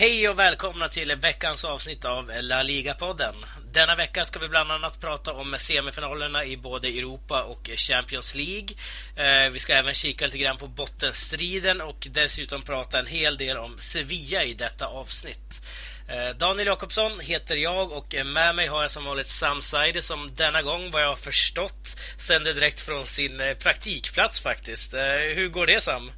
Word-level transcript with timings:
Hej 0.00 0.28
och 0.28 0.38
välkomna 0.38 0.88
till 0.88 1.14
veckans 1.14 1.64
avsnitt 1.64 2.04
av 2.04 2.32
La 2.40 2.62
Liga-podden. 2.62 3.34
Denna 3.72 3.94
vecka 3.94 4.24
ska 4.24 4.38
vi 4.38 4.48
bland 4.48 4.72
annat 4.72 5.00
prata 5.00 5.32
om 5.32 5.56
semifinalerna 5.58 6.44
i 6.44 6.56
både 6.56 6.88
Europa 6.88 7.42
och 7.42 7.70
Champions 7.76 8.34
League. 8.34 8.68
Eh, 9.16 9.50
vi 9.50 9.58
ska 9.58 9.72
även 9.74 9.94
kika 9.94 10.24
lite 10.24 10.38
grann 10.38 10.56
på 10.56 10.66
bottenstriden 10.66 11.80
och 11.80 12.06
dessutom 12.10 12.62
prata 12.62 12.98
en 12.98 13.06
hel 13.06 13.36
del 13.36 13.56
om 13.56 13.78
Sevilla 13.78 14.44
i 14.44 14.54
detta 14.54 14.86
avsnitt. 14.86 15.62
Eh, 16.08 16.36
Daniel 16.36 16.66
Jakobsson 16.66 17.20
heter 17.20 17.56
jag 17.56 17.92
och 17.92 18.14
med 18.24 18.54
mig 18.54 18.66
har 18.66 18.82
jag 18.82 18.90
som 18.90 19.04
vanligt 19.04 19.28
Sam 19.28 19.62
Saidi 19.62 20.02
som 20.02 20.34
denna 20.34 20.62
gång, 20.62 20.90
vad 20.90 21.02
jag 21.02 21.08
har 21.08 21.16
förstått, 21.16 22.00
sänder 22.18 22.54
direkt 22.54 22.80
från 22.80 23.06
sin 23.06 23.40
eh, 23.40 23.54
praktikplats 23.54 24.40
faktiskt. 24.40 24.94
Hur 25.34 25.48
går 25.48 25.66
det 25.66 25.80
Sam? 25.80 26.12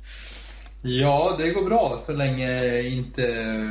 Ja, 0.85 1.37
det 1.39 1.51
går 1.51 1.63
bra 1.63 1.99
så 2.07 2.13
länge 2.13 2.81
inte 2.83 3.23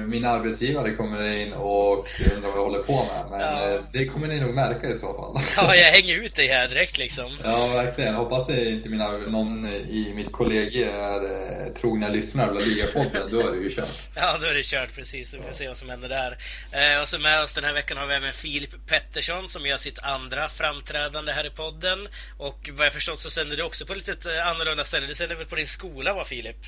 min 0.08 0.26
arbetsgivare 0.26 0.92
kommer 0.92 1.24
in 1.24 1.54
och 1.54 2.10
undrar 2.36 2.50
vad 2.50 2.60
jag 2.60 2.64
håller 2.64 2.84
på 2.84 3.06
med. 3.06 3.26
Men 3.30 3.40
ja. 3.40 3.74
Eh, 3.74 3.82
det 3.94 4.06
kommer 4.06 4.28
ni 4.28 4.40
nog 4.40 4.54
märka 4.54 4.88
i 4.88 4.96
så 4.96 5.14
fall. 5.14 5.44
Ja, 5.68 5.76
jag 5.76 5.92
hänger 5.92 6.16
ut 6.16 6.36
dig 6.36 6.48
här 6.48 6.68
direkt 6.68 6.98
liksom. 6.98 7.38
Ja, 7.44 7.68
verkligen. 7.68 8.16
Hoppas 8.16 8.48
det 8.48 8.70
inte 8.70 8.90
mina, 8.90 9.08
någon 9.08 9.68
i 9.68 10.12
mitt 10.16 10.32
kollegie 10.32 10.92
är 10.92 11.24
eh, 11.24 11.74
trogna 11.74 12.10
lyssnare 12.10 12.50
av 12.50 12.62
Liga-podden. 12.62 13.32
Då 13.32 13.40
är 13.40 13.52
det 13.52 13.58
ju 13.58 13.70
kört. 13.70 14.00
Ja, 14.16 14.38
då 14.42 14.48
är 14.48 14.54
det 14.54 14.66
kört 14.66 14.96
precis. 14.96 15.34
Vi 15.34 15.42
får 15.42 15.54
se 15.54 15.68
vad 15.68 15.78
som 15.78 15.90
händer 15.90 16.10
där. 16.10 16.38
Eh, 16.72 17.02
och 17.02 17.10
så 17.10 17.20
med 17.20 17.44
oss 17.44 17.54
den 17.54 17.64
här 17.64 17.74
veckan 17.74 17.98
har 17.98 18.08
vi 18.08 18.14
även 18.14 18.34
Filip 18.34 18.88
Pettersson 18.88 19.50
som 19.50 19.66
gör 19.66 19.78
sitt 19.78 20.00
andra 20.00 20.50
framträdande 20.50 21.32
här 21.32 21.46
i 21.46 21.50
podden. 21.50 22.08
Och 22.38 22.70
vad 22.72 22.86
jag 22.86 22.94
förstått 22.94 23.20
så 23.20 23.30
sänder 23.30 23.58
du 23.58 23.64
också 23.64 23.86
på 23.86 23.94
lite 23.94 24.44
annorlunda 24.44 24.84
ställe. 24.86 25.08
Du 25.08 25.16
sänder 25.16 25.36
väl 25.36 25.46
på 25.46 25.56
din 25.56 25.68
skola, 25.68 26.14
va 26.14 26.24
Filip? 26.24 26.66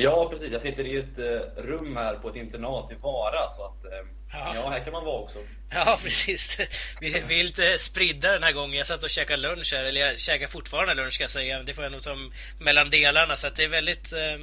Ja, 0.00 0.28
precis. 0.30 0.52
Jag 0.52 0.62
sitter 0.62 0.86
i 0.86 0.96
ett 0.96 1.18
eh, 1.18 1.62
rum 1.62 1.96
här 1.96 2.14
på 2.14 2.28
ett 2.28 2.36
internat 2.36 2.92
i 2.92 2.94
Vara. 2.94 3.56
Så 3.56 3.64
att, 3.64 3.84
eh, 3.84 4.08
ja. 4.32 4.52
ja. 4.54 4.70
här 4.70 4.84
kan 4.84 4.92
man 4.92 5.04
vara 5.04 5.18
också. 5.18 5.38
Ja, 5.70 5.98
precis. 6.02 6.58
Vi, 7.00 7.22
vi 7.28 7.40
är 7.40 7.44
lite 7.44 7.78
spridda 7.78 8.32
den 8.32 8.42
här 8.42 8.52
gången. 8.52 8.78
Jag 8.78 8.86
satt 8.86 9.02
och 9.02 9.10
käkade 9.10 9.42
lunch 9.42 9.72
här, 9.74 9.84
eller 9.84 10.00
jag 10.00 10.18
käkar 10.18 10.46
fortfarande 10.46 10.94
lunch 10.94 11.12
ska 11.12 11.24
jag 11.24 11.30
säga. 11.30 11.62
Det 11.62 11.74
får 11.74 11.84
jag 11.84 11.92
nog 11.92 12.02
ta 12.02 12.16
mellan 12.58 12.90
delarna. 12.90 13.36
Så 13.36 13.46
att 13.46 13.56
det 13.56 13.64
är 13.64 13.68
väldigt... 13.68 14.12
Eh, 14.12 14.38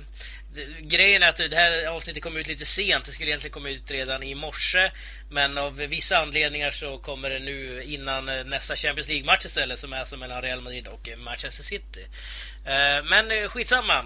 grejen 0.79 1.23
är 1.23 1.27
att 1.27 1.37
det 1.37 1.55
här 1.55 1.87
avsnittet 1.87 2.23
kom 2.23 2.37
ut 2.37 2.47
lite 2.47 2.65
sent. 2.65 3.05
Det 3.05 3.11
skulle 3.11 3.29
egentligen 3.29 3.53
komma 3.53 3.69
ut 3.69 3.91
redan 3.91 4.23
i 4.23 4.35
morse. 4.35 4.91
Men 5.29 5.57
av 5.57 5.75
vissa 5.75 6.17
anledningar 6.17 6.71
så 6.71 6.97
kommer 6.97 7.29
det 7.29 7.39
nu 7.39 7.83
innan 7.83 8.25
nästa 8.25 8.75
Champions 8.75 9.07
League-match 9.07 9.45
istället 9.45 9.79
som 9.79 9.93
är 9.93 9.99
alltså 9.99 10.17
mellan 10.17 10.41
Real 10.41 10.61
Madrid 10.61 10.87
och 10.87 11.09
Manchester 11.17 11.63
City. 11.63 12.05
Men 13.03 13.49
skitsamma. 13.49 14.05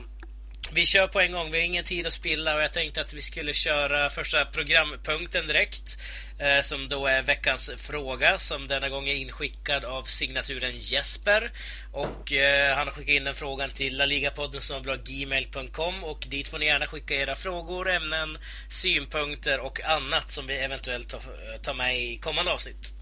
Vi 0.71 0.85
kör 0.85 1.07
på 1.07 1.19
en 1.19 1.31
gång, 1.31 1.51
vi 1.51 1.57
har 1.57 1.65
ingen 1.65 1.83
tid 1.83 2.07
att 2.07 2.13
spilla 2.13 2.55
och 2.55 2.61
jag 2.61 2.73
tänkte 2.73 3.01
att 3.01 3.13
vi 3.13 3.21
skulle 3.21 3.53
köra 3.53 4.09
första 4.09 4.45
programpunkten 4.45 5.47
direkt. 5.47 5.97
Eh, 6.39 6.61
som 6.61 6.89
då 6.89 7.07
är 7.07 7.21
veckans 7.21 7.71
fråga 7.77 8.37
som 8.37 8.67
denna 8.67 8.89
gång 8.89 9.07
är 9.07 9.13
inskickad 9.13 9.85
av 9.85 10.03
signaturen 10.03 10.71
Jesper. 10.77 11.51
Och 11.91 12.33
eh, 12.33 12.75
han 12.75 12.87
har 12.87 12.93
skickat 12.93 13.09
in 13.09 13.23
den 13.23 13.35
frågan 13.35 13.69
till 13.69 13.97
laligapodden 13.97 14.61
som 14.61 14.83
gmail.com 15.05 16.03
och 16.03 16.25
dit 16.29 16.47
får 16.47 16.59
ni 16.59 16.65
gärna 16.65 16.87
skicka 16.87 17.13
era 17.13 17.35
frågor, 17.35 17.89
ämnen, 17.89 18.37
synpunkter 18.69 19.59
och 19.59 19.85
annat 19.85 20.31
som 20.31 20.47
vi 20.47 20.57
eventuellt 20.57 21.09
tar, 21.09 21.17
eh, 21.17 21.61
tar 21.61 21.73
med 21.73 22.01
i 22.01 22.17
kommande 22.17 22.51
avsnitt. 22.51 22.93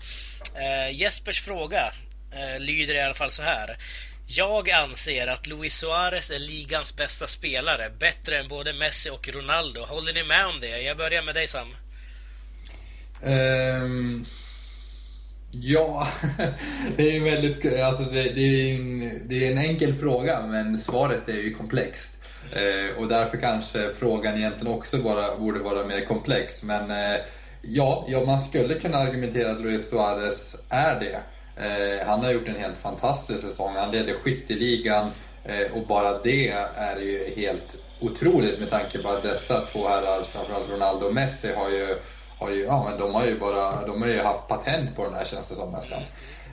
Eh, 0.56 0.96
Jespers 0.96 1.42
fråga 1.42 1.94
eh, 2.32 2.60
lyder 2.60 2.96
i 2.96 3.02
alla 3.02 3.14
fall 3.14 3.32
så 3.32 3.44
här. 3.44 3.78
Jag 4.30 4.70
anser 4.70 5.28
att 5.28 5.48
Luis 5.48 5.78
Suarez 5.78 6.32
är 6.32 6.40
ligans 6.40 6.96
bästa 6.96 7.28
spelare. 7.28 7.92
Bättre 8.00 8.38
än 8.38 8.48
både 8.48 8.74
Messi 8.74 9.10
och 9.10 9.30
Ronaldo. 9.30 9.86
Håller 9.86 10.14
ni 10.14 10.24
med 10.24 10.46
om 10.46 10.60
det? 10.62 10.82
Jag 10.82 10.98
börjar 10.98 11.24
med 11.24 11.36
dig 11.36 11.48
Sam. 11.48 11.68
Um, 13.24 14.26
ja, 15.52 16.08
det 16.98 17.12
är 17.12 17.18
en 17.18 17.24
väldigt... 17.24 17.82
Alltså 17.84 18.04
det, 18.04 18.24
det, 18.24 18.42
är 18.42 18.76
en, 18.76 19.22
det 19.28 19.48
är 19.48 19.52
en 19.52 19.58
enkel 19.58 19.96
fråga 19.96 20.42
men 20.42 20.78
svaret 20.78 21.30
är 21.30 21.42
ju 21.42 21.54
komplext. 21.54 22.24
Uh, 22.56 22.98
och 22.98 23.08
därför 23.08 23.38
kanske 23.38 23.94
frågan 24.00 24.38
egentligen 24.38 24.74
också 24.74 24.98
bara 24.98 25.38
borde 25.38 25.60
vara 25.60 25.86
mer 25.86 26.06
komplex. 26.06 26.64
Men 26.64 26.92
uh, 26.92 27.22
ja, 27.62 28.06
ja, 28.08 28.24
man 28.26 28.44
skulle 28.44 28.80
kunna 28.80 28.98
argumentera 28.98 29.52
att 29.52 29.62
Luis 29.62 29.90
Suarez 29.90 30.56
är 30.70 31.00
det. 31.00 31.22
Eh, 31.60 32.08
han 32.08 32.24
har 32.24 32.32
gjort 32.32 32.48
en 32.48 32.56
helt 32.56 32.78
fantastisk 32.78 33.44
säsong. 33.44 33.76
Han 33.76 33.92
leder 33.92 34.14
skytteligan 34.14 35.12
eh, 35.46 35.72
och 35.72 35.88
bara 35.88 36.20
det 36.20 36.50
är 36.76 37.00
ju 37.00 37.34
helt 37.36 37.78
otroligt 38.00 38.60
med 38.60 38.70
tanke 38.70 38.98
på 38.98 39.10
att 39.10 39.24
dessa 39.24 39.66
två 39.66 39.88
herrar, 39.88 40.24
framförallt 40.24 40.70
Ronaldo 40.70 41.06
och 41.06 41.14
Messi, 41.14 41.54
har 41.54 41.70
ju, 41.70 41.98
har 42.40 42.50
ju, 42.50 42.64
ja, 42.64 42.88
men 42.90 43.00
de 43.00 43.14
har 43.16 43.26
ju 43.26 43.40
bara, 43.40 43.88
de 43.88 44.02
har 44.02 44.10
ju 44.10 44.22
haft 44.22 44.48
patent 44.48 44.96
på 44.96 45.04
den 45.04 45.14
här 45.14 45.26
känns 45.26 45.50
det 45.50 45.56
som 45.56 45.72
nästan. 45.72 46.02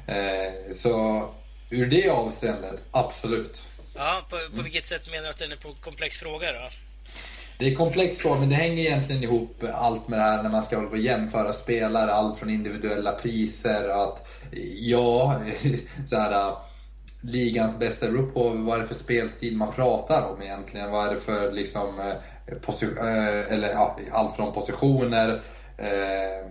Eh, 0.06 0.72
så 0.72 1.24
ur 1.70 1.86
det 1.86 2.10
avseendet, 2.10 2.82
absolut. 2.90 3.66
Ja, 3.94 4.26
på, 4.30 4.56
på 4.56 4.62
vilket 4.62 4.86
sätt 4.86 5.10
menar 5.10 5.22
du 5.22 5.30
att 5.30 5.38
den 5.38 5.52
är 5.52 5.66
en 5.66 5.74
komplex 5.74 6.18
fråga 6.18 6.52
då? 6.52 6.68
Det 7.58 7.66
är 7.66 7.74
komplext 7.74 8.20
fråga, 8.20 8.40
men 8.40 8.48
det 8.48 8.54
hänger 8.54 8.84
egentligen 8.84 9.22
ihop 9.22 9.64
allt 9.72 10.08
med 10.08 10.18
det 10.18 10.22
här 10.22 10.42
när 10.42 10.50
man 10.50 10.62
ska 10.62 10.76
hålla 10.76 10.88
på 10.88 10.96
jämföra 10.96 11.52
spelare. 11.52 12.12
Allt 12.12 12.38
från 12.38 12.50
individuella 12.50 13.12
priser, 13.12 13.88
att 13.88 14.28
ja, 14.80 15.40
så 16.06 16.16
här, 16.16 16.32
äh, 16.32 16.56
ligans 17.22 17.78
bästa 17.78 18.10
beror 18.10 18.26
på 18.26 18.48
vad 18.48 18.76
är 18.76 18.82
det 18.82 18.88
för 18.88 18.94
spelstil 18.94 19.56
man 19.56 19.72
pratar 19.72 20.32
om 20.32 20.42
egentligen. 20.42 20.90
Vad 20.90 21.08
är 21.08 21.14
det 21.14 21.20
för 21.20 21.52
liksom, 21.52 22.00
eh, 22.00 23.52
eller 23.52 23.68
ja, 23.68 23.98
allt 24.12 24.36
från 24.36 24.52
positioner. 24.52 25.42
Eh, 25.78 26.50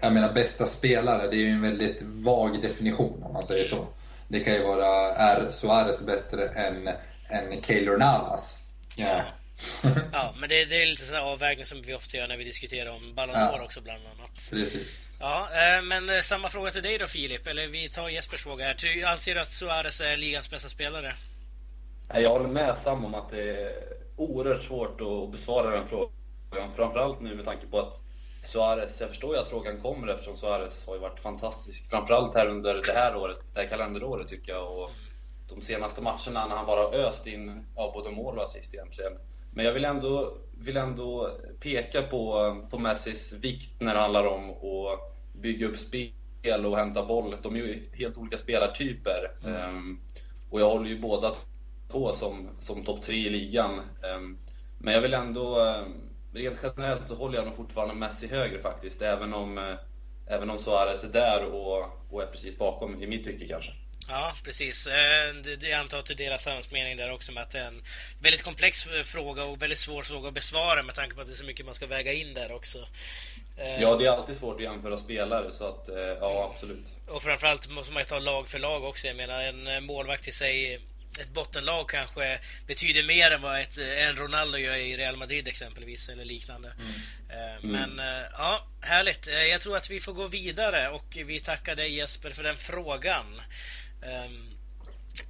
jag 0.00 0.12
menar 0.12 0.32
bästa 0.32 0.66
spelare, 0.66 1.30
det 1.30 1.36
är 1.36 1.40
ju 1.40 1.50
en 1.50 1.62
väldigt 1.62 2.02
vag 2.02 2.62
definition 2.62 3.22
om 3.22 3.32
man 3.32 3.44
säger 3.44 3.64
så. 3.64 3.86
Det 4.28 4.40
kan 4.40 4.54
ju 4.54 4.62
vara, 4.62 5.14
är 5.14 5.52
Suarez 5.52 6.06
bättre 6.06 6.48
än, 6.48 6.88
än 7.28 7.62
Keylor 7.62 7.96
Navas? 7.96 8.62
Yeah. 8.96 9.39
ja, 10.12 10.34
men 10.40 10.48
det, 10.48 10.64
det 10.64 10.82
är 10.82 10.86
lite 10.86 11.02
sådana 11.02 11.24
avvägningar 11.24 11.64
som 11.64 11.82
vi 11.82 11.94
ofta 11.94 12.16
gör 12.16 12.28
när 12.28 12.36
vi 12.36 12.44
diskuterar 12.44 12.90
om 12.90 13.14
Ballon 13.14 13.34
d'Or 13.34 13.56
ja, 13.56 13.64
också 13.64 13.80
bland 13.80 14.02
annat. 14.06 14.50
Precis. 14.50 15.16
Ja, 15.20 15.48
eh, 15.52 15.82
men 15.82 16.10
eh, 16.10 16.20
samma 16.20 16.48
fråga 16.48 16.70
till 16.70 16.82
dig 16.82 16.98
då 16.98 17.06
Filip, 17.06 17.46
eller 17.46 17.68
vi 17.68 17.88
tar 17.88 18.08
Jespers 18.08 18.42
fråga 18.42 18.64
här. 18.64 19.04
Anser 19.04 19.34
du 19.34 19.40
att 19.40 19.52
Suarez 19.52 20.00
är 20.00 20.16
ligans 20.16 20.50
bästa 20.50 20.68
spelare? 20.68 21.14
Jag 22.14 22.30
håller 22.30 22.48
med 22.48 22.76
Sam 22.84 23.04
om 23.04 23.14
att 23.14 23.30
det 23.30 23.50
är 23.50 23.72
oerhört 24.16 24.66
svårt 24.66 25.00
att 25.00 25.32
besvara 25.32 25.70
den 25.70 25.88
frågan. 25.88 26.74
Framförallt 26.76 27.20
nu 27.20 27.34
med 27.34 27.44
tanke 27.44 27.66
på 27.66 27.80
att 27.80 28.00
Suarez, 28.52 28.90
jag 28.98 29.08
förstår 29.08 29.34
ju 29.34 29.40
att 29.40 29.48
frågan 29.48 29.80
kommer 29.80 30.08
eftersom 30.08 30.36
Suarez 30.36 30.86
har 30.86 30.94
ju 30.94 31.00
varit 31.00 31.20
fantastisk. 31.20 31.90
Framförallt 31.90 32.34
här 32.34 32.46
under 32.46 32.74
det 32.74 32.92
här 32.92 33.16
året, 33.16 33.38
det 33.54 33.60
här 33.60 33.68
kalenderåret 33.68 34.28
tycker 34.28 34.52
jag. 34.52 34.78
Och 34.78 34.90
de 35.48 35.62
senaste 35.62 36.02
matcherna 36.02 36.46
när 36.46 36.56
han 36.56 36.66
bara 36.66 37.08
öst 37.08 37.26
in 37.26 37.66
ja, 37.76 37.90
både 37.94 38.10
mål 38.10 38.36
och 38.38 38.44
assist 38.44 38.74
egentligen. 38.74 39.12
Men 39.50 39.64
jag 39.64 39.72
vill 39.72 39.84
ändå, 39.84 40.38
vill 40.52 40.76
ändå 40.76 41.30
peka 41.60 42.02
på, 42.02 42.56
på 42.70 42.78
Messis 42.78 43.32
vikt 43.32 43.80
när 43.80 43.94
det 43.94 44.00
handlar 44.00 44.26
om 44.26 44.50
att 44.50 45.10
bygga 45.32 45.66
upp 45.66 45.78
spel 45.78 46.66
och 46.66 46.76
hämta 46.76 47.06
boll. 47.06 47.36
De 47.42 47.56
är 47.56 47.58
ju 47.58 47.86
helt 47.92 48.18
olika 48.18 48.38
spelartyper. 48.38 49.30
Mm. 49.44 49.76
Um, 49.76 50.00
och 50.50 50.60
jag 50.60 50.70
håller 50.70 50.88
ju 50.88 50.98
båda 50.98 51.34
två 51.88 52.12
som, 52.12 52.48
som 52.60 52.84
topp 52.84 53.02
tre 53.02 53.16
i 53.16 53.30
ligan. 53.30 53.80
Um, 54.16 54.38
men 54.78 54.94
jag 54.94 55.00
vill 55.00 55.14
ändå, 55.14 55.60
um, 55.60 55.94
rent 56.32 56.60
generellt 56.62 57.08
så 57.08 57.14
håller 57.14 57.36
jag 57.36 57.46
nog 57.46 57.56
fortfarande 57.56 57.94
Messi 57.94 58.26
högre 58.26 58.58
faktiskt. 58.58 59.02
Även 59.02 59.34
om, 59.34 59.58
uh, 59.58 59.74
även 60.26 60.50
om 60.50 60.58
Suarez 60.58 61.04
är 61.04 61.12
där 61.12 61.44
och, 61.44 61.84
och 62.10 62.22
är 62.22 62.26
precis 62.26 62.58
bakom, 62.58 63.02
i 63.02 63.06
mitt 63.06 63.24
tycke 63.24 63.48
kanske. 63.48 63.72
Ja, 64.10 64.34
precis. 64.44 64.86
Eh, 64.86 65.34
jag 65.60 65.72
antar 65.72 65.98
att 65.98 66.06
du 66.06 66.14
delar 66.14 66.38
Sams 66.38 66.70
mening 66.70 66.96
där 66.96 67.12
också 67.12 67.32
med 67.32 67.42
att 67.42 67.50
det 67.50 67.58
är 67.58 67.66
en 67.66 67.82
väldigt 68.20 68.42
komplex 68.42 68.86
fråga 69.04 69.44
och 69.44 69.62
väldigt 69.62 69.78
svår 69.78 70.02
fråga 70.02 70.28
att 70.28 70.34
besvara 70.34 70.82
med 70.82 70.94
tanke 70.94 71.14
på 71.14 71.20
att 71.20 71.26
det 71.26 71.32
är 71.32 71.36
så 71.36 71.44
mycket 71.44 71.66
man 71.66 71.74
ska 71.74 71.86
väga 71.86 72.12
in 72.12 72.34
där 72.34 72.52
också. 72.52 72.78
Eh, 73.56 73.82
ja, 73.82 73.96
det 73.96 74.06
är 74.06 74.10
alltid 74.10 74.36
svårt 74.36 74.56
att 74.56 74.62
jämföra 74.62 74.96
spelare 74.96 75.52
så 75.52 75.68
att 75.68 75.88
eh, 75.88 75.96
ja, 75.96 76.50
absolut. 76.54 76.86
Och 77.08 77.22
framförallt 77.22 77.68
måste 77.68 77.92
man 77.92 78.00
ju 78.00 78.04
ta 78.04 78.18
lag 78.18 78.48
för 78.48 78.58
lag 78.58 78.84
också. 78.84 79.06
Jag 79.06 79.16
menar 79.16 79.42
en 79.42 79.84
målvakt 79.84 80.28
i 80.28 80.32
sig 80.32 80.80
ett 81.20 81.34
bottenlag 81.34 81.88
kanske 81.88 82.38
betyder 82.66 83.02
mer 83.02 83.30
än 83.30 83.42
vad 83.42 83.60
ett, 83.60 83.78
en 83.78 84.16
Ronaldo 84.16 84.58
gör 84.58 84.76
i 84.76 84.96
Real 84.96 85.16
Madrid 85.16 85.48
exempelvis 85.48 86.08
eller 86.08 86.24
liknande. 86.24 86.72
Mm. 86.78 87.72
Men 87.72 88.00
ja, 88.32 88.66
härligt. 88.80 89.26
Jag 89.50 89.60
tror 89.60 89.76
att 89.76 89.90
vi 89.90 90.00
får 90.00 90.12
gå 90.12 90.28
vidare 90.28 90.88
och 90.88 91.04
vi 91.26 91.40
tackar 91.40 91.76
dig 91.76 91.94
Jesper 91.94 92.30
för 92.30 92.42
den 92.42 92.56
frågan. 92.56 93.40
Um, 94.02 94.56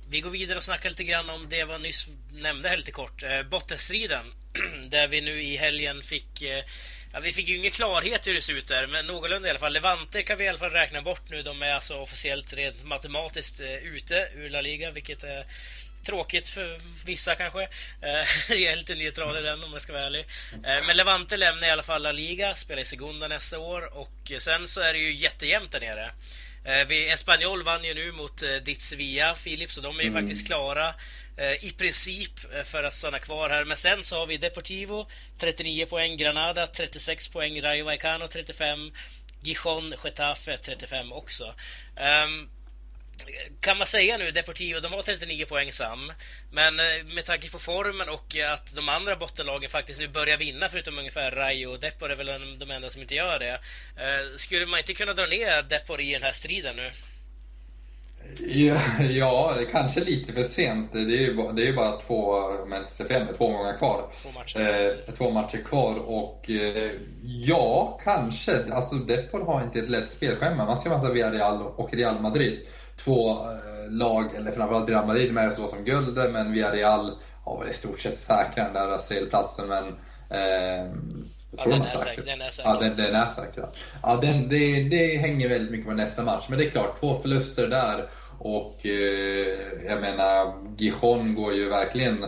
vi 0.08 0.20
går 0.20 0.30
vidare 0.30 0.58
och 0.58 0.64
snackar 0.64 0.90
lite 0.90 1.04
grann 1.04 1.30
om 1.30 1.48
det 1.48 1.56
jag 1.56 1.80
nyss 1.80 2.08
nämnde 2.32 2.68
här 2.68 2.76
lite 2.76 2.92
kort. 2.92 3.22
Uh, 3.22 3.42
bottenstriden. 3.42 4.24
där 4.90 5.08
vi 5.08 5.20
nu 5.20 5.42
i 5.42 5.56
helgen 5.56 6.02
fick... 6.02 6.42
Uh, 6.42 6.48
ja, 7.12 7.20
vi 7.20 7.32
fick 7.32 7.48
ju 7.48 7.56
ingen 7.56 7.70
klarhet 7.70 8.26
hur 8.26 8.34
det 8.34 8.42
ser 8.42 8.54
ut 8.54 8.68
där, 8.68 8.86
men 8.86 9.06
någorlunda 9.06 9.48
i 9.48 9.50
alla 9.50 9.58
fall. 9.58 9.72
Levante 9.72 10.22
kan 10.22 10.38
vi 10.38 10.44
i 10.44 10.48
alla 10.48 10.58
fall 10.58 10.70
räkna 10.70 11.02
bort 11.02 11.30
nu. 11.30 11.42
De 11.42 11.62
är 11.62 11.74
alltså 11.74 11.94
officiellt 11.94 12.52
rent 12.52 12.84
matematiskt 12.84 13.60
uh, 13.60 13.74
ute 13.74 14.28
ur 14.34 14.50
La 14.50 14.60
Liga, 14.60 14.90
vilket 14.90 15.22
är 15.22 15.46
Tråkigt 16.04 16.48
för 16.48 16.80
vissa 17.04 17.34
kanske. 17.34 17.60
Jag 18.48 18.60
är 18.62 18.76
lite 18.76 18.94
neutral 18.94 19.38
i 19.38 19.42
den 19.42 19.64
om 19.64 19.72
jag 19.72 19.82
ska 19.82 19.92
vara 19.92 20.06
ärlig. 20.06 20.26
Men 20.62 20.96
Levante 20.96 21.36
lämnar 21.36 21.68
i 21.68 21.70
alla 21.70 21.82
fall 21.82 22.02
La 22.02 22.12
Liga, 22.12 22.54
spelar 22.54 22.82
i 22.82 22.84
Segunda 22.84 23.28
nästa 23.28 23.58
år 23.58 23.98
och 23.98 24.32
sen 24.38 24.68
så 24.68 24.80
är 24.80 24.92
det 24.92 24.98
ju 24.98 25.12
jättejämnt 25.12 25.72
där 25.72 25.80
nere. 25.80 26.12
Espanyol 27.12 27.62
vann 27.62 27.84
ju 27.84 27.94
nu 27.94 28.12
mot 28.12 28.42
ditt 28.64 28.82
Sevilla, 28.82 29.34
Filip, 29.34 29.70
så 29.70 29.80
de 29.80 29.98
är 29.98 30.02
ju 30.02 30.08
mm. 30.08 30.22
faktiskt 30.22 30.46
klara 30.46 30.94
i 31.60 31.70
princip 31.70 32.32
för 32.64 32.82
att 32.82 32.92
stanna 32.92 33.18
kvar 33.18 33.50
här. 33.50 33.64
Men 33.64 33.76
sen 33.76 34.04
så 34.04 34.18
har 34.18 34.26
vi 34.26 34.36
Deportivo 34.36 35.06
39 35.38 35.86
poäng, 35.86 36.16
Granada 36.16 36.66
36 36.66 37.28
poäng, 37.28 37.62
Rayo 37.62 37.84
Vallecano 37.84 38.28
35 38.28 38.92
Gijon, 39.42 39.94
Getafe 40.04 40.56
35 40.56 41.12
också. 41.12 41.54
Um, 42.24 42.50
kan 43.60 43.78
man 43.78 43.86
säga 43.86 44.18
nu, 44.18 44.30
Deportivo, 44.30 44.80
de 44.80 44.92
har 44.92 45.02
39 45.02 45.46
poäng 45.46 45.72
sam. 45.72 46.12
Men 46.52 46.80
eh, 46.80 47.14
med 47.14 47.24
tanke 47.24 47.50
på 47.50 47.58
formen 47.58 48.08
och 48.08 48.36
att 48.52 48.76
de 48.76 48.88
andra 48.88 49.16
bottenlagen 49.16 49.70
faktiskt 49.70 50.00
nu 50.00 50.08
börjar 50.08 50.36
vinna, 50.36 50.68
förutom 50.68 50.98
ungefär 50.98 51.30
Rayo 51.30 51.66
och 51.66 51.80
Depor 51.80 52.10
är 52.10 52.16
väl 52.16 52.58
de 52.58 52.70
enda 52.70 52.90
som 52.90 53.02
inte 53.02 53.14
gör 53.14 53.38
det. 53.38 53.60
Eh, 53.96 54.36
skulle 54.36 54.66
man 54.66 54.78
inte 54.78 54.94
kunna 54.94 55.12
dra 55.12 55.26
ner 55.26 55.62
Depor 55.62 56.00
i 56.00 56.12
den 56.12 56.22
här 56.22 56.32
striden 56.32 56.76
nu? 56.76 56.90
Ja, 59.10 59.54
kanske 59.70 60.00
lite 60.00 60.32
för 60.32 60.42
sent. 60.42 60.92
Det 60.92 60.98
är 60.98 61.26
ju 61.26 61.34
bara, 61.34 61.52
det 61.52 61.68
är 61.68 61.72
bara 61.72 62.00
två, 62.00 62.42
men 62.66 62.86
fem, 63.08 63.26
två 63.36 63.48
gånger 63.48 63.78
kvar. 63.78 64.04
Två 64.22 64.28
matcher. 64.38 64.96
Eh, 65.08 65.14
två 65.14 65.30
matcher 65.30 65.64
kvar 65.64 65.94
och 65.96 66.50
eh, 66.50 66.90
ja, 67.22 67.98
kanske. 68.04 68.72
Alltså 68.72 68.94
Depor 68.94 69.44
har 69.44 69.62
inte 69.62 69.78
ett 69.78 69.88
lätt 69.88 70.08
spelschema. 70.08 70.66
Man 70.66 70.78
ska 70.78 70.88
möta 70.88 71.12
Villarreal 71.12 71.62
och 71.62 71.94
Real 71.94 72.20
Madrid. 72.20 72.66
Två 73.04 73.30
eh, 73.30 73.90
lag, 73.90 74.34
eller 74.34 74.52
framförallt 74.52 74.88
Real 74.88 75.06
Madrid 75.06 75.32
med 75.32 75.52
så 75.52 75.66
som 75.66 75.84
guldet, 75.84 76.32
men 76.32 76.52
Villarreal 76.52 77.12
har 77.44 77.60
väl 77.60 77.70
i 77.70 77.74
stort 77.74 78.00
sett 78.00 78.16
säkrat 78.16 78.74
den 78.74 78.74
där 78.74 78.98
CL-platsen. 78.98 79.68
Men 79.68 79.84
eh, 80.30 80.86
jag 81.50 81.60
tror 81.60 81.74
ja, 81.74 81.78
den, 81.78 81.82
är 81.82 81.86
säker. 81.86 82.22
den 82.22 82.40
är 82.40 82.50
säker. 82.50 82.70
Ja, 82.70 82.76
den, 82.80 82.96
den 82.96 83.14
är 83.14 83.26
säker. 83.26 83.68
Ja, 84.02 84.18
den, 84.22 84.48
det, 84.48 84.82
det 84.82 85.16
hänger 85.16 85.48
väldigt 85.48 85.70
mycket 85.70 85.86
på 85.86 85.92
nästa 85.92 86.22
match. 86.22 86.44
Men 86.48 86.58
det 86.58 86.66
är 86.66 86.70
klart, 86.70 87.00
två 87.00 87.14
förluster 87.14 87.68
där. 87.68 88.08
Och 88.38 88.86
eh, 88.86 89.58
jag 89.88 90.00
menar, 90.00 90.54
Gijon 90.78 91.34
går 91.34 91.54
ju 91.54 91.68
verkligen... 91.68 92.22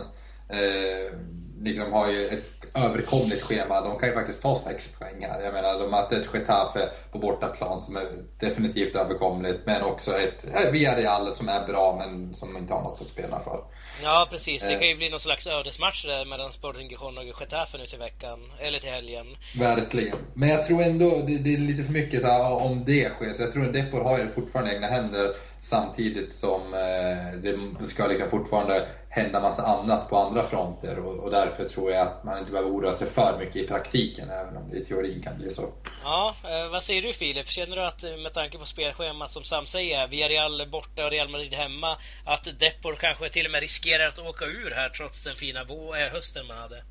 Eh, 0.49 1.13
liksom 1.63 1.93
har 1.93 2.11
ju 2.11 2.27
ett 2.27 2.63
överkomligt 2.75 3.41
schema. 3.41 3.81
De 3.81 3.99
kan 3.99 4.09
ju 4.09 4.15
faktiskt 4.15 4.41
ta 4.41 4.55
sex 4.55 4.99
poäng 4.99 5.27
här. 5.29 5.41
Jag 5.41 5.53
menar, 5.53 5.79
de 5.79 5.91
möter 5.91 6.19
ett 6.19 6.33
Getafe 6.33 6.89
på 7.11 7.19
bortaplan 7.19 7.81
som 7.81 7.95
är 7.97 8.07
definitivt 8.39 8.95
överkomligt. 8.95 9.59
Men 9.65 9.83
också 9.83 10.11
ett 10.17 10.45
Villarreal 10.71 11.31
som 11.31 11.49
är 11.49 11.67
bra 11.67 11.95
men 11.99 12.33
som 12.33 12.57
inte 12.57 12.73
har 12.73 12.81
något 12.81 13.01
att 13.01 13.07
spela 13.07 13.39
för. 13.39 13.63
Ja, 14.03 14.27
precis. 14.31 14.63
Det 14.63 14.73
kan 14.73 14.87
ju 14.87 14.95
bli 14.95 15.09
någon 15.09 15.19
slags 15.19 15.47
ödesmatch 15.47 16.05
där 16.05 16.25
mellan 16.25 16.53
Sporting 16.53 16.89
Gijon 16.89 17.17
och 17.17 17.23
Getafe 17.23 17.77
nu 17.77 17.85
till 17.85 17.99
veckan. 17.99 18.39
Eller 18.59 18.79
till 18.79 18.89
helgen. 18.89 19.25
Verkligen. 19.59 20.17
Men 20.33 20.49
jag 20.49 20.63
tror 20.63 20.81
ändå, 20.81 21.09
det, 21.27 21.37
det 21.37 21.53
är 21.53 21.57
lite 21.57 21.83
för 21.83 21.91
mycket 21.91 22.21
så 22.21 22.27
här, 22.27 22.63
om 22.63 22.83
det 22.85 23.09
sker. 23.09 23.33
Så 23.33 23.41
jag 23.41 23.53
tror 23.53 23.65
att 23.65 23.73
Depor 23.73 24.01
har 24.01 24.19
ju 24.19 24.29
fortfarande 24.29 24.73
egna 24.75 24.87
händer. 24.87 25.35
Samtidigt 25.59 26.33
som 26.33 26.73
eh, 26.73 27.39
det 27.41 27.85
ska 27.85 28.07
liksom 28.07 28.29
fortfarande 28.29 28.87
hända 29.15 29.39
massa 29.39 29.63
annat 29.63 30.09
på 30.09 30.17
andra 30.17 30.43
fronter 30.43 30.99
och, 31.05 31.23
och, 31.23 31.31
därför 31.31 31.65
tror 31.65 31.91
jag 31.91 32.07
att 32.07 32.23
man 32.23 32.39
inte 32.39 32.51
behöver 32.51 32.71
oroa 32.71 32.91
sig 32.91 33.07
för 33.07 33.37
mycket 33.39 33.55
i 33.55 33.67
praktiken 33.67 34.29
även 34.29 34.57
om 34.57 34.69
det 34.69 34.77
i 34.77 34.85
teorin 34.85 35.21
kan 35.21 35.37
bli 35.37 35.49
så. 35.49 35.73
Ja, 36.03 36.35
eh, 36.43 36.71
vad 36.71 36.83
säger 36.83 37.01
du 37.01 37.13
Filip? 37.13 37.47
Känner 37.47 37.75
du 37.75 37.81
att 37.81 38.03
eh, 38.03 38.17
med 38.17 38.33
tanke 38.33 38.57
på 38.57 38.65
spelschemat 38.65 39.31
som 39.31 39.43
Sam 39.43 39.65
säger, 39.65 40.07
Villarreal 40.07 40.69
borta 40.69 41.05
och 41.05 41.11
Real 41.11 41.29
Madrid 41.29 41.53
hemma, 41.53 41.97
att 42.25 42.43
Depor 42.59 42.95
kanske 42.95 43.29
till 43.29 43.45
och 43.45 43.51
med 43.51 43.61
riskerar 43.61 44.07
att 44.07 44.19
åka 44.19 44.45
ur 44.45 44.71
här 44.75 44.89
trots 44.89 45.23
den 45.23 45.35
fina 45.35 45.65
bo 45.65 45.95
äh, 45.95 46.11
hösten 46.11 46.47
man 46.47 46.57
hade? 46.57 46.83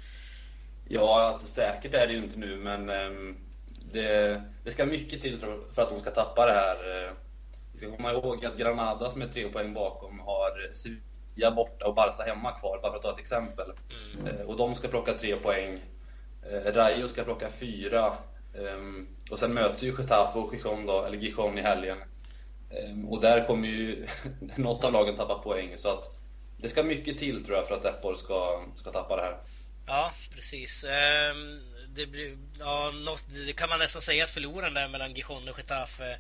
Ja, 0.89 1.23
alltså, 1.23 1.47
säkert 1.55 1.95
är 1.95 2.07
det 2.07 2.13
ju 2.13 2.25
inte 2.25 2.39
nu 2.39 2.57
men 2.57 2.91
um, 2.91 3.37
det, 3.93 4.43
det 4.65 4.73
ska 4.73 4.87
mycket 4.87 5.23
till 5.23 5.41
för 5.75 5.83
att 5.83 5.91
de 5.91 6.01
ska 6.01 6.11
tappa 6.11 6.47
det 6.47 6.53
här. 6.53 6.77
Vi 7.73 7.79
ska 7.79 7.97
komma 7.97 8.13
ihåg 8.13 8.45
att 8.45 8.57
Granada 8.57 9.11
som 9.11 9.23
är 9.23 9.29
tre 9.29 9.49
poäng 9.49 9.75
bakom 9.75 10.19
har 10.19 10.73
Sevilla 11.35 11.51
borta 11.51 11.87
och 11.87 11.95
Barca 11.95 12.23
hemma 12.23 12.53
kvar, 12.53 12.79
bara 12.83 12.93
för 12.93 12.97
att 12.97 13.03
ta 13.03 13.13
ett 13.13 13.19
exempel. 13.19 13.73
Mm. 13.91 14.27
Eh, 14.27 14.47
och 14.47 14.57
de 14.57 14.75
ska 14.75 14.89
plocka 14.89 15.15
tre 15.15 15.37
poäng. 15.37 15.81
Eh, 16.51 16.73
Rayo 16.73 17.09
ska 17.09 17.25
plocka 17.25 17.51
fyra. 17.51 18.13
Ehm, 18.55 19.09
och 19.31 19.39
sen 19.39 19.55
möts 19.55 19.83
ju 19.83 19.95
Getafe 19.99 20.39
och 20.39 20.55
Gijon 20.55 20.87
då, 20.87 21.05
eller 21.05 21.19
Gijon 21.19 21.59
i 21.59 21.63
helgen. 21.63 21.99
Ehm, 22.71 23.09
och 23.09 23.21
där 23.21 23.47
kommer 23.47 23.69
ju 23.69 24.07
något 24.57 24.85
av 24.85 24.93
lagen 24.93 25.17
tappa 25.17 25.39
poäng. 25.39 25.79
Så 25.79 25.89
att 25.89 26.19
det 26.57 26.69
ska 26.69 26.83
mycket 26.83 27.19
till 27.19 27.45
tror 27.45 27.57
jag 27.57 27.69
för 27.69 27.75
att 27.75 27.83
Depor 27.83 28.15
ska, 28.15 28.65
ska 28.77 28.91
tappa 28.91 29.17
det 29.17 29.23
här. 29.23 29.37
Ja, 29.87 30.13
precis. 30.35 30.85
Ehm, 30.85 31.61
det, 31.89 32.07
blir, 32.07 32.39
ja, 32.59 32.91
något, 32.91 33.25
det 33.47 33.53
kan 33.53 33.69
man 33.69 33.79
nästan 33.79 34.03
säga 34.03 34.25
att 34.25 34.31
förloraren 34.31 34.75
där 34.75 34.89
mellan 34.89 35.15
Gijon 35.15 35.49
och 35.49 35.59
Getafe 35.59 36.19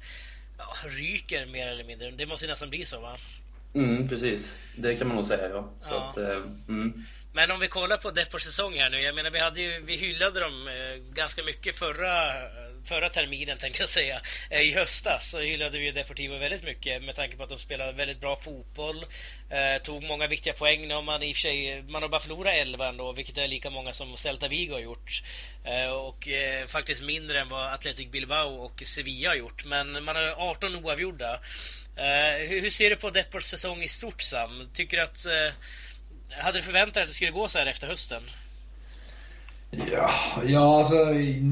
ja, 0.58 0.75
ryker 0.85 1.47
mer 1.47 1.67
eller 1.67 1.85
mindre. 1.85 2.11
Det 2.11 2.26
måste 2.26 2.47
ju 2.47 2.50
nästan 2.50 2.70
bli 2.70 2.85
så 2.85 3.00
va? 3.00 3.17
Mm, 3.74 4.08
precis. 4.08 4.58
Det 4.76 4.96
kan 4.96 5.06
man 5.06 5.16
nog 5.16 5.26
säga 5.26 5.48
ja. 5.48 5.70
Så 5.80 5.94
ja. 5.94 6.08
Att, 6.08 6.16
eh, 6.16 6.36
mm. 6.69 7.04
Men 7.34 7.50
om 7.50 7.60
vi 7.60 7.69
kollar 7.69 7.96
på 7.96 8.10
Depors 8.10 8.42
säsong 8.42 8.74
här 8.74 8.90
nu. 8.90 9.00
Jag 9.00 9.14
menar 9.14 9.30
vi, 9.30 9.38
hade 9.38 9.60
ju, 9.60 9.80
vi 9.80 9.96
hyllade 9.96 10.40
dem 10.40 10.69
eh, 10.69 11.14
ganska 11.14 11.42
mycket 11.42 11.76
förra, 11.76 12.32
förra 12.84 13.08
terminen 13.08 13.58
tänkte 13.58 13.82
jag 13.82 13.88
säga. 13.88 14.20
Eh, 14.50 14.61
I 14.61 14.73
höstas 14.73 15.31
så 15.31 15.40
hyllade 15.40 15.79
vi 15.79 15.90
Deportivo 15.90 16.38
väldigt 16.38 16.64
mycket 16.64 17.02
med 17.02 17.14
tanke 17.14 17.37
på 17.37 17.43
att 17.43 17.49
de 17.49 17.58
spelade 17.58 17.93
väldigt 17.93 18.20
bra 18.20 18.37
fotboll. 18.37 19.06
Eh, 19.50 19.82
tog 19.82 20.02
många 20.02 20.26
viktiga 20.26 20.52
poäng. 20.52 20.88
Nu 20.88 20.94
har 20.94 21.02
man 21.02 21.23
i 21.23 21.32
och 21.32 21.37
för 21.37 21.40
sig, 21.40 21.82
man 21.82 22.02
har 22.02 22.08
bara 22.08 22.20
förlorat 22.20 22.55
11 22.55 22.88
ändå, 22.88 23.12
vilket 23.12 23.38
är 23.38 23.49
lika 23.49 23.70
många 23.70 23.93
som 23.93 24.17
Celta 24.17 24.49
Vigo 24.49 24.73
har 24.73 24.81
gjort. 24.81 25.23
Eh, 25.64 25.90
och 25.90 26.29
eh, 26.29 26.67
faktiskt 26.67 27.02
mindre 27.02 27.40
än 27.40 27.49
vad 27.49 27.73
Athletic 27.73 28.11
Bilbao 28.11 28.49
och 28.49 28.82
Sevilla 28.87 29.29
har 29.29 29.37
gjort. 29.37 29.64
Men 29.64 30.05
man 30.05 30.17
har 30.17 30.50
18 30.50 30.84
oavgjorda. 30.84 31.40
Eh, 31.96 32.49
hur, 32.49 32.61
hur, 32.61 32.70
ser 32.70 32.90
du 32.90 32.96
på 32.96 33.11
Depors 33.11 33.44
säsong 33.44 33.82
i 33.82 33.88
stort 33.88 34.23
Sam? 34.23 34.69
Tycker 34.75 34.99
att 34.99 35.26
eh, 35.26 35.55
hade 36.31 36.58
du 36.58 36.62
förväntat 36.62 36.94
dig 36.94 37.02
att 37.02 37.08
det 37.08 37.14
skulle 37.14 37.31
gå 37.31 37.49
så 37.49 37.58
här 37.58 37.67
efter 37.67 37.87
hösten? 37.87 38.23
Ja, 39.76 40.10
ja 40.46 40.79
alltså 40.79 40.94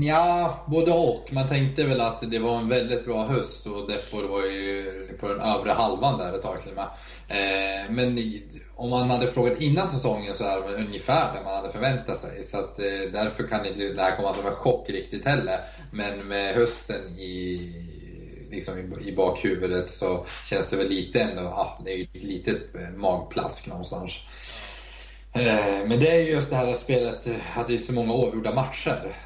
ja, 0.02 0.64
både 0.66 0.92
och. 0.92 1.32
Man 1.32 1.48
tänkte 1.48 1.84
väl 1.84 2.00
att 2.00 2.30
det 2.30 2.38
var 2.38 2.58
en 2.58 2.68
väldigt 2.68 3.04
bra 3.04 3.26
höst 3.26 3.66
och 3.66 3.90
Depor 3.90 4.22
var 4.22 4.44
ju 4.44 5.08
på 5.20 5.28
den 5.28 5.40
övre 5.40 5.70
halvan 5.70 6.18
där 6.18 6.32
ett 6.32 6.42
tag 6.42 6.60
till 6.60 6.70
och 6.70 6.76
med. 6.76 6.88
Eh, 7.28 7.90
men 7.90 8.18
om 8.74 8.90
man 8.90 9.10
hade 9.10 9.28
frågat 9.28 9.60
innan 9.60 9.88
säsongen 9.88 10.34
så 10.34 10.44
är 10.44 10.68
det 10.68 10.84
ungefär 10.84 11.34
det 11.34 11.44
man 11.44 11.54
hade 11.54 11.72
förväntat 11.72 12.16
sig. 12.16 12.42
Så 12.42 12.58
att, 12.58 12.78
eh, 12.78 13.12
därför 13.12 13.48
kan 13.48 13.66
inte 13.66 13.80
det 13.80 14.02
här 14.02 14.16
komma 14.16 14.34
som 14.34 14.46
en 14.46 14.52
chock 14.52 14.90
riktigt 14.90 15.24
heller. 15.24 15.60
Men 15.92 16.28
med 16.28 16.54
hösten 16.54 17.18
i, 17.18 17.72
liksom 18.50 18.78
i, 18.78 19.08
i 19.08 19.16
bakhuvudet 19.16 19.90
så 19.90 20.26
känns 20.44 20.70
det 20.70 20.76
väl 20.76 20.88
lite 20.88 21.20
ändå, 21.20 21.42
ah, 21.42 21.82
det 21.84 21.90
är 21.90 21.96
ju 21.96 22.04
ett 22.14 22.24
litet 22.24 22.74
eh, 22.74 22.96
magplask 22.96 23.66
någonstans. 23.66 24.12
Eh, 25.32 25.88
men 25.88 26.00
det 26.00 26.08
är 26.10 26.20
just 26.20 26.50
det 26.50 26.56
här 26.56 26.75
spelet, 26.75 27.28
att 27.56 27.66
det 27.66 27.75
är 27.75 27.78
så 27.78 27.92
många 27.92 28.12
oavgjorda 28.12 28.54
matcher. 28.54 29.16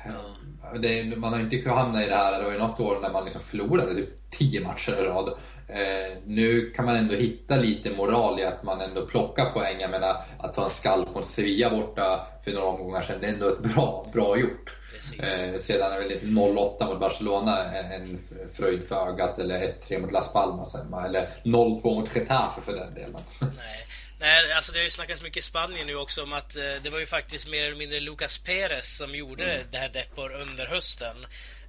Det, 0.81 1.19
man 1.19 1.33
har 1.33 1.41
inte 1.41 1.71
hamnat 1.71 2.03
i 2.03 2.09
det 2.09 2.15
här, 2.15 2.39
det 2.39 2.45
var 2.45 2.53
ju 2.53 2.59
något 2.59 2.81
år 2.81 2.99
när 3.03 3.13
man 3.13 3.25
liksom 3.25 3.43
förlorade 3.43 3.95
typ 3.95 4.31
10 4.31 4.61
matcher 4.61 4.93
i 4.93 5.03
rad. 5.03 5.29
Eh, 5.69 6.19
nu 6.27 6.71
kan 6.71 6.85
man 6.85 6.97
ändå 6.97 7.15
hitta 7.15 7.57
lite 7.57 7.91
moral 7.91 8.41
i 8.41 8.45
att 8.45 8.63
man 8.63 8.81
ändå 8.81 9.07
plockar 9.07 9.51
poäng. 9.51 9.77
Jag 9.81 9.91
menar, 9.91 10.17
att 10.39 10.55
ta 10.55 10.65
en 10.65 10.71
skalp 10.71 11.15
mot 11.15 11.27
Sevilla 11.27 11.71
borta 11.71 12.27
för 12.45 12.53
några 12.53 12.67
omgångar 12.67 13.03
sedan, 13.03 13.17
det 13.21 13.27
är 13.27 13.33
ändå 13.33 13.49
ett 13.49 13.75
bra, 13.75 14.07
bra 14.13 14.39
gjort. 14.39 14.77
Eh, 15.19 15.57
sedan 15.57 15.93
är 15.93 15.99
väl 15.99 16.13
inte 16.13 16.27
0-8 16.27 16.87
mot 16.87 17.01
Barcelona 17.01 17.65
en, 17.65 17.93
en 17.93 18.19
fröjd 18.53 18.85
för 18.89 19.09
ögat, 19.09 19.39
eller 19.39 19.75
1-3 19.89 20.01
mot 20.01 20.13
Las 20.13 20.33
Palmas, 20.33 20.77
eller 21.07 21.29
0-2 21.43 21.83
mot 21.85 22.17
Getafe 22.17 22.61
för 22.61 22.73
den 22.73 22.95
delen. 22.95 23.21
Nej. 23.41 23.84
Nej, 24.25 24.53
alltså 24.53 24.73
det 24.73 24.79
har 24.79 24.85
ju 24.85 24.91
snackats 24.91 25.23
mycket 25.23 25.37
i 25.37 25.43
Spanien 25.43 25.87
nu 25.87 25.97
också 25.97 26.23
om 26.23 26.33
att 26.33 26.57
eh, 26.57 26.63
det 26.83 26.91
var 26.91 26.99
ju 26.99 27.07
faktiskt 27.07 27.49
mer 27.49 27.65
eller 27.65 27.77
mindre 27.77 28.01
Lucas 28.01 28.39
Perez 28.39 28.97
som 28.97 29.15
gjorde 29.15 29.45
mm. 29.45 29.67
det 29.71 29.79
här 29.79 29.89
Depor 29.89 30.33
under 30.33 30.67
hösten. 30.67 31.17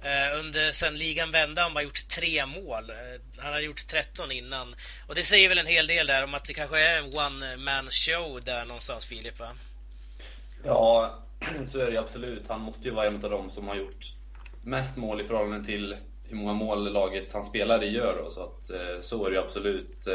Eh, 0.02 0.38
under, 0.38 0.72
sen 0.72 0.94
ligan 0.94 1.30
vände 1.30 1.62
han 1.62 1.74
bara 1.74 1.84
gjort 1.84 2.08
tre 2.08 2.46
mål. 2.46 2.90
Eh, 2.90 3.20
han 3.38 3.52
har 3.52 3.60
gjort 3.60 3.86
13 3.88 4.32
innan. 4.32 4.74
Och 5.06 5.14
det 5.14 5.22
säger 5.22 5.48
väl 5.48 5.58
en 5.58 5.66
hel 5.66 5.86
del 5.86 6.06
där 6.06 6.24
om 6.24 6.34
att 6.34 6.44
det 6.44 6.54
kanske 6.54 6.80
är 6.80 6.98
en 6.98 7.18
one 7.18 7.56
man 7.56 7.86
show 7.90 8.40
där 8.44 8.64
någonstans, 8.64 9.06
Filip? 9.06 9.38
Va? 9.38 9.48
Ja, 10.64 11.18
så 11.72 11.78
är 11.78 11.90
det 11.90 11.98
absolut. 11.98 12.42
Han 12.48 12.60
måste 12.60 12.84
ju 12.84 12.90
vara 12.90 13.06
en 13.06 13.24
av 13.24 13.30
dem 13.30 13.50
som 13.54 13.68
har 13.68 13.76
gjort 13.76 14.04
mest 14.62 14.96
mål 14.96 15.20
i 15.20 15.24
förhållande 15.24 15.66
till 15.66 15.96
hur 16.28 16.36
många 16.36 16.52
mål 16.52 16.92
laget 16.92 17.32
han 17.32 17.44
spelar 17.44 17.84
i 17.84 17.90
gör. 17.90 18.22
Då, 18.22 18.30
så 18.30 18.42
att, 18.42 18.70
eh, 18.70 19.00
så 19.00 19.26
är 19.26 19.30
det 19.30 19.40
absolut. 19.40 20.06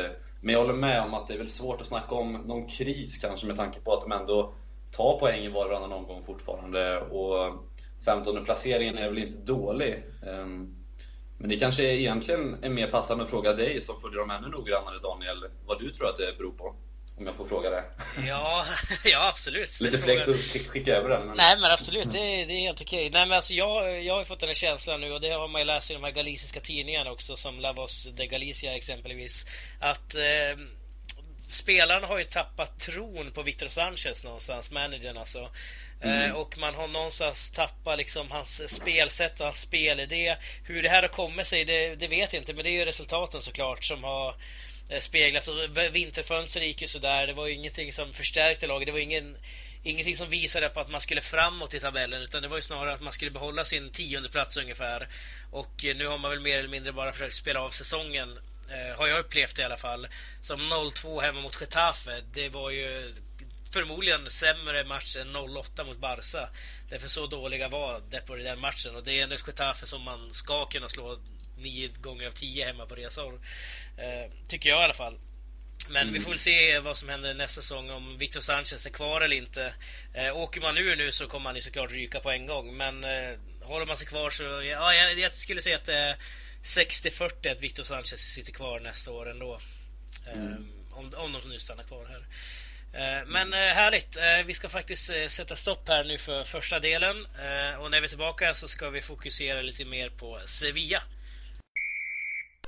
Men 0.42 0.54
jag 0.54 0.62
håller 0.62 0.74
med 0.74 1.02
om 1.02 1.14
att 1.14 1.28
det 1.28 1.34
är 1.34 1.38
väl 1.38 1.48
svårt 1.48 1.82
att 1.82 1.88
snacka 1.88 2.16
om 2.16 2.32
någon 2.34 2.68
kris 2.68 3.18
kanske 3.18 3.48
med 3.48 3.56
tanke 3.58 3.80
på 3.80 3.94
att 3.94 4.02
de 4.02 4.12
ändå 4.12 4.54
tar 4.92 5.20
poäng 5.20 5.42
i 5.44 5.50
var 5.50 5.64
och 5.64 5.70
varannan 5.70 5.92
omgång 5.94 6.24
fortfarande. 6.24 7.00
Och 7.00 7.64
15 8.06 8.46
placeringen 8.46 8.98
är 8.98 9.10
väl 9.10 9.18
inte 9.18 9.52
dålig. 9.54 10.04
Ehm, 10.26 10.76
men 11.38 11.50
det 11.50 11.56
kanske 11.56 11.84
egentligen 11.84 12.64
är 12.64 12.70
mer 12.70 12.88
passande 12.88 13.24
att 13.24 13.30
fråga 13.30 13.54
dig 13.54 13.82
som 13.82 13.96
följer 13.96 14.20
dem 14.20 14.30
ännu 14.30 14.48
noggrannare 14.50 15.00
Daniel, 15.00 15.46
vad 15.66 15.80
du 15.80 15.92
tror 15.92 16.08
att 16.08 16.18
det 16.18 16.38
beror 16.38 16.52
på? 16.52 16.76
Om 17.22 17.28
jag 17.28 17.36
får 17.36 17.46
fråga 17.46 17.70
det. 17.70 17.84
Ja, 18.28 18.66
ja 19.04 19.28
absolut. 19.28 19.82
Lite 19.82 19.98
fräckt 19.98 20.28
att 20.28 20.68
skicka 20.68 20.96
över 20.96 21.10
den. 21.10 21.28
Men... 21.28 21.38
Nej 21.38 21.58
men 21.58 21.72
absolut, 21.72 22.12
det 22.12 22.20
är, 22.20 22.46
det 22.48 22.54
är 22.54 22.60
helt 22.60 22.82
okej. 22.82 23.10
Nej 23.10 23.26
men 23.26 23.36
alltså 23.36 23.54
jag, 23.54 24.04
jag 24.04 24.16
har 24.16 24.26
fått 24.26 24.40
den 24.40 24.50
här 24.50 24.54
känslan 24.54 25.02
nu 25.02 25.12
och 25.12 25.22
det 25.22 25.30
har 25.30 25.48
man 25.48 25.62
ju 25.62 25.66
läst 25.66 25.92
i 25.92 25.94
de 25.94 26.04
här 26.04 26.12
galiciska 26.12 26.60
tidningarna 26.60 27.12
också 27.12 27.36
som 27.36 27.60
Lavos 27.60 28.08
de 28.14 28.28
Galicia 28.28 28.76
exempelvis. 28.76 29.46
Att 29.80 30.16
eh, 30.16 30.60
spelarna 31.48 32.08
har 32.08 32.18
ju 32.18 32.24
tappat 32.24 32.80
tron 32.80 33.32
på 33.32 33.42
Victor 33.42 33.68
Sanchez 33.68 34.24
någonstans, 34.24 34.72
managern 34.72 35.18
alltså. 35.18 35.50
Mm. 36.02 36.22
Eh, 36.22 36.36
och 36.36 36.58
man 36.58 36.76
har 36.76 36.88
någonstans 36.88 37.52
tappat 37.52 37.98
liksom 37.98 38.32
hans 38.32 38.74
spelsätt 38.76 39.40
och 39.40 39.46
hans 39.46 39.62
spelidé. 39.62 40.36
Hur 40.64 40.84
det 40.84 40.90
här 40.90 41.02
har 41.02 41.10
kommit 41.10 41.48
sig, 41.48 41.66
det, 41.66 41.96
det 41.96 42.08
vet 42.08 42.34
jag 42.34 42.42
inte, 42.42 42.54
men 42.54 42.64
det 42.64 42.70
är 42.70 42.80
ju 42.80 42.86
resultaten 42.86 43.42
såklart 43.42 43.84
som 43.84 44.04
har 44.04 44.36
Eh, 44.92 45.00
speglas. 45.00 45.48
Och 45.48 45.56
vinterfönstret 45.92 46.66
gick 46.66 46.82
ju 46.82 46.88
sådär. 46.88 47.28
Det 47.28 47.34
var 47.34 47.48
ju 47.48 47.54
ingenting 47.54 47.94
som 47.94 48.14
förstärkte 48.14 48.68
laget. 48.68 48.86
Det 48.86 48.92
var 48.92 49.00
ingen, 49.00 49.38
ingenting 49.84 50.16
som 50.16 50.30
visade 50.30 50.70
på 50.70 50.80
att 50.80 50.90
man 50.90 51.02
skulle 51.02 51.22
framåt 51.22 51.74
i 51.74 51.80
tabellen. 51.80 52.22
Utan 52.22 52.42
det 52.42 52.48
var 52.48 52.58
ju 52.58 52.62
snarare 52.62 52.94
att 52.94 53.02
man 53.02 53.14
skulle 53.14 53.32
behålla 53.32 53.66
sin 53.66 53.92
tionde 53.92 54.30
plats 54.30 54.58
ungefär. 54.58 55.08
Och 55.52 55.86
eh, 55.86 55.96
nu 55.96 56.08
har 56.08 56.18
man 56.18 56.32
väl 56.32 56.40
mer 56.40 56.60
eller 56.60 56.70
mindre 56.70 56.94
bara 56.94 57.12
försökt 57.12 57.34
spela 57.34 57.62
av 57.62 57.70
säsongen 57.70 58.40
Eh, 58.72 58.98
har 58.98 59.08
jag 59.08 59.20
upplevt 59.20 59.60
i 59.60 59.64
alla 59.64 59.78
fall. 59.78 60.08
Som 60.42 60.60
0-2 60.60 61.22
hemma 61.22 61.42
mot 61.42 61.62
Getafe. 61.62 62.24
Det 62.34 62.50
var 62.50 62.70
ju 62.70 63.14
förmodligen 63.72 64.30
sämre 64.30 64.84
match 64.84 65.16
än 65.16 65.36
0-8 65.36 65.86
mot 65.86 65.98
Barca. 65.98 66.50
Därför 66.90 67.08
så 67.08 67.28
dåliga 67.28 67.70
var 67.70 68.02
det 68.10 68.22
på 68.22 68.36
den 68.36 68.60
matchen. 68.60 68.96
Och 68.96 69.04
det 69.04 69.20
är 69.20 69.24
ändå 69.24 69.36
Getafe 69.48 69.86
som 69.86 70.02
man 70.02 70.34
ska 70.34 70.66
kunna 70.66 70.90
slå 70.90 71.20
nio 71.62 71.90
gånger 72.02 72.28
av 72.28 72.32
tio 72.32 72.66
hemma 72.66 72.86
på 72.86 72.96
resor. 72.96 73.40
Eh, 73.98 74.32
tycker 74.48 74.70
jag 74.70 74.82
i 74.82 74.84
alla 74.84 74.94
fall. 74.94 75.18
Men 75.90 76.02
mm. 76.02 76.14
vi 76.14 76.20
får 76.20 76.30
väl 76.30 76.40
se 76.40 76.80
vad 76.80 76.98
som 76.98 77.10
händer 77.10 77.34
nästa 77.34 77.62
säsong, 77.62 77.90
om 77.90 78.18
Victor 78.18 78.40
Sanchez 78.40 78.86
är 78.86 78.90
kvar 78.90 79.22
eller 79.22 79.36
inte. 79.36 79.74
Eh, 80.14 80.38
åker 80.38 80.62
man 80.62 80.78
ur 80.78 80.96
nu 80.96 81.12
så 81.12 81.28
kommer 81.28 81.44
man 81.44 81.56
ju 81.56 81.62
såklart 81.62 81.92
ryka 81.92 82.20
på 82.20 82.32
en 82.32 82.46
gång. 82.46 82.78
Men 82.78 83.04
eh, 83.04 83.38
håller 83.62 83.86
man 83.86 83.98
sig 83.98 84.08
kvar 84.08 84.30
så... 84.30 84.44
Ja, 84.44 84.94
jag, 84.94 85.20
jag 85.20 85.32
skulle 85.32 85.62
säga 85.62 85.76
att 85.76 85.86
det 85.86 85.96
är 85.96 86.16
60-40 86.64 87.52
att 87.52 87.62
Victor 87.62 87.84
Sanchez 87.84 88.34
sitter 88.34 88.52
kvar 88.52 88.80
nästa 88.80 89.12
år 89.12 89.32
ändå. 89.32 89.60
Mm. 90.34 90.48
Um, 90.48 90.72
om, 90.92 91.14
om 91.16 91.34
de 91.34 91.50
nu 91.50 91.60
stannar 91.60 91.84
kvar 91.84 92.06
här. 92.06 92.26
Uh, 92.94 93.28
men 93.28 93.54
uh, 93.54 93.60
härligt. 93.60 94.18
Vi 94.46 94.54
ska 94.54 94.70
faktiskt 94.70 95.12
sätta 95.28 95.56
stopp 95.56 95.88
här 95.88 96.04
nu 96.04 96.18
för 96.18 96.44
första 96.44 96.80
delen. 96.80 97.26
och 97.80 97.92
när 97.92 98.02
vi 98.02 98.06
är 98.06 98.10
tillbaka 98.10 98.56
så 98.56 98.68
ska 98.68 98.90
vi 98.90 99.02
fokusera 99.02 99.62
lite 99.62 99.86
mer 99.86 100.10
på 100.10 100.42
Sevilla. 100.46 101.04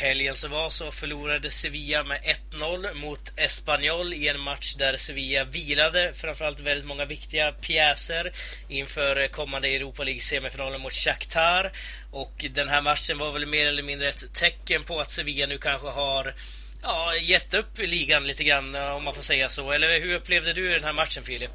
helgen 0.00 0.34
som 0.34 0.50
var 0.50 0.70
så 0.70 0.90
förlorade 0.90 1.50
Sevilla 1.50 2.04
med 2.04 2.20
1-0 2.52 2.94
mot 2.94 3.32
Espanyol 3.36 4.14
i 4.14 4.28
en 4.28 4.40
match 4.40 4.74
där 4.74 4.96
Sevilla 4.96 5.44
vilade 5.44 6.12
framförallt 6.12 6.60
väldigt 6.60 6.86
många 6.86 7.04
viktiga 7.04 7.52
pjäser 7.52 8.32
inför 8.68 9.28
kommande 9.28 9.68
Europa 9.68 10.02
League-semifinalen 10.02 10.80
mot 10.80 10.92
Shakhtar. 10.92 11.72
Och 12.10 12.46
den 12.50 12.68
här 12.68 12.82
matchen 12.82 13.18
var 13.18 13.30
väl 13.30 13.46
mer 13.46 13.68
eller 13.68 13.82
mindre 13.82 14.08
ett 14.08 14.34
tecken 14.34 14.82
på 14.82 15.00
att 15.00 15.10
Sevilla 15.10 15.46
nu 15.46 15.58
kanske 15.58 15.88
har 15.88 16.34
ja, 16.82 17.16
gett 17.16 17.54
upp 17.54 17.78
ligan 17.78 18.26
lite 18.26 18.44
grann 18.44 18.74
om 18.74 19.04
man 19.04 19.14
får 19.14 19.22
säga 19.22 19.48
så. 19.48 19.72
Eller 19.72 20.00
hur 20.00 20.14
upplevde 20.14 20.52
du 20.52 20.68
den 20.68 20.84
här 20.84 20.92
matchen 20.92 21.22
Filip? 21.22 21.50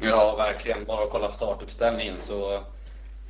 Ja, 0.00 0.36
verkligen. 0.36 0.84
Bara 0.84 1.10
kolla 1.10 1.32
startuppställningen 1.32 2.16
så 2.26 2.64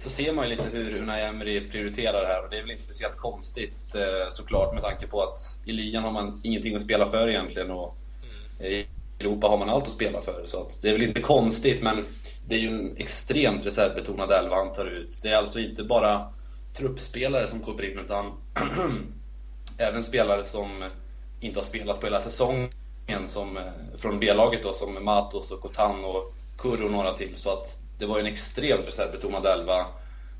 så 0.02 0.10
ser 0.10 0.32
man 0.32 0.48
ju 0.48 0.56
lite 0.56 0.68
hur 0.68 0.96
Unai 0.96 1.22
Emery 1.22 1.70
prioriterar 1.70 2.22
det 2.22 2.26
här 2.26 2.44
och 2.44 2.50
det 2.50 2.56
är 2.56 2.60
väl 2.62 2.70
inte 2.70 2.82
speciellt 2.82 3.16
konstigt 3.16 3.94
eh, 3.94 4.30
såklart 4.30 4.74
med 4.74 4.82
tanke 4.82 5.06
på 5.06 5.22
att 5.22 5.58
i 5.64 5.72
ligan 5.72 6.04
har 6.04 6.12
man 6.12 6.40
ingenting 6.44 6.76
att 6.76 6.82
spela 6.82 7.06
för 7.06 7.28
egentligen 7.28 7.70
och 7.70 7.96
mm. 8.22 8.72
i 8.72 8.86
Europa 9.20 9.46
har 9.46 9.58
man 9.58 9.70
allt 9.70 9.84
att 9.84 9.90
spela 9.90 10.20
för. 10.20 10.46
Så 10.46 10.68
det 10.82 10.88
är 10.88 10.92
väl 10.92 11.02
inte 11.02 11.20
konstigt 11.20 11.82
men 11.82 12.04
det 12.48 12.54
är 12.54 12.58
ju 12.58 12.68
en 12.68 12.96
extremt 12.96 13.66
reservbetonad 13.66 14.30
elva 14.30 14.56
han 14.56 14.72
tar 14.72 14.86
ut. 14.86 15.20
Det 15.22 15.28
är 15.28 15.36
alltså 15.36 15.60
inte 15.60 15.84
bara 15.84 16.22
truppspelare 16.74 17.48
som 17.48 17.60
kommer 17.60 17.90
in 17.90 17.98
utan 17.98 18.32
även 19.78 20.04
spelare 20.04 20.44
som 20.44 20.84
inte 21.40 21.58
har 21.58 21.64
spelat 21.64 22.00
på 22.00 22.06
hela 22.06 22.20
säsongen 22.20 22.70
som, 23.26 23.56
eh, 23.56 23.62
från 23.98 24.20
B-laget 24.20 24.62
då 24.62 24.72
som 24.72 25.04
Matos 25.04 25.50
och 25.50 25.60
Kotan 25.60 26.04
och 26.04 26.34
Kurro 26.58 26.84
och 26.84 26.92
några 26.92 27.12
till. 27.12 27.36
Så 27.36 27.52
att 27.52 27.82
det 28.02 28.06
var 28.06 28.18
ju 28.18 28.20
en 28.20 28.32
extremt 28.32 28.88
reservbetonad 28.88 29.46
elva. 29.46 29.86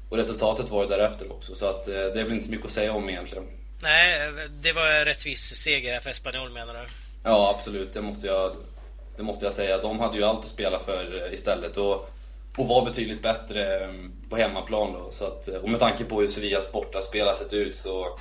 Och 0.09 0.17
resultatet 0.17 0.71
var 0.71 0.83
ju 0.83 0.89
därefter 0.89 1.33
också, 1.33 1.55
så 1.55 1.67
att 1.67 1.89
eh, 1.89 1.95
det 1.95 2.21
är 2.21 2.25
väl 2.25 2.33
inte 2.33 2.45
så 2.45 2.51
mycket 2.51 2.67
att 2.67 2.73
säga 2.73 2.93
om 2.93 3.09
egentligen. 3.09 3.45
Nej, 3.83 4.33
det 4.63 4.73
var 4.73 4.87
en 4.87 5.05
rättvis 5.05 5.41
seger 5.41 6.01
för 6.01 6.11
Espanyol 6.11 6.51
menar 6.51 6.75
du? 6.75 6.81
Ja, 7.25 7.55
absolut. 7.57 7.95
Det 7.95 8.03
måste 8.03 8.27
jag, 8.27 8.57
det 9.17 9.23
måste 9.23 9.45
jag 9.45 9.55
säga. 9.55 9.79
De 9.79 10.01
hade 10.01 10.17
ju 10.17 10.25
allt 10.25 10.41
att 10.41 10.47
spela 10.47 10.79
för 10.79 11.27
eh, 11.27 11.35
istället. 11.35 11.77
Och, 11.77 12.11
och 12.57 12.69
var 12.69 12.85
betydligt 12.85 13.23
bättre 13.23 13.85
eh, 13.85 13.91
på 14.31 14.37
hemmaplan 14.37 14.93
då. 14.93 15.11
Så 15.11 15.25
att, 15.25 15.49
och 15.49 15.71
med 15.71 15.81
tanke 15.81 16.05
på 16.05 16.21
hur 16.21 16.29
Sevillas 16.29 16.73
bortaspel 16.73 17.27
har 17.27 17.35
sett 17.35 17.53
ut 17.53 17.77
så 17.77 18.19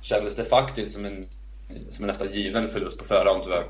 kändes 0.00 0.36
det 0.36 0.44
faktiskt 0.44 0.92
som 0.92 1.04
en, 1.04 1.28
som 1.90 2.04
en 2.04 2.08
nästan 2.08 2.30
given 2.30 2.68
förlust 2.68 2.98
på 2.98 3.04
förhand 3.04 3.42
tyvärr. 3.42 3.64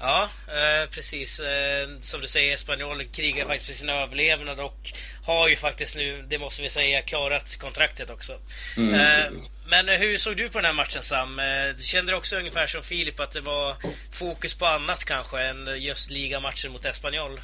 Ja, 0.00 0.28
eh, 0.46 0.90
precis. 0.90 1.40
Eh, 1.40 1.88
som 2.00 2.20
du 2.20 2.28
säger, 2.28 2.56
Spanjol 2.56 3.04
krigar 3.04 3.46
faktiskt 3.46 3.66
för 3.66 3.74
sin 3.74 3.88
överlevnad 3.88 4.60
och 4.60 4.92
har 5.24 5.48
ju 5.48 5.56
faktiskt 5.56 5.96
nu, 5.96 6.24
det 6.28 6.38
måste 6.38 6.62
vi 6.62 6.70
säga, 6.70 7.02
klarat 7.02 7.56
kontraktet 7.56 8.10
också. 8.10 8.32
Mm, 8.76 8.94
eh, 8.94 9.26
men 9.70 9.88
hur 9.88 10.18
såg 10.18 10.36
du 10.36 10.48
på 10.48 10.58
den 10.58 10.64
här 10.64 10.72
matchen 10.72 11.02
Sam? 11.02 11.40
Kände 11.78 12.12
du 12.12 12.16
också 12.16 12.36
ungefär 12.36 12.66
som 12.66 12.82
Filip 12.82 13.20
att 13.20 13.32
det 13.32 13.40
var 13.40 13.76
fokus 14.12 14.54
på 14.54 14.66
annat 14.66 15.04
kanske 15.04 15.40
än 15.40 15.82
just 15.82 16.10
ligamatchen 16.10 16.72
mot 16.72 16.84
Espanyol? 16.84 17.40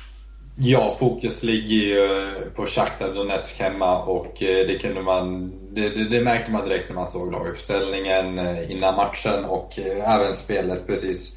Ja, 0.56 0.96
fokus 0.99 1.42
ligger 1.42 1.76
ju 1.76 2.30
på 2.54 2.66
Shakhtar 2.66 3.14
Donetsk 3.14 3.61
hemma 3.61 4.02
och 4.02 4.37
det 4.38 4.80
kunde 4.80 5.02
man 5.02 5.52
det, 5.75 5.88
det, 5.88 6.04
det, 6.04 6.20
märkte 6.20 6.50
man 6.50 6.68
direkt 6.68 6.88
när 6.88 6.94
man 6.94 7.06
såg 7.06 7.32
laguppställningen 7.32 8.38
innan 8.70 8.94
matchen 8.96 9.44
och 9.44 9.78
även 10.06 10.34
spelet 10.34 10.87
precis 10.87 11.37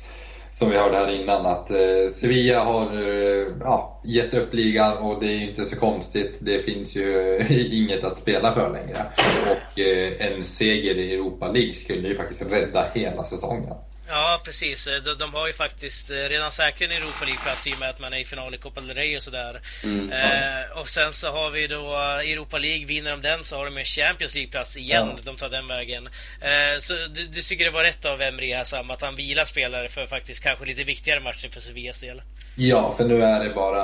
som 0.51 0.70
vi 0.70 0.77
hörde 0.77 0.98
här 0.98 1.22
innan, 1.22 1.46
att 1.46 1.72
eh, 1.72 2.10
Sevilla 2.13 2.63
har 2.63 2.94
eh, 2.94 3.48
ja, 3.62 4.01
gett 4.06 4.34
upp 4.34 4.54
ligan 4.54 4.98
och 4.98 5.20
det 5.20 5.27
är 5.27 5.42
inte 5.42 5.63
så 5.63 5.75
konstigt. 5.75 6.38
Det 6.42 6.60
finns 6.60 6.96
ju 6.96 7.39
inget 7.72 8.04
att 8.04 8.18
spela 8.18 8.54
för 8.54 8.74
längre. 8.74 8.98
Och 9.46 9.80
eh, 9.80 10.27
en 10.27 10.44
seger 10.44 10.96
i 10.96 11.13
Europa 11.13 11.51
League 11.51 11.74
skulle 11.74 12.08
ju 12.08 12.16
faktiskt 12.16 12.51
rädda 12.51 12.86
hela 12.94 13.24
säsongen. 13.24 13.74
Ja, 14.08 14.42
precis. 14.46 14.88
De, 15.06 15.14
de, 15.14 15.34
har 15.34 15.48
ju 15.48 15.54
faktiskt 15.54 16.12
eh, 16.12 16.16
redan 16.16 16.52
säkrat 16.52 16.82
en 16.82 16.98
Europa 16.98 17.26
League-plats 17.26 17.68
i 17.68 17.74
och 17.74 17.80
med 17.80 17.90
att 17.90 18.00
man 18.00 18.14
är 18.14 18.18
i 18.18 18.26
final 18.26 18.56
i 18.56 18.58
Copa 18.58 18.82
del 18.82 18.96
Rey 18.96 19.18
och 19.18 19.24
sådär. 19.24 19.62
Mm, 19.84 20.12
eh, 20.12 20.78
och 20.78 20.90
sen 20.90 21.14
så 21.14 21.32
har 21.32 21.50
vi 21.50 21.68
då 21.68 21.96
Europa 21.98 22.58
League. 22.58 22.86
Vinner 22.86 23.12
de 23.12 23.22
den 23.22 23.44
så 23.44 23.58
har 23.58 23.66
de 23.66 23.78
en 23.78 23.86
Champions 23.86 24.36
League-plats 24.36 24.78
igen. 24.78 25.14
Ja. 25.16 25.24
De 25.24 25.36
tar 25.36 25.50
den 25.50 25.68
vägen. 25.68 26.10
Eh, 26.42 26.80
så 26.80 26.94
du, 26.94 27.28
du, 27.28 27.42
tycker 27.42 27.66
det 27.66 27.72
var 27.72 27.84
rätt 27.84 28.06
av 28.06 28.22
Emre 28.22 28.46
här 28.46 28.64
Sam, 28.64 28.92
att 28.92 29.02
han 29.02 29.16
vilar 29.16 29.46
spelare 29.46 29.90
för 29.90 30.08
faktiskt 30.08 30.44
kanske 30.44 30.66
lite 30.66 30.84
viktigare 30.84 31.20
matcher 31.20 31.50
för 31.50 31.60
Sevillas 31.60 32.00
del? 32.00 32.22
Ja, 32.60 32.94
för 32.98 33.06
nu 33.06 33.24
är 33.24 33.44
det 33.44 33.54
bara... 33.56 33.84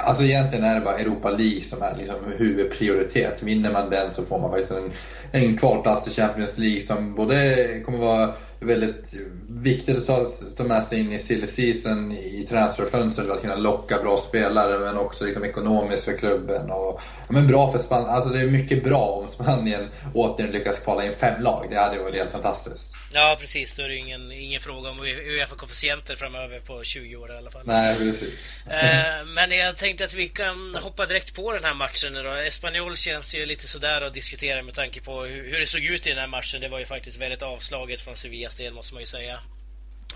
Alltså 0.00 0.22
egentligen 0.22 0.64
är 0.64 0.74
det 0.74 0.80
bara 0.80 0.98
Europa 0.98 1.30
League 1.30 1.64
som 1.64 1.82
är 1.82 1.96
liksom 1.96 2.16
huvudprioritet. 2.36 3.42
Vinner 3.42 3.72
man 3.72 3.90
den 3.90 4.10
så 4.10 4.22
får 4.22 4.40
man 4.40 4.50
faktiskt 4.50 4.72
en, 4.72 4.90
en 5.32 5.58
kvalplats 5.58 6.04
till 6.04 6.12
Champions 6.12 6.58
League 6.58 6.80
som 6.80 7.14
både 7.14 7.56
kommer 7.84 7.98
vara 7.98 8.34
väldigt 8.60 9.14
viktigt 9.48 9.98
att 9.98 10.06
ta, 10.06 10.26
ta 10.56 10.64
med 10.64 10.82
sig 10.82 11.00
in 11.00 11.12
i 11.12 11.18
silly 11.18 11.46
season 11.46 12.12
i 12.12 12.46
transferfönstret 12.48 13.26
för 13.26 13.34
att 13.34 13.40
kunna 13.40 13.56
locka 13.56 13.98
bra 14.02 14.16
spelare 14.16 14.78
men 14.78 14.98
också 14.98 15.24
liksom 15.24 15.44
ekonomiskt 15.44 16.04
för 16.04 16.12
klubben. 16.12 16.70
Och, 16.70 17.00
men 17.28 17.46
bra 17.46 17.72
för 17.72 17.78
Spanien. 17.78 18.10
Alltså 18.10 18.30
det 18.30 18.40
är 18.40 18.46
mycket 18.46 18.84
bra 18.84 19.20
om 19.22 19.28
Spanien 19.28 19.88
återigen 20.14 20.52
lyckas 20.52 20.78
kvala 20.78 21.06
in 21.06 21.12
fem 21.12 21.42
lag. 21.42 21.66
Det 21.70 21.76
hade 21.76 21.98
varit 21.98 22.14
helt 22.14 22.32
fantastiskt. 22.32 22.94
Ja 23.14 23.36
precis, 23.40 23.76
då 23.76 23.82
är 23.82 23.88
det 23.88 23.96
ingen, 23.96 24.32
ingen 24.32 24.60
fråga 24.60 24.90
om 24.90 25.00
Uefa-koefficienter 25.00 26.16
framöver 26.16 26.60
på 26.60 26.84
20 26.84 27.16
år 27.16 27.32
i 27.32 27.36
alla 27.36 27.50
fall. 27.50 27.62
Nej, 27.64 27.98
precis. 27.98 28.66
Eh, 28.66 29.24
men 29.26 29.50
jag 29.50 29.76
tänkte 29.76 30.04
att 30.04 30.14
vi 30.14 30.28
kan 30.28 30.74
hoppa 30.74 31.06
direkt 31.06 31.34
på 31.34 31.52
den 31.52 31.64
här 31.64 31.74
matchen 31.74 32.14
då. 32.14 32.30
Espanyol 32.32 32.96
känns 32.96 33.34
ju 33.34 33.46
lite 33.46 33.68
sådär 33.68 34.00
att 34.00 34.14
diskutera 34.14 34.62
med 34.62 34.74
tanke 34.74 35.00
på 35.00 35.24
hur, 35.24 35.50
hur 35.50 35.60
det 35.60 35.66
såg 35.66 35.84
ut 35.84 36.06
i 36.06 36.10
den 36.10 36.18
här 36.18 36.26
matchen. 36.26 36.60
Det 36.60 36.68
var 36.68 36.78
ju 36.78 36.86
faktiskt 36.86 37.16
väldigt 37.16 37.42
avslaget 37.42 38.00
från 38.00 38.16
Sevillas 38.16 38.56
del 38.56 38.72
måste 38.72 38.94
man 38.94 39.02
ju 39.02 39.06
säga. 39.06 39.40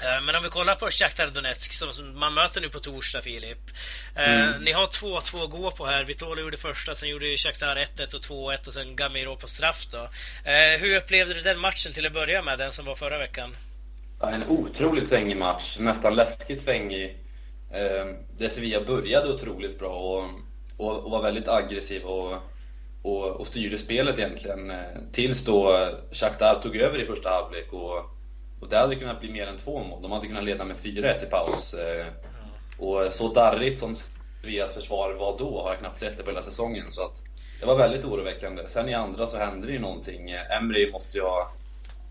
Eh, 0.03 0.25
men 0.25 0.37
om 0.37 0.43
vi 0.43 0.49
kollar 0.49 0.75
på 0.75 0.91
Shakhtar 0.91 1.27
Donetsk 1.27 1.73
som 1.73 2.19
man 2.19 2.35
möter 2.35 2.61
nu 2.61 2.69
på 2.69 2.79
torsdag 2.79 3.23
Filip. 3.23 3.59
Eh, 4.17 4.49
mm. 4.49 4.65
Ni 4.65 4.73
har 4.73 4.87
2-2 4.87 5.45
att 5.45 5.51
gå 5.51 5.71
på 5.71 5.87
här. 5.87 6.05
Vitolo 6.05 6.41
gjorde 6.41 6.57
första, 6.57 6.95
sen 6.95 7.09
gjorde 7.09 7.37
Shakhtar 7.37 7.77
1-1 7.77 8.15
och 8.15 8.21
2-1 8.21 8.67
och 8.67 8.73
sen 8.73 8.97
Gamiro 8.97 9.37
på 9.37 9.49
straff 9.49 9.87
då. 9.93 10.03
Eh, 10.51 10.81
hur 10.81 10.97
upplevde 10.97 11.35
du 11.35 11.41
den 11.41 11.59
matchen 11.59 11.93
till 11.93 12.07
att 12.07 12.13
börja 12.13 12.43
med, 12.43 12.59
den 12.59 12.73
som 12.73 12.85
var 12.85 12.95
förra 12.95 13.19
veckan? 13.19 13.57
En 14.23 14.49
otroligt 14.49 15.09
svängig 15.09 15.37
match. 15.37 15.77
Nästan 15.79 16.15
läskigt 16.15 16.65
svängig. 16.65 17.17
Där 18.39 18.49
Sevilla 18.49 18.85
började 18.85 19.33
otroligt 19.33 19.79
bra 19.79 19.95
och, 19.95 20.31
och, 20.77 21.05
och 21.05 21.11
var 21.11 21.23
väldigt 21.23 21.49
aggressiv 21.49 22.03
och, 22.03 22.33
och, 23.03 23.41
och 23.41 23.47
styrde 23.47 23.79
spelet 23.79 24.19
egentligen. 24.19 24.73
Tills 25.13 25.45
då 25.45 25.89
Shakhtar 26.13 26.55
tog 26.55 26.77
över 26.77 27.03
i 27.03 27.05
första 27.05 27.31
halvlek 27.31 27.73
och, 27.73 28.16
och 28.61 28.69
det 28.69 28.77
hade 28.77 28.97
kunnat 28.97 29.21
bli 29.21 29.33
mer 29.33 29.47
än 29.47 29.57
två 29.57 29.85
mål. 29.85 30.03
De 30.03 30.13
hade 30.13 30.27
kunnat 30.27 30.45
leda 30.45 30.65
med 30.65 30.77
4-1 30.77 31.25
i 31.25 31.27
paus. 31.27 31.75
Eh, 31.75 32.07
och 32.79 33.13
så 33.13 33.33
darrigt 33.33 33.79
som 33.79 33.95
Sevillas 34.43 34.75
försvar 34.75 35.13
var 35.13 35.39
då 35.39 35.63
har 35.63 35.71
jag 35.71 35.79
knappt 35.79 36.01
sett 36.01 36.17
det 36.17 36.23
på 36.23 36.31
hela 36.31 36.43
säsongen. 36.43 36.85
Så 36.91 37.05
att 37.05 37.23
det 37.61 37.67
var 37.67 37.77
väldigt 37.77 38.05
oroväckande. 38.05 38.63
Sen 38.69 38.89
i 38.89 38.95
andra 38.95 39.27
så 39.27 39.37
hände 39.37 39.67
det 39.67 39.73
ju 39.73 39.79
någonting. 39.79 40.31
Emry 40.31 40.93
måste 40.93 41.19
ju 41.19 41.25
ha, 41.25 41.53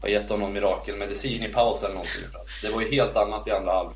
ha 0.02 0.10
gett 0.10 0.30
honom 0.30 0.54
mirakelmedicin 0.54 1.44
i 1.44 1.48
paus 1.48 1.84
eller 1.84 1.94
någonting. 1.94 2.24
Det 2.62 2.70
var 2.70 2.82
ju 2.82 2.92
helt 2.92 3.16
annat 3.16 3.48
i 3.48 3.52
andra 3.52 3.72
halvlek. 3.72 3.96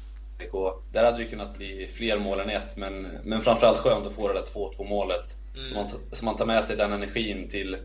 Där 0.92 1.04
hade 1.04 1.18
det 1.18 1.26
kunnat 1.26 1.58
bli 1.58 1.88
fler 1.88 2.20
mål 2.20 2.40
än 2.40 2.50
ett, 2.50 2.78
men, 2.78 3.08
men 3.24 3.42
framförallt 3.42 3.78
skönt 3.78 4.08
att 4.08 4.16
få 4.16 4.28
det 4.28 4.34
där 4.34 4.42
2-2 4.42 4.90
målet. 4.90 5.26
Mm. 5.56 5.68
Så, 5.68 5.76
man, 5.76 5.90
så 6.12 6.26
man 6.26 6.36
tar 6.38 6.46
med 6.46 6.66
sig 6.66 6.76
den 6.76 6.94
energin 6.94 7.50
till 7.50 7.78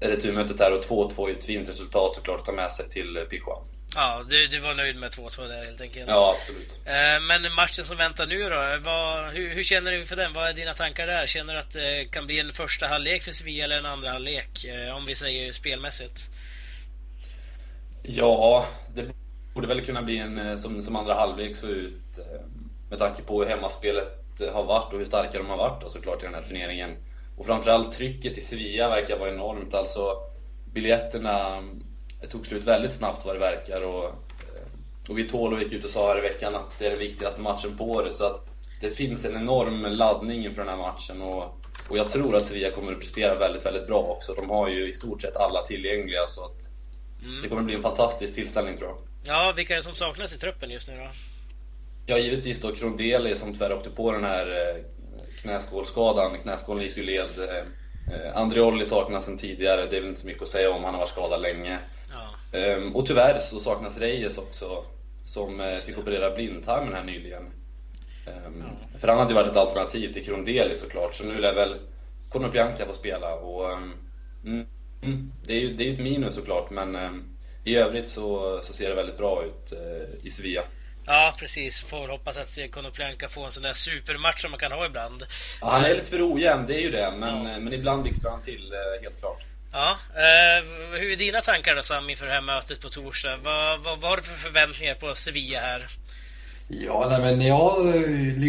returmötet 0.00 0.60
här 0.60 0.78
och 0.78 0.84
2-2 0.84 1.28
är 1.28 1.32
ett 1.32 1.44
fint 1.44 1.68
resultat 1.68 2.16
såklart 2.16 2.40
att 2.40 2.46
ta 2.46 2.52
med 2.52 2.72
sig 2.72 2.88
till 2.88 3.26
Pijuan. 3.30 3.64
Ja, 3.94 4.22
du, 4.28 4.46
du 4.46 4.58
var 4.58 4.74
nöjd 4.74 4.96
med 4.96 5.10
2-2 5.12 5.48
där 5.48 5.64
helt 5.64 5.80
enkelt? 5.80 6.08
Ja, 6.08 6.36
absolut. 6.38 6.80
Eh, 6.84 7.20
men 7.28 7.54
matchen 7.54 7.84
som 7.84 7.96
väntar 7.96 8.26
nu 8.26 8.42
då, 8.42 8.78
vad, 8.84 9.32
hur, 9.32 9.54
hur, 9.54 9.62
känner 9.62 9.92
du 9.92 10.00
inför 10.00 10.16
den? 10.16 10.32
Vad 10.32 10.48
är 10.48 10.52
dina 10.52 10.74
tankar 10.74 11.06
där? 11.06 11.26
Känner 11.26 11.54
du 11.54 11.60
att 11.60 11.72
det 11.72 12.04
kan 12.10 12.26
bli 12.26 12.40
en 12.40 12.52
första 12.52 12.86
halvlek 12.86 13.22
för 13.22 13.32
Sevilla 13.32 13.64
eller 13.64 13.78
en 13.78 13.86
andra 13.86 14.10
halvlek? 14.10 14.64
Eh, 14.64 14.96
om 14.96 15.06
vi 15.06 15.14
säger 15.14 15.52
spelmässigt. 15.52 16.30
Ja, 18.02 18.66
det 18.94 19.06
borde 19.54 19.66
väl 19.66 19.80
kunna 19.80 20.02
bli 20.02 20.18
en 20.18 20.38
eh, 20.38 20.56
som, 20.56 20.82
som 20.82 20.96
andra 20.96 21.14
halvlek 21.14 21.56
så 21.56 21.66
ut 21.66 22.18
med 22.90 22.98
tanke 22.98 23.22
på 23.22 23.42
hur 23.42 23.50
hemmaspelet 23.50 24.20
har 24.52 24.64
varit 24.64 24.92
och 24.92 24.98
hur 24.98 25.06
starka 25.06 25.38
de 25.38 25.46
har 25.46 25.56
varit 25.56 25.90
såklart 25.90 26.22
i 26.22 26.26
den 26.26 26.34
här 26.34 26.42
turneringen. 26.42 26.96
Och 27.36 27.46
framförallt 27.46 27.92
trycket 27.92 28.38
i 28.38 28.40
Sevilla 28.40 28.88
verkar 28.88 29.18
vara 29.18 29.30
enormt. 29.30 29.74
Alltså 29.74 30.16
biljetterna 30.72 31.62
tog 32.30 32.46
slut 32.46 32.64
väldigt 32.64 32.92
snabbt 32.92 33.26
vad 33.26 33.34
det 33.34 33.38
verkar 33.38 33.82
och, 33.82 34.04
eh, 34.04 35.08
och 35.08 35.18
Vitolo 35.18 35.58
gick 35.58 35.72
ut 35.72 35.84
och 35.84 35.90
sa 35.90 36.08
här 36.08 36.18
i 36.18 36.20
veckan 36.20 36.54
att 36.54 36.78
det 36.78 36.86
är 36.86 36.90
den 36.90 36.98
viktigaste 36.98 37.40
matchen 37.40 37.76
på 37.76 37.84
året 37.84 38.16
så 38.16 38.24
att 38.24 38.46
det 38.80 38.90
finns 38.90 39.24
en 39.24 39.36
enorm 39.36 39.82
laddning 39.82 40.44
inför 40.44 40.64
den 40.64 40.70
här 40.70 40.76
matchen 40.76 41.22
och, 41.22 41.44
och 41.88 41.98
jag 41.98 42.10
tror 42.10 42.36
att 42.36 42.46
Sevilla 42.46 42.70
kommer 42.70 42.92
att 42.92 43.00
prestera 43.00 43.38
väldigt, 43.38 43.66
väldigt 43.66 43.86
bra 43.86 43.98
också. 43.98 44.34
De 44.34 44.50
har 44.50 44.68
ju 44.68 44.88
i 44.88 44.92
stort 44.92 45.22
sett 45.22 45.36
alla 45.36 45.62
tillgängliga 45.62 46.26
så 46.28 46.44
att 46.44 46.70
mm. 47.22 47.42
det 47.42 47.48
kommer 47.48 47.60
att 47.60 47.66
bli 47.66 47.74
en 47.74 47.82
fantastisk 47.82 48.34
tillställning 48.34 48.76
tror 48.76 48.90
jag. 48.90 48.98
Ja, 49.26 49.52
vilka 49.56 49.72
är 49.72 49.76
det 49.76 49.82
som 49.82 49.94
saknas 49.94 50.34
i 50.34 50.38
truppen 50.38 50.70
just 50.70 50.88
nu 50.88 50.96
då? 50.96 51.10
Ja, 52.06 52.18
givetvis 52.18 52.60
då 52.60 52.72
Krondeli 52.72 53.36
som 53.36 53.52
tyvärr 53.52 53.72
åkte 53.72 53.90
på 53.90 54.12
den 54.12 54.24
här 54.24 54.46
eh, 54.46 54.84
knäskålskadan. 55.42 56.38
Knäskålen 56.38 56.82
gick 56.82 56.96
ju 56.96 57.02
led. 57.02 57.48
Eh, 57.48 58.36
Andreoli 58.36 58.84
saknas 58.84 59.24
sen 59.24 59.38
tidigare, 59.38 59.86
det 59.86 59.96
är 59.96 60.00
väl 60.00 60.08
inte 60.08 60.20
så 60.20 60.26
mycket 60.26 60.42
att 60.42 60.48
säga 60.48 60.70
om, 60.70 60.84
han 60.84 60.94
har 60.94 61.00
varit 61.00 61.08
skadad 61.08 61.42
länge. 61.42 61.78
Um, 62.54 62.96
och 62.96 63.06
tyvärr 63.06 63.38
så 63.38 63.60
saknas 63.60 63.98
Reyes 63.98 64.38
också, 64.38 64.84
som 65.22 65.60
uh, 65.60 65.76
fick 65.76 65.98
operera 65.98 66.34
blindtarmen 66.34 66.94
här 66.94 67.04
nyligen. 67.04 67.42
Um, 68.46 68.64
ja. 68.92 68.98
För 68.98 69.08
han 69.08 69.18
hade 69.18 69.30
ju 69.30 69.34
varit 69.34 69.50
ett 69.50 69.56
alternativ 69.56 70.12
till 70.12 70.24
Krondeli 70.24 70.74
såklart, 70.74 71.14
så 71.14 71.24
nu 71.24 71.38
lär 71.38 71.54
väl 71.54 71.76
Konoplyanka 72.30 72.86
få 72.86 72.92
spela. 72.92 73.34
Och, 73.34 73.72
um, 73.72 73.94
mm, 74.44 75.32
det, 75.46 75.54
är 75.54 75.60
ju, 75.60 75.74
det 75.74 75.88
är 75.88 75.92
ett 75.92 76.00
minus 76.00 76.34
såklart, 76.34 76.70
men 76.70 76.96
i 77.64 77.76
övrigt 77.76 78.08
så, 78.08 78.60
så 78.62 78.72
ser 78.72 78.88
det 78.88 78.94
väldigt 78.94 79.18
bra 79.18 79.44
ut 79.44 79.72
uh, 79.72 80.26
i 80.26 80.30
Sevilla. 80.30 80.62
Ja, 81.06 81.34
precis. 81.38 81.80
Får 81.80 82.08
hoppas 82.08 82.36
att 82.36 82.70
Konoplyanka 82.70 83.28
får 83.28 83.44
en 83.44 83.52
sån 83.52 83.62
där 83.62 83.72
supermatch 83.72 84.40
som 84.40 84.50
man 84.50 84.60
kan 84.60 84.72
ha 84.72 84.86
ibland. 84.86 85.26
Ja, 85.60 85.70
han 85.70 85.84
är 85.84 85.94
lite 85.94 86.10
för 86.10 86.34
ojämn, 86.34 86.66
det 86.66 86.74
är 86.74 86.80
ju 86.80 86.90
det. 86.90 87.14
Men, 87.18 87.46
ja. 87.46 87.58
men 87.58 87.72
ibland 87.72 88.02
blixtrar 88.02 88.30
han 88.30 88.42
till, 88.42 88.72
helt 89.02 89.20
klart. 89.20 89.44
Ja, 89.76 89.98
eh, 90.14 90.64
hur 90.98 91.12
är 91.12 91.16
dina 91.16 91.40
tankar 91.40 91.74
då 91.74 91.82
Sam 91.82 92.10
inför 92.10 92.26
det 92.26 92.32
här 92.32 92.40
mötet 92.40 92.80
på 92.80 92.88
torsdag? 92.88 93.36
Vad, 93.36 93.82
vad, 93.82 94.00
vad 94.00 94.10
har 94.10 94.16
du 94.16 94.22
för 94.22 94.34
förväntningar 94.34 94.94
på 94.94 95.14
Sevilla 95.14 95.60
här? 95.60 95.86
Ja, 96.80 97.06
nej, 97.10 97.20
men 97.20 97.46
jag, 97.46 97.72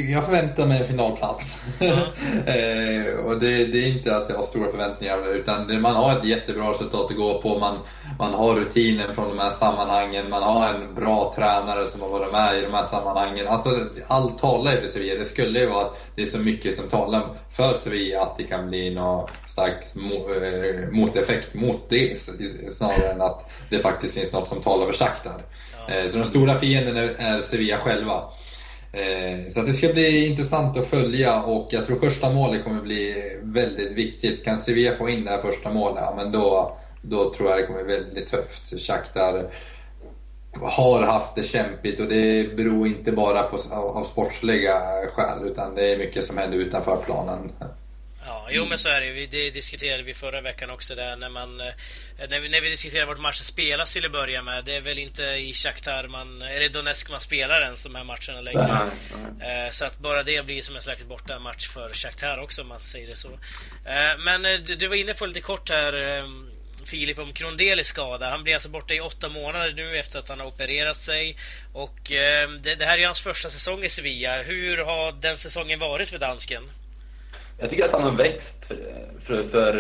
jag 0.10 0.26
förväntar 0.26 0.68
mig 0.68 0.82
en 0.82 0.88
finalplats. 0.88 1.66
Mm. 1.80 1.98
eh, 2.46 3.26
och 3.26 3.40
det, 3.40 3.66
det, 3.66 3.78
är 3.78 3.88
inte 3.88 4.18
att 4.18 4.30
jag 4.30 4.36
har 4.36 4.44
stora 4.44 4.72
förväntningar 4.72 5.36
utan 5.36 5.68
det, 5.68 5.80
man 5.80 5.96
har 5.96 6.20
ett 6.20 6.26
jättebra 6.26 6.70
resultat 6.70 7.12
att 7.12 7.18
gå 7.18 7.42
på. 7.42 7.60
Man, 7.60 7.78
man 8.20 8.34
har 8.34 8.56
rutinen 8.56 9.16
från 9.16 9.28
de 9.30 9.40
här 9.40 9.50
sammanhangen. 9.50 10.30
Man 10.30 10.44
har 10.44 10.74
en 10.74 10.96
bra 10.96 11.34
tränare 11.36 11.88
som 11.88 12.02
har 12.02 12.10
varit 12.10 12.32
med 12.32 12.58
i 12.58 12.62
de 12.62 12.74
här 12.74 12.84
sammanhangen. 12.84 13.48
Alltså, 13.48 13.70
allt 14.08 14.40
talar 14.40 14.72
ju 14.72 14.82
för 14.82 14.88
Sevilla. 14.88 15.20
Det 15.20 15.26
skulle 15.26 15.60
ju 15.60 15.66
vara 15.66 15.86
att 15.86 15.98
det 16.16 16.22
är 16.22 16.26
så 16.26 16.40
mycket 16.40 16.76
som 16.76 16.90
talar 16.90 17.30
för 17.52 17.74
Sevilla 17.74 18.22
att 18.22 18.38
det 18.38 18.44
kan 18.44 18.70
bli 18.70 18.96
någon 18.96 19.28
slags 19.48 19.96
eh, 19.96 20.92
moteffekt 20.92 21.54
mot 21.54 21.90
det 21.90 22.18
snarare 22.72 23.12
än 23.12 23.22
att 23.22 23.52
det 23.70 23.80
faktiskt 23.80 24.14
finns 24.14 24.34
något 24.34 24.48
som 24.48 24.62
talar 24.62 24.86
för 24.86 24.94
Shakhtar. 24.94 25.42
Eh, 25.88 26.08
så 26.08 26.18
den 26.18 26.26
stora 26.26 26.60
fienden 26.60 26.98
är 27.18 27.42
Sevilla 27.42 27.78
själva. 27.78 28.24
Eh, 28.94 29.50
så 29.50 29.62
det 29.62 29.74
ska 29.74 29.88
bli 29.88 30.26
intressant 30.26 30.78
att 30.78 30.88
följa 30.88 31.44
och 31.44 31.68
jag 31.72 31.86
tror 31.86 31.96
första 31.96 32.34
målet 32.34 32.64
kommer 32.64 32.82
bli 32.82 33.16
väldigt 33.44 33.92
viktigt. 33.92 34.46
Kan 34.46 34.58
Sevilla 34.58 34.96
få 34.96 35.10
in 35.10 35.26
det 35.26 35.32
här 35.32 35.42
första 35.42 35.74
målet, 35.74 36.04
ja, 36.06 36.14
men 36.18 36.32
då, 36.32 36.78
då 37.02 37.34
tror 37.34 37.50
jag 37.50 37.60
det 37.60 37.66
kommer 37.66 37.84
bli 37.84 37.96
väldigt 37.96 38.32
tufft. 38.32 38.80
Shakhtar 38.80 39.50
har 40.62 41.02
haft 41.02 41.36
det 41.36 41.44
kämpigt 41.44 42.00
och 42.00 42.08
det 42.08 42.56
beror 42.56 42.88
inte 42.88 43.12
bara 43.12 43.44
på 43.44 43.58
av 43.74 44.04
sportsliga 44.04 44.82
skäl 45.12 45.48
utan 45.48 45.76
det 45.76 45.92
är 45.92 45.98
mycket 45.98 46.26
som 46.26 46.38
händer 46.38 46.58
utanför 46.58 46.98
planen. 47.06 47.52
Ja, 48.28 48.48
jo 48.50 48.66
men 48.66 48.78
så 48.78 48.90
är 48.90 49.02
det 49.02 49.26
Det 49.26 49.50
diskuterade 49.50 50.04
vi 50.04 50.14
förra 50.14 50.42
veckan 50.42 50.70
också 50.70 50.96
där 50.96 51.16
när 51.16 51.30
man... 51.30 51.62
Eh, 51.62 51.74
när 52.30 52.40
vi, 52.40 52.50
när 52.50 52.62
vi 52.62 52.70
diskuterade 52.70 53.08
vart 53.08 53.20
matchen 53.20 53.44
spelas 53.44 53.94
till 53.94 54.06
att 54.06 54.12
börja 54.12 54.42
med. 54.42 54.66
Det 54.66 54.76
är 54.76 54.82
väl 54.82 55.00
inte 55.00 55.24
i 55.24 55.54
Shakhtar 55.54 56.08
man... 56.08 56.42
Eller 56.42 56.70
Donetsk 56.70 57.10
man 57.10 57.22
spelar 57.22 57.62
ens 57.62 57.84
de 57.84 57.96
här 57.96 58.04
matcherna 58.04 58.42
längre. 58.42 58.92
Nej. 59.40 59.66
Eh, 59.66 59.72
så 59.72 59.86
att 59.86 60.00
bara 60.00 60.24
det 60.24 60.46
blir 60.46 60.62
som 60.62 60.76
en 60.76 60.82
slags 60.82 61.04
borta 61.04 61.40
match 61.40 61.68
för 61.68 61.90
Shakhtar 61.94 62.38
också 62.38 62.62
om 62.62 62.68
man 62.68 62.80
säger 62.80 63.08
det 63.08 63.16
så. 63.16 63.30
Eh, 63.86 64.18
men 64.18 64.42
du, 64.42 64.76
du 64.76 64.88
var 64.88 64.96
inne 64.96 65.14
på 65.14 65.26
lite 65.26 65.42
kort 65.42 65.70
här 65.70 66.24
Filip 66.86 67.20
om 67.20 67.34
Krondelis 67.34 67.88
skada. 67.88 68.30
Han 68.30 68.44
blir 68.44 68.54
alltså 68.54 68.70
borta 68.70 68.94
i 68.94 69.00
åtta 69.00 69.30
månader 69.30 69.74
nu 69.76 69.98
efter 69.98 70.20
att 70.20 70.30
han 70.30 70.40
har 70.40 70.48
opererat 70.48 70.98
sig. 70.98 71.38
Och 71.74 72.00
det, 72.62 72.76
det 72.76 72.86
här 72.86 73.00
är 73.00 73.06
hans 73.06 73.22
första 73.22 73.50
säsong 73.50 73.84
i 73.84 73.90
Sevilla. 73.90 74.42
Hur 74.42 74.78
har 74.78 75.12
den 75.12 75.38
säsongen 75.38 75.80
varit 75.80 76.10
för 76.10 76.18
dansken? 76.18 76.72
Jag 77.58 77.70
tycker 77.70 77.86
att 77.86 77.92
han 77.92 78.04
har 78.04 78.18
växt 78.18 78.68
för, 78.68 78.78
för, 79.26 79.72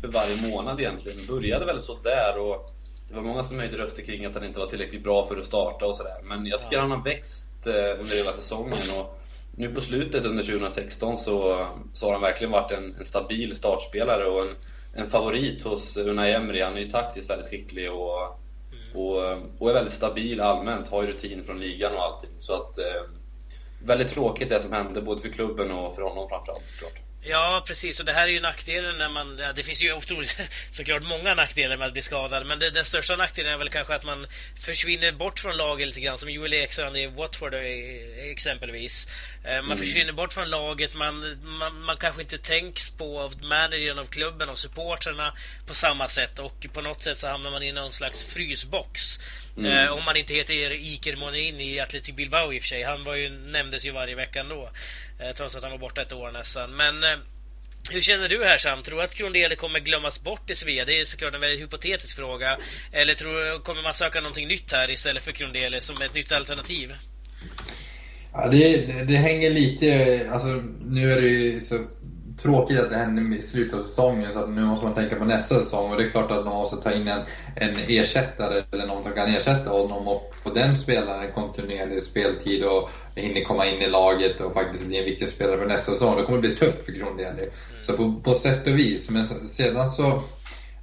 för, 0.00 0.08
varje 0.08 0.52
månad 0.54 0.80
egentligen. 0.80 1.18
Började 1.28 1.66
väl 1.66 1.82
sådär 1.82 2.38
och 2.38 2.70
det 3.08 3.14
var 3.14 3.22
många 3.22 3.44
som 3.44 3.58
höjde 3.58 3.78
röster 3.78 4.02
kring 4.02 4.24
att 4.24 4.34
han 4.34 4.44
inte 4.44 4.58
var 4.58 4.66
tillräckligt 4.66 5.02
bra 5.02 5.28
för 5.28 5.36
att 5.36 5.46
starta 5.46 5.86
och 5.86 5.96
sådär. 5.96 6.22
Men 6.22 6.46
jag 6.46 6.60
tycker 6.60 6.76
ja. 6.76 6.80
han 6.80 6.90
har 6.90 7.04
växt 7.04 7.66
eh, 7.66 8.00
under 8.00 8.16
hela 8.16 8.32
säsongen 8.32 8.78
och 8.98 9.18
nu 9.56 9.74
på 9.74 9.80
slutet 9.80 10.24
under 10.24 10.42
2016 10.42 11.18
så, 11.18 11.66
så 11.92 12.06
har 12.06 12.12
han 12.12 12.22
verkligen 12.22 12.50
varit 12.50 12.72
en, 12.72 12.94
en 12.98 13.04
stabil 13.04 13.56
startspelare 13.56 14.26
och 14.26 14.42
en, 14.42 14.56
en 14.94 15.06
favorit 15.06 15.62
hos 15.62 15.96
Unai 15.96 16.32
Emery. 16.32 16.62
Han 16.62 16.76
är 16.76 16.80
ju 16.80 16.90
taktiskt 16.90 17.30
väldigt 17.30 17.50
skicklig 17.50 17.92
och, 17.92 18.22
mm. 18.22 18.96
och, 18.96 19.16
och 19.58 19.70
är 19.70 19.74
väldigt 19.74 19.92
stabil 19.92 20.40
allmänt, 20.40 20.88
har 20.88 21.02
ju 21.02 21.08
rutin 21.08 21.44
från 21.44 21.60
ligan 21.60 21.94
och 21.94 22.02
allting. 22.02 22.30
Så 22.40 22.54
att 22.54 22.78
eh, 22.78 23.02
väldigt 23.84 24.08
tråkigt 24.08 24.48
det 24.48 24.60
som 24.60 24.72
hände 24.72 25.02
både 25.02 25.20
för 25.20 25.28
klubben 25.28 25.72
och 25.72 25.94
för 25.94 26.02
honom 26.02 26.28
framförallt 26.28 26.68
såklart. 26.68 27.11
Ja, 27.24 27.64
precis. 27.66 28.00
Och 28.00 28.06
det 28.06 28.12
här 28.12 28.28
är 28.28 28.32
ju 28.32 28.40
nackdelen 28.40 28.98
när 28.98 29.08
man... 29.08 29.38
Ja, 29.38 29.52
det 29.52 29.62
finns 29.62 29.84
ju 29.84 29.92
otroligt, 29.92 30.36
såklart 30.70 31.02
många 31.02 31.34
nackdelar 31.34 31.76
med 31.76 31.86
att 31.86 31.92
bli 31.92 32.02
skadad. 32.02 32.46
Men 32.46 32.58
det, 32.58 32.70
den 32.70 32.84
största 32.84 33.16
nackdelen 33.16 33.52
är 33.52 33.56
väl 33.56 33.68
kanske 33.68 33.94
att 33.94 34.04
man 34.04 34.26
försvinner 34.60 35.12
bort 35.12 35.40
från 35.40 35.56
laget 35.56 35.86
lite 35.86 36.00
grann. 36.00 36.18
Som 36.18 36.30
Joel 36.30 36.52
Ekstrand 36.52 36.96
i 36.96 37.06
Watford 37.06 37.54
exempelvis. 38.30 39.08
Eh, 39.44 39.50
man 39.50 39.64
mm. 39.64 39.78
försvinner 39.78 40.12
bort 40.12 40.32
från 40.32 40.50
laget. 40.50 40.94
Man, 40.94 41.36
man, 41.42 41.82
man 41.82 41.96
kanske 41.96 42.22
inte 42.22 42.38
tänks 42.38 42.90
på 42.90 43.20
av 43.20 43.42
managern 43.42 43.98
av 43.98 44.04
klubben 44.04 44.48
och 44.48 44.58
supporterna 44.58 45.36
på 45.66 45.74
samma 45.74 46.08
sätt. 46.08 46.38
Och 46.38 46.66
på 46.72 46.80
något 46.80 47.02
sätt 47.02 47.18
så 47.18 47.28
hamnar 47.28 47.50
man 47.50 47.62
i 47.62 47.72
någon 47.72 47.92
slags 47.92 48.24
frysbox. 48.24 49.20
Mm. 49.58 49.72
Eh, 49.72 49.92
om 49.92 50.04
man 50.04 50.16
inte 50.16 50.34
heter 50.34 50.72
Iker 50.72 51.16
Monin 51.16 51.60
i 51.60 51.80
Athletic 51.80 52.14
Bilbao 52.14 52.52
i 52.52 52.58
och 52.58 52.62
för 52.62 52.68
sig. 52.68 52.82
Han 52.82 53.04
var 53.04 53.14
ju, 53.14 53.30
nämndes 53.30 53.86
ju 53.86 53.90
varje 53.90 54.14
vecka 54.14 54.40
ändå. 54.40 54.70
Eh, 55.22 55.34
trots 55.34 55.56
att 55.56 55.62
han 55.62 55.72
var 55.72 55.78
borta 55.78 56.02
ett 56.02 56.12
år 56.12 56.32
nästan. 56.32 56.76
Men 56.76 57.02
eh, 57.02 57.18
hur 57.90 58.00
känner 58.00 58.28
du 58.28 58.44
här 58.44 58.56
Sam? 58.56 58.82
Tror 58.82 58.96
du 58.96 59.04
att 59.04 59.14
Krondele 59.14 59.56
kommer 59.56 59.80
glömmas 59.80 60.22
bort 60.22 60.50
i 60.50 60.54
Svea? 60.54 60.84
Det 60.84 61.00
är 61.00 61.04
såklart 61.04 61.34
en 61.34 61.40
väldigt 61.40 61.60
hypotetisk 61.60 62.16
fråga. 62.16 62.58
Eller 62.92 63.14
tror, 63.14 63.62
kommer 63.62 63.82
man 63.82 63.94
söka 63.94 64.20
någonting 64.20 64.48
nytt 64.48 64.72
här 64.72 64.90
istället 64.90 65.22
för 65.22 65.32
Krondele 65.32 65.80
som 65.80 66.02
ett 66.02 66.14
nytt 66.14 66.32
alternativ? 66.32 66.94
Ja, 68.32 68.48
det, 68.48 68.86
det 69.02 69.16
hänger 69.16 69.50
lite... 69.50 70.20
Alltså, 70.32 70.62
nu 70.84 71.12
är 71.12 71.20
det 71.20 71.28
ju 71.28 71.60
så 71.60 71.86
tråkigt 72.36 72.80
att 72.80 72.90
det 72.90 72.96
hände 72.96 73.36
i 73.36 73.42
slutet 73.42 73.74
av 73.74 73.78
säsongen 73.78 74.32
så 74.32 74.38
att 74.38 74.50
nu 74.50 74.64
måste 74.64 74.86
man 74.86 74.94
tänka 74.94 75.16
på 75.16 75.24
nästa 75.24 75.54
säsong 75.54 75.90
och 75.90 75.96
det 75.96 76.04
är 76.04 76.10
klart 76.10 76.30
att 76.30 76.44
man 76.44 76.54
måste 76.54 76.76
ta 76.76 76.92
in 76.92 77.08
en, 77.08 77.20
en 77.56 77.76
ersättare 77.88 78.62
eller 78.72 78.86
någon 78.86 79.04
som 79.04 79.12
kan 79.12 79.28
ersätta 79.28 79.70
honom 79.70 80.08
och 80.08 80.32
få 80.44 80.50
den 80.50 80.76
spelaren 80.76 81.32
kontinuerlig 81.32 82.02
speltid 82.02 82.64
och 82.64 82.90
hinner 83.14 83.44
komma 83.44 83.66
in 83.66 83.82
i 83.82 83.88
laget 83.88 84.40
och 84.40 84.54
faktiskt 84.54 84.86
bli 84.86 84.98
en 84.98 85.04
viktig 85.04 85.28
spelare 85.28 85.58
för 85.58 85.66
nästa 85.66 85.92
säsong. 85.92 86.16
Det 86.16 86.22
kommer 86.22 86.38
bli 86.38 86.56
tufft 86.56 86.84
för 86.84 86.92
Krondieli. 86.92 87.42
Mm. 87.42 87.52
Så 87.80 87.92
på, 87.92 88.14
på 88.24 88.34
sätt 88.34 88.66
och 88.66 88.78
vis. 88.78 89.10
Men 89.10 89.24
sedan 89.24 89.90
så 89.90 90.22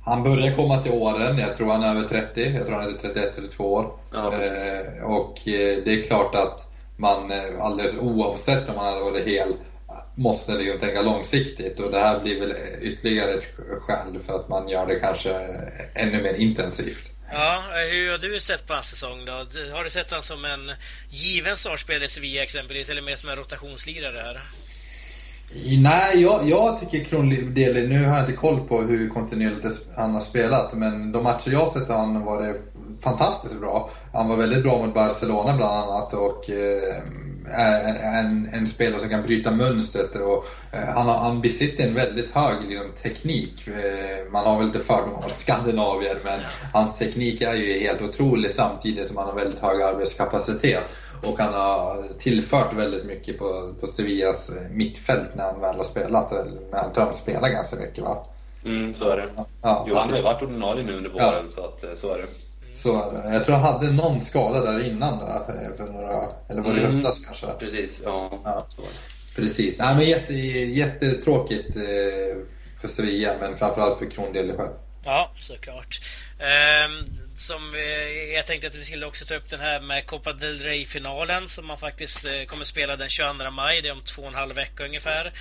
han 0.06 0.24
börjar 0.24 0.56
komma 0.56 0.84
till 0.84 0.92
åren, 0.92 1.38
jag 1.38 1.56
tror 1.56 1.72
han 1.72 1.84
är 1.84 1.96
över 1.96 2.08
30, 2.08 2.54
jag 2.56 2.68
tror 2.68 2.76
han 2.76 2.88
är 2.90 2.98
31 2.98 3.38
eller 3.38 3.50
2 3.50 3.74
år. 3.74 3.92
Ja, 4.14 4.34
eh, 4.34 5.04
och 5.04 5.48
eh, 5.48 5.78
det 5.86 6.00
är 6.00 6.04
klart 6.04 6.36
att 6.36 6.72
man 6.98 7.32
eh, 7.32 7.38
alldeles 7.60 7.98
oavsett 8.02 8.70
om 8.70 8.76
man 8.76 8.86
hade 8.86 9.00
varit 9.00 9.28
hel 9.28 9.54
måste 10.20 10.54
liksom 10.54 10.80
tänka 10.80 11.02
långsiktigt 11.02 11.80
och 11.80 11.92
det 11.92 12.00
här 12.00 12.20
blir 12.20 12.40
väl 12.40 12.54
ytterligare 12.82 13.34
ett 13.34 13.48
skäl 13.80 14.20
för 14.26 14.36
att 14.36 14.50
man 14.50 14.70
gör 14.70 14.88
det 14.88 14.96
kanske 14.96 15.34
ännu 15.94 16.24
mer 16.24 16.34
intensivt. 16.34 17.12
Ja, 17.32 17.64
hur 17.92 18.12
har 18.12 18.18
du 18.18 18.40
sett 18.40 18.68
på 18.68 18.74
hans 18.74 18.88
säsong 18.88 19.26
då? 19.26 19.32
Har 19.74 19.84
du 19.84 19.90
sett 19.90 20.10
honom 20.10 20.24
som 20.24 20.46
en 20.46 20.72
given 21.10 21.58
startspelare 21.58 22.06
i 22.06 22.10
Sevilla 22.10 22.44
exempelvis 22.44 22.90
eller 22.90 23.02
mer 23.02 23.16
som 23.16 23.30
en 23.30 23.36
rotationslirare 23.36 24.20
här? 24.20 24.42
Nej, 25.78 26.22
jag, 26.22 26.50
jag 26.50 26.80
tycker 26.80 27.06
Krondeli, 27.06 27.88
nu 27.88 28.06
har 28.06 28.16
jag 28.16 28.24
inte 28.24 28.38
koll 28.38 28.68
på 28.68 28.82
hur 28.82 29.10
kontinuerligt 29.10 29.88
han 29.96 30.14
har 30.14 30.22
spelat, 30.22 30.74
men 30.74 31.12
de 31.12 31.24
matcher 31.24 31.52
jag 31.52 31.60
har 31.60 31.68
sett 31.68 31.90
av 31.90 32.00
honom 32.00 32.26
var 32.26 32.42
det 32.42 32.60
fantastiskt 33.04 33.62
bra. 33.62 33.90
Han 34.14 34.30
var 34.30 34.36
väldigt 34.36 34.64
bra 34.64 34.86
mot 34.86 34.94
Barcelona 34.94 35.58
bland 35.58 35.74
annat 35.74 36.14
och 36.14 36.50
eh, 36.50 37.04
en, 38.20 38.50
en 38.54 38.68
spelare 38.68 39.00
som 39.00 39.10
kan 39.10 39.24
bryta 39.24 39.52
mönstret. 39.52 40.16
Och, 40.16 40.46
eh, 40.72 40.88
han, 40.96 41.08
har, 41.08 41.18
han 41.18 41.42
besitter 41.42 41.88
en 41.88 41.94
väldigt 41.94 42.30
hög 42.36 42.70
liksom, 42.70 42.92
teknik. 43.04 43.68
Eh, 43.68 44.32
man 44.32 44.46
har 44.46 44.58
väl 44.58 44.66
lite 44.66 44.80
fördomar 44.80 45.24
om 45.24 45.30
skandinavier 45.30 46.20
men 46.24 46.40
hans 46.74 46.98
teknik 46.98 47.42
är 47.42 47.56
ju 47.56 47.80
helt 47.80 48.02
otrolig 48.02 48.52
samtidigt 48.52 49.08
som 49.08 49.18
han 49.18 49.28
har 49.28 49.36
väldigt 49.36 49.60
hög 49.60 49.82
arbetskapacitet. 49.82 50.84
Och 51.24 51.40
han 51.40 51.54
har 51.54 52.04
tillfört 52.20 52.74
väldigt 52.74 53.06
mycket 53.06 53.38
på, 53.38 53.74
på 53.80 53.88
Sevillas 53.88 54.52
mittfält 54.72 55.36
när 55.36 55.44
han 55.44 55.62
väl 55.62 55.76
har 55.76 55.84
spelat. 55.84 56.32
Men 56.32 56.58
jag 56.72 56.94
tror 56.94 57.04
han 57.04 57.14
spelar 57.14 57.50
ganska 57.50 57.76
mycket 57.76 58.04
va? 58.04 58.26
Mm, 58.66 58.96
så 59.00 59.10
är 59.10 59.18
det. 59.18 59.30
Ja, 59.62 59.86
jo, 59.88 59.96
han 59.96 60.10
har 60.10 60.18
ju 60.18 60.24
varit 60.24 60.42
ordinarie 60.42 60.84
nu 60.84 60.98
under 60.98 61.10
våren 61.10 61.52
ja. 61.56 61.62
så 61.82 61.88
att, 61.88 62.02
så 62.02 62.14
är 62.14 62.18
det. 62.18 62.49
Så 62.74 63.04
är 63.04 63.14
det. 63.14 63.34
Jag 63.34 63.44
tror 63.44 63.56
han 63.56 63.74
hade 63.74 63.92
någon 63.92 64.22
skada 64.22 64.72
där 64.72 64.88
innan 64.88 65.20
där, 65.20 65.76
för 65.78 65.92
några, 65.92 66.28
eller 66.50 66.62
var 66.62 66.74
det 66.74 66.80
i 66.80 66.84
mm. 66.84 66.86
höstas 66.86 67.20
kanske? 67.26 67.48
Precis, 67.60 68.02
ja. 68.04 68.42
ja. 68.44 68.68
Precis. 69.36 69.80
Nej, 69.80 69.96
men 69.96 70.06
jätte, 70.06 70.34
jättetråkigt 70.34 71.76
eh, 71.76 71.84
för 72.82 72.88
Sevilla 72.88 73.34
men 73.40 73.56
framförallt 73.56 74.00
för 74.00 74.06
Krondele 74.06 74.54
själv. 74.54 74.72
Ja, 75.06 75.32
såklart. 75.38 76.00
Um, 76.40 77.20
som 77.36 77.74
jag 78.36 78.48
tänkte 78.48 78.68
att 78.68 78.76
vi 78.76 78.86
skulle 78.86 79.06
också 79.06 79.26
ta 79.26 79.36
upp 79.36 79.50
den 79.50 79.60
här 79.60 79.82
med 79.82 80.06
Copa 80.06 80.34
del 80.34 80.60
Rey-finalen 80.60 81.48
som 81.48 81.66
man 81.66 81.78
faktiskt 81.78 82.26
eh, 82.26 82.46
kommer 82.46 82.66
spela 82.66 82.96
den 82.96 83.10
22 83.10 83.52
maj. 83.52 83.82
Det 83.82 83.88
är 83.88 83.94
om 83.94 84.02
två 84.02 84.22
och 84.22 84.28
en 84.28 84.36
halv 84.36 84.56
vecka 84.56 84.86
ungefär. 84.86 85.34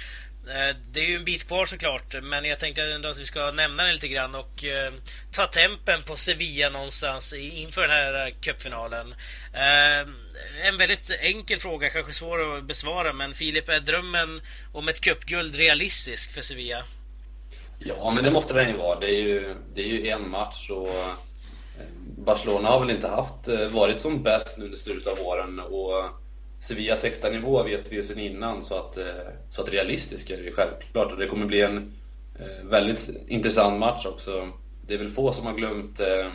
Eh, 0.46 0.77
det 0.92 1.01
är 1.01 1.05
ju 1.05 1.16
en 1.16 1.24
bit 1.24 1.48
kvar 1.48 1.66
såklart, 1.66 2.14
men 2.22 2.44
jag 2.44 2.59
tänkte 2.59 2.83
ändå 2.83 3.09
att 3.09 3.18
vi 3.18 3.27
ska 3.27 3.51
nämna 3.51 3.85
det 3.85 3.92
lite 3.92 4.09
grann 4.09 4.35
och 4.35 4.64
eh, 4.64 4.92
ta 5.33 5.46
tempen 5.46 6.03
på 6.03 6.16
Sevilla 6.16 6.70
någonstans 6.70 7.35
inför 7.35 7.83
den 7.83 7.90
här 7.90 8.27
eh, 8.27 8.35
cupfinalen. 8.40 9.14
Eh, 9.53 10.09
en 10.68 10.79
väldigt 10.79 11.11
enkel 11.20 11.59
fråga, 11.59 11.90
kanske 11.90 12.12
svår 12.12 12.57
att 12.57 12.64
besvara, 12.64 13.12
men 13.12 13.35
Filip, 13.35 13.68
är 13.68 13.81
drömmen 13.81 14.40
om 14.72 14.88
ett 14.88 15.01
cupguld 15.01 15.55
realistisk 15.55 16.33
för 16.33 16.42
Sevilla? 16.42 16.85
Ja, 17.79 18.11
men 18.11 18.24
det 18.24 18.31
måste 18.31 18.55
den 18.55 18.68
ju 18.68 18.77
vara. 18.77 19.01
Det 19.01 19.07
är 19.07 19.22
ju, 19.22 19.55
det 19.74 19.81
är 19.81 19.87
ju 19.87 20.09
en 20.09 20.31
match 20.31 20.70
och 20.70 20.88
Barcelona 22.16 22.68
har 22.68 22.81
väl 22.81 22.90
inte 22.90 23.09
haft, 23.09 23.48
varit 23.70 24.01
som 24.01 24.22
bäst 24.22 24.59
nu 24.59 24.64
under 24.64 24.79
slutet 24.79 25.18
av 25.18 25.27
åren 25.27 25.61
och 25.61 26.05
Sevillas 26.61 27.03
högsta 27.03 27.31
nivå 27.31 27.62
vet 27.62 27.92
vi 27.92 27.97
ju 27.97 28.03
sedan 28.03 28.18
innan 28.18 28.62
så 28.62 28.79
att, 28.79 28.97
eh, 28.97 29.05
så 29.51 29.62
att 29.62 29.68
realistiskt 29.68 30.31
är 30.31 30.37
det 30.37 30.42
ju 30.42 30.53
självklart 30.53 31.12
och 31.12 31.18
det 31.18 31.27
kommer 31.27 31.47
bli 31.47 31.62
en 31.62 31.92
eh, 32.38 32.64
väldigt 32.64 33.11
intressant 33.29 33.81
match 33.81 34.07
också. 34.07 34.53
Det 34.87 34.94
är 34.94 34.99
väl 34.99 35.09
få 35.09 35.33
som 35.33 35.47
har 35.47 35.55
glömt 35.55 36.01
eh, 36.01 36.33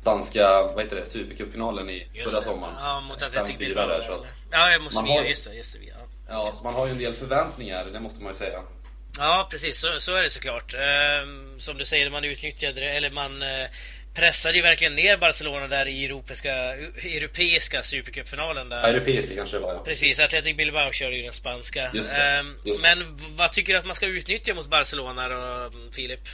spanska, 0.00 0.62
vad 0.62 0.84
heter 0.84 0.96
det, 0.96 1.06
supercupfinalen 1.06 1.90
i 1.90 2.08
just 2.12 2.30
förra 2.30 2.42
sommaren. 2.42 2.74
Ja, 2.80 3.00
mot 3.00 3.22
Atletic 3.22 3.58
Bilbao. 3.58 3.88
Där, 3.88 4.02
så 4.02 4.12
att 4.12 4.34
ja, 4.50 4.70
jag 4.70 4.82
måste 4.82 5.02
man 5.02 5.28
just 5.28 5.44
det, 5.44 5.54
just 5.54 5.72
det, 5.72 5.78
ja. 5.84 5.94
ja, 6.28 6.52
så 6.54 6.64
man 6.64 6.74
har 6.74 6.86
ju 6.86 6.92
en 6.92 6.98
del 6.98 7.12
förväntningar, 7.12 7.84
det 7.84 8.00
måste 8.00 8.22
man 8.22 8.32
ju 8.32 8.38
säga. 8.38 8.62
Ja, 9.18 9.48
precis. 9.50 9.80
Så, 9.80 10.00
så 10.00 10.14
är 10.14 10.22
det 10.22 10.30
såklart. 10.30 10.74
Ehm, 10.74 11.60
som 11.60 11.78
du 11.78 11.84
säger, 11.84 12.10
man 12.10 12.24
utnyttjade 12.24 12.80
det, 12.80 12.90
eller 12.90 13.10
man 13.10 13.42
eh, 13.42 13.66
pressade 14.14 14.56
ju 14.56 14.62
verkligen 14.62 14.94
ner 14.94 15.16
Barcelona 15.16 15.68
där 15.68 15.88
i 15.88 16.04
europeiska, 16.04 16.54
europeiska 16.54 17.82
supercupfinalen. 17.82 18.68
Där. 18.68 18.80
Ja, 18.80 18.88
europeiska 18.88 19.34
kanske 19.34 19.56
det 19.56 19.62
var, 19.62 19.74
ja. 19.74 19.82
Precis, 19.84 20.20
Athletic 20.20 20.56
Bilbao 20.56 20.92
körde 20.92 21.16
ju 21.16 21.22
den 21.22 21.32
spanska. 21.32 21.90
Just 21.94 22.16
det, 22.16 22.22
ehm, 22.22 22.54
just 22.64 22.82
det. 22.82 22.96
Men 22.96 23.18
vad 23.36 23.52
tycker 23.52 23.72
du 23.72 23.78
att 23.78 23.84
man 23.84 23.94
ska 23.94 24.06
utnyttja 24.06 24.54
mot 24.54 24.70
Barcelona 24.70 25.28
då, 25.28 25.70
Filip? 25.92 26.28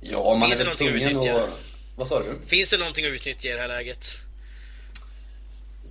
Ja, 0.00 0.36
man 0.40 0.48
Finns 0.48 0.60
är 0.60 0.64
väl 0.64 0.74
tvungen 0.74 1.16
att... 1.16 1.50
Vad 1.96 2.06
sa 2.06 2.20
du? 2.20 2.46
Finns 2.46 2.70
det 2.70 2.78
någonting 2.78 3.06
att 3.06 3.12
utnyttja 3.12 3.48
i 3.48 3.52
det 3.52 3.60
här 3.60 3.68
läget? 3.68 4.18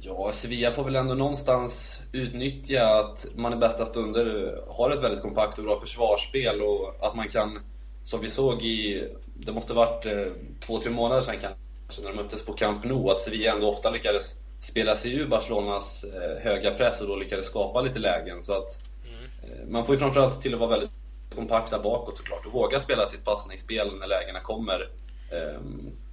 Ja, 0.01 0.31
Sevilla 0.33 0.71
får 0.71 0.83
väl 0.83 0.95
ändå 0.95 1.13
någonstans 1.13 2.01
utnyttja 2.11 2.99
att 2.99 3.25
man 3.35 3.53
i 3.53 3.55
bästa 3.55 3.85
stunder 3.85 4.57
har 4.67 4.91
ett 4.91 5.03
väldigt 5.03 5.21
kompakt 5.21 5.57
och 5.57 5.63
bra 5.63 5.79
försvarsspel 5.79 6.61
och 6.61 6.95
att 7.01 7.15
man 7.15 7.29
kan, 7.29 7.59
som 8.07 8.21
vi 8.21 8.29
såg 8.29 8.61
i, 8.61 9.07
det 9.35 9.51
måste 9.51 9.73
varit 9.73 10.05
eh, 10.05 10.25
två, 10.59 10.79
tre 10.79 10.91
månader 10.91 11.21
sedan 11.21 11.35
kanske, 11.41 12.01
när 12.01 12.09
de 12.09 12.15
möttes 12.15 12.45
på 12.45 12.53
Camp 12.53 12.83
Nou, 12.83 13.09
att 13.09 13.21
Sevilla 13.21 13.51
ändå 13.51 13.69
ofta 13.69 13.89
lyckades 13.89 14.35
spela 14.59 14.95
sig 14.95 15.13
ur 15.15 15.27
Barcelonas 15.27 16.03
eh, 16.03 16.43
höga 16.43 16.71
press 16.71 17.01
och 17.01 17.07
då 17.07 17.15
lyckades 17.15 17.45
skapa 17.45 17.81
lite 17.81 17.99
lägen. 17.99 18.43
Så 18.43 18.53
att 18.53 18.81
mm. 19.07 19.23
Eh, 19.43 19.67
man 19.67 19.85
får 19.85 19.95
ju 19.95 19.99
framförallt 19.99 20.41
till 20.41 20.53
att 20.53 20.59
vara 20.59 20.69
väldigt 20.69 20.91
kompakta 21.35 21.79
bakåt 21.79 22.17
såklart 22.17 22.45
och 22.45 22.51
våga 22.53 22.79
spela 22.79 23.07
sitt 23.07 23.25
passningsspel 23.25 23.95
när 23.99 24.07
lägena 24.07 24.41
kommer. 24.41 24.89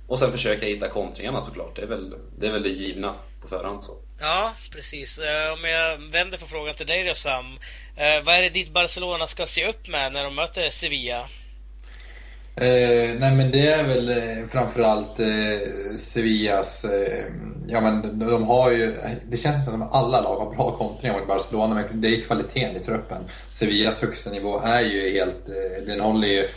Och 0.07 0.19
sen 0.19 0.33
försöka 0.33 0.67
hitta 0.67 0.89
kontringarna 0.89 1.41
såklart. 1.41 1.77
Det 1.77 1.83
är 1.83 1.87
väl 1.87 2.15
det, 2.39 2.47
är 2.47 2.53
väl 2.53 2.63
det 2.63 2.69
givna 2.69 3.15
på 3.41 3.49
förhand. 3.49 3.85
Så. 3.85 3.93
Ja, 4.21 4.53
precis. 4.71 5.19
Om 5.59 5.65
jag 5.65 5.99
vänder 5.99 6.39
på 6.39 6.47
frågan 6.47 6.75
till 6.75 6.87
dig 6.87 7.05
då 7.05 7.15
Sam. 7.15 7.59
Vad 7.97 8.35
är 8.35 8.43
det 8.43 8.49
ditt 8.49 8.71
Barcelona 8.71 9.27
ska 9.27 9.47
se 9.47 9.69
upp 9.69 9.89
med 9.89 10.13
när 10.13 10.25
de 10.25 10.35
möter 10.35 10.71
Sevilla? 10.71 11.29
Eh, 12.57 13.19
nej 13.19 13.35
men 13.37 13.51
det 13.51 13.67
är 13.67 13.85
väl 13.85 14.09
eh, 14.09 14.47
framförallt 14.49 15.21
eh, 15.21 15.97
Sevillas, 15.97 16.85
eh, 16.85 17.25
ja 17.69 17.81
men 17.81 18.19
de 18.19 18.45
har 18.45 18.71
ju, 18.71 18.97
det 19.29 19.37
känns 19.37 19.65
som 19.65 19.83
att 19.83 19.95
alla 19.95 20.21
lag 20.21 20.37
har 20.37 20.55
bra 20.57 20.73
kontringar 20.73 21.19
mot 21.19 21.29
Barcelona 21.29 21.75
men 21.75 22.01
det 22.01 22.09
är 22.09 22.23
kvaliteten 22.23 22.77
i 22.77 22.81
truppen. 22.81 23.23
Sevillas 23.51 24.01
högsta 24.03 24.31
nivå 24.31 24.61
är 24.65 24.81
ju 24.81 25.11
helt, 25.11 25.49
eh, 25.49 25.87
den 25.87 26.01
håller 26.01 26.29
ju 26.29 26.49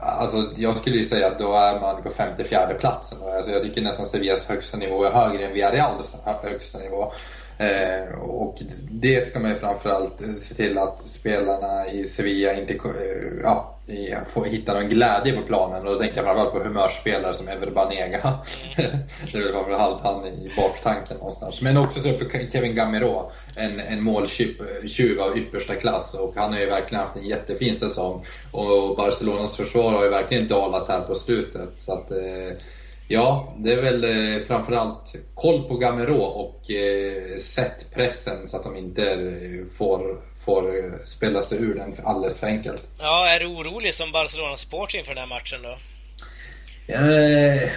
Alltså, 0.00 0.52
jag 0.56 0.76
skulle 0.76 0.96
ju 0.96 1.04
säga 1.04 1.26
att 1.26 1.38
då 1.38 1.52
är 1.52 1.80
man 1.80 2.02
på 2.02 2.10
54 2.10 2.74
platsen. 2.78 3.18
Alltså, 3.36 3.52
jag 3.52 3.62
tycker 3.62 3.82
nästan 3.82 4.06
Sevillas 4.06 4.46
högsta 4.46 4.76
nivå 4.76 5.04
är 5.04 5.10
högre 5.10 5.46
än 5.46 5.52
Villarreals 5.52 6.16
högsta 6.42 6.78
nivå. 6.78 7.12
Eh, 7.58 8.18
och 8.20 8.62
det 8.90 9.26
ska 9.26 9.40
man 9.40 9.50
ju 9.50 9.58
framförallt 9.58 10.22
eh, 10.22 10.34
se 10.34 10.54
till 10.54 10.78
att 10.78 11.00
spelarna 11.00 11.86
i 11.86 12.04
Sevilla 12.04 12.54
inte 12.54 12.74
eh, 12.74 12.80
ja, 13.42 13.76
får 14.26 14.44
hitta 14.44 14.74
någon 14.74 14.88
glädje 14.88 15.32
på 15.32 15.42
planen. 15.42 15.86
Och 15.86 15.92
då 15.92 15.98
tänker 15.98 16.16
jag 16.16 16.24
framförallt 16.24 16.52
på 16.52 16.68
humörspelare 16.68 17.34
som 17.34 17.48
Ever 17.48 17.70
Banega. 17.70 18.18
det 19.32 19.38
är 19.38 19.42
väl 19.42 19.52
framförallt 19.52 20.02
han 20.02 20.26
i 20.26 20.50
baktanken 20.56 21.16
någonstans. 21.16 21.62
Men 21.62 21.76
också 21.76 22.00
så 22.00 22.18
för 22.18 22.50
Kevin 22.52 22.74
Gamero, 22.74 23.30
en, 23.56 23.80
en 23.80 24.02
måltjuv 24.02 25.20
av 25.20 25.38
yppersta 25.38 25.74
klass. 25.74 26.14
Och 26.14 26.34
han 26.36 26.52
har 26.52 26.60
ju 26.60 26.66
verkligen 26.66 27.04
haft 27.04 27.16
en 27.16 27.26
jättefin 27.26 27.76
säsong. 27.76 28.24
Och 28.50 28.96
Barcelonas 28.96 29.56
försvar 29.56 29.92
har 29.92 30.04
ju 30.04 30.10
verkligen 30.10 30.48
dalat 30.48 30.88
här 30.88 31.00
på 31.00 31.14
slutet. 31.14 31.78
Så 31.78 31.92
att, 31.92 32.10
eh, 32.10 32.58
Ja, 33.08 33.54
det 33.58 33.72
är 33.72 33.82
väl 33.82 34.04
eh, 34.04 34.46
framförallt 34.46 35.14
koll 35.34 35.68
på 35.68 35.76
Gamero 35.76 36.18
och 36.18 36.70
eh, 36.70 37.38
sätt 37.38 37.86
pressen 37.94 38.48
så 38.48 38.56
att 38.56 38.64
de 38.64 38.76
inte 38.76 39.10
eh, 39.10 39.76
får, 39.78 40.20
får 40.44 40.78
eh, 40.78 40.92
spela 41.04 41.42
sig 41.42 41.58
ur 41.58 41.74
den 41.74 41.94
alldeles 42.04 42.38
för 42.38 42.46
enkelt. 42.46 42.82
Ja, 42.98 43.28
är 43.28 43.40
du 43.40 43.46
orolig 43.46 43.94
som 43.94 44.12
Barcelona-supporter 44.12 44.98
inför 44.98 45.14
den 45.14 45.20
här 45.20 45.36
matchen 45.36 45.62
då? 45.62 45.78
Eh, 46.92 47.70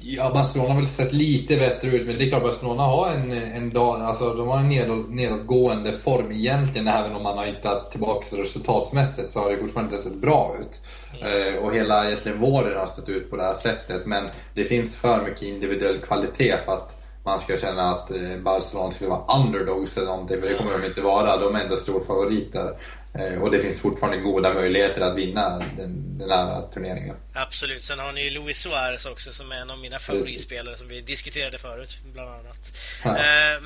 ja, 0.00 0.30
Barcelona 0.34 0.68
har 0.68 0.80
väl 0.80 0.88
sett 0.88 1.12
lite 1.12 1.56
bättre 1.56 1.88
ut, 1.88 2.06
men 2.06 2.18
det 2.18 2.24
är 2.24 2.28
klart 2.28 2.42
Barcelona 2.42 2.82
har 2.82 3.10
en, 3.10 3.32
en 3.32 3.70
dag, 3.70 4.00
alltså 4.00 4.34
de 4.34 4.48
har 4.48 4.58
en 4.58 4.68
nedåt, 4.68 5.10
nedåtgående 5.10 5.92
form 5.92 6.32
egentligen, 6.32 6.88
även 6.88 7.16
om 7.16 7.22
man 7.22 7.38
har 7.38 7.46
hittat 7.46 7.90
tillbaka 7.90 8.36
resultatsmässigt 8.36 9.30
så 9.30 9.40
har 9.40 9.50
det 9.50 9.56
fortfarande 9.56 9.94
inte 9.94 10.08
sett 10.08 10.20
bra 10.20 10.56
ut. 10.60 10.80
Eh, 11.22 11.54
och 11.64 11.74
hela 11.74 12.06
egentligen 12.06 12.40
våren 12.40 12.78
har 12.78 12.86
sett 12.86 13.08
ut 13.08 13.30
på 13.30 13.36
det 13.36 13.42
här 13.42 13.54
sättet. 13.54 14.06
Men 14.06 14.28
det 14.54 14.64
finns 14.64 14.96
för 14.96 15.22
mycket 15.22 15.42
individuell 15.42 15.98
kvalitet 15.98 16.56
för 16.64 16.72
att 16.72 17.02
man 17.24 17.38
ska 17.38 17.56
känna 17.56 17.82
att 17.82 18.10
eh, 18.10 18.36
Barcelona 18.38 18.90
skulle 18.90 19.10
vara 19.10 19.38
underdogs 19.38 19.96
eller 19.96 20.06
någonting, 20.06 20.40
för 20.40 20.48
det 20.48 20.54
kommer 20.54 20.78
de 20.78 20.86
inte 20.86 21.00
vara. 21.00 21.36
De 21.36 21.54
är 21.54 21.60
ändå 21.60 21.76
storfavoriter. 21.76 22.76
Eh, 23.14 23.42
och 23.42 23.50
det 23.50 23.60
finns 23.60 23.80
fortfarande 23.80 24.18
goda 24.18 24.54
möjligheter 24.54 25.00
att 25.00 25.16
vinna 25.16 25.62
den, 25.76 26.18
den 26.18 26.30
här 26.30 26.62
turneringen. 26.74 27.16
Absolut. 27.34 27.82
Sen 27.82 27.98
har 27.98 28.12
ni 28.12 28.22
ju 28.24 28.30
Luis 28.30 28.58
Suarez 28.58 29.06
också 29.06 29.32
som 29.32 29.52
är 29.52 29.56
en 29.56 29.70
av 29.70 29.78
mina 29.78 29.98
favoritspelare 29.98 30.76
som 30.76 30.88
vi 30.88 31.00
diskuterade 31.00 31.58
förut, 31.58 31.98
bland 32.12 32.30
annat. 32.30 32.72
Ja. 33.04 33.16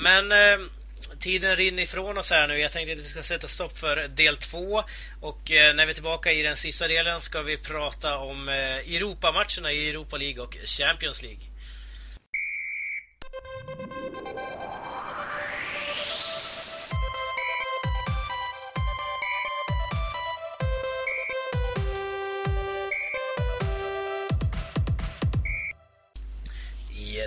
Men 0.02 0.32
tiden 1.20 1.56
rinner 1.56 1.82
ifrån 1.82 2.18
oss 2.18 2.30
här 2.30 2.48
nu. 2.48 2.58
Jag 2.58 2.72
tänkte 2.72 2.92
att 2.92 2.98
vi 2.98 3.04
ska 3.04 3.22
sätta 3.22 3.48
stopp 3.48 3.78
för 3.78 4.08
del 4.08 4.36
två. 4.36 4.84
Och 5.20 5.50
eh, 5.52 5.74
när 5.74 5.86
vi 5.86 5.90
är 5.90 5.94
tillbaka 5.94 6.32
i 6.32 6.42
den 6.42 6.56
sista 6.56 6.88
delen 6.88 7.20
ska 7.20 7.42
vi 7.42 7.56
prata 7.56 8.18
om 8.18 8.48
eh, 8.48 8.94
Europamatcherna 8.96 9.72
i 9.72 9.90
Europa 9.90 10.16
League 10.16 10.42
och 10.42 10.56
Champions 10.64 11.22
League. 11.22 11.40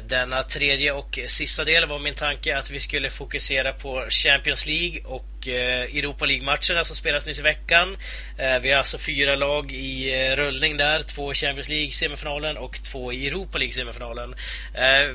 Denna 0.02 0.44
tredje 0.44 0.92
och 0.92 1.20
sista 1.28 1.64
del 1.64 1.86
var 1.86 2.00
min 2.00 2.14
tanke 2.14 2.58
att 2.58 2.72
vi 2.72 2.80
skulle 2.80 3.10
fokusera 3.10 3.74
på 3.74 4.06
Champions 4.10 4.66
League 4.66 5.02
och 5.04 5.48
eh, 5.48 5.98
Europa 5.98 6.26
League-matcherna 6.26 6.86
som 6.86 6.96
spelas 6.96 7.26
nyss 7.26 7.40
i 7.40 7.42
veckan. 7.42 7.98
Eh, 8.38 8.60
vi 8.60 8.72
har 8.72 8.78
alltså 8.78 8.98
fyra 8.98 9.36
lag 9.36 9.72
i 9.72 10.14
eh, 10.14 10.36
rullning 10.36 10.78
där. 10.78 11.02
Två 11.02 11.32
i 11.32 11.36
Champions 11.36 11.70
League-semifinalen 11.70 12.58
och 12.58 12.84
två 12.84 13.14
i 13.14 13.28
Europa 13.28 13.58
League-semifinalen. 13.58 14.36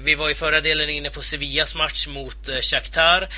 Vi 0.01 0.15
var 0.15 0.31
i 0.31 0.35
förra 0.35 0.61
delen 0.61 0.91
inne 0.91 1.11
på 1.11 1.23
Sevillas 1.23 1.75
match 1.75 2.07
mot 2.07 2.49
Shakhtar. 2.63 3.29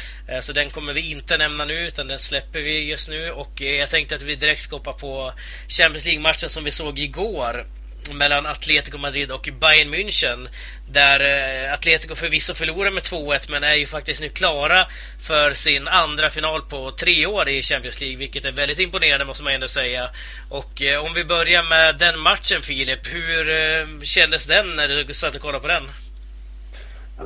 Så 0.40 0.53
den 0.53 0.70
kommer 0.70 0.92
vi 0.92 1.11
inte 1.11 1.37
nämna 1.37 1.64
nu, 1.64 1.87
utan 1.87 2.09
den 2.09 2.18
släpper 2.18 2.61
vi 2.61 2.90
just 2.90 3.09
nu. 3.09 3.31
Och 3.31 3.61
jag 3.61 3.90
tänkte 3.90 4.16
att 4.16 4.22
vi 4.22 4.35
direkt 4.35 4.61
ska 4.61 4.76
hoppa 4.76 4.92
på 4.92 5.33
Champions 5.68 6.05
League-matchen 6.05 6.48
som 6.48 6.64
vi 6.64 6.70
såg 6.70 6.98
igår 6.98 7.66
mellan 8.15 8.47
Atletico 8.47 8.99
Madrid 8.99 9.33
och 9.33 9.49
Bayern 9.61 9.95
München. 9.95 10.49
Där 10.93 11.21
eh, 11.21 11.73
Atletico 11.73 12.15
förvisso 12.15 12.55
förlorar 12.55 12.91
med 12.91 13.03
2-1 13.03 13.51
men 13.51 13.65
är 13.65 13.75
ju 13.75 13.87
faktiskt 13.87 14.21
nu 14.21 14.29
klara 14.29 14.87
för 15.29 15.51
sin 15.51 15.89
andra 15.89 16.31
final 16.31 16.63
på 16.63 16.91
tre 16.91 17.27
år 17.27 17.49
i 17.49 17.63
Champions 17.63 18.01
League, 18.01 18.19
vilket 18.19 18.45
är 18.45 18.53
väldigt 18.53 18.79
imponerande 18.79 19.25
måste 19.25 19.45
man 19.45 19.53
ändå 19.53 19.69
säga. 19.69 20.11
Och 20.51 20.83
eh, 20.83 21.05
om 21.05 21.15
vi 21.15 21.25
börjar 21.25 21.63
med 21.63 21.99
den 21.99 22.19
matchen 22.19 22.63
Filip, 22.63 23.07
hur 23.15 23.51
eh, 23.51 23.87
kändes 24.03 24.47
den 24.47 24.77
när 24.77 24.89
du 24.89 25.15
satt 25.15 25.35
och 25.35 25.41
kollade 25.41 25.63
på 25.63 25.69
den? 25.69 25.85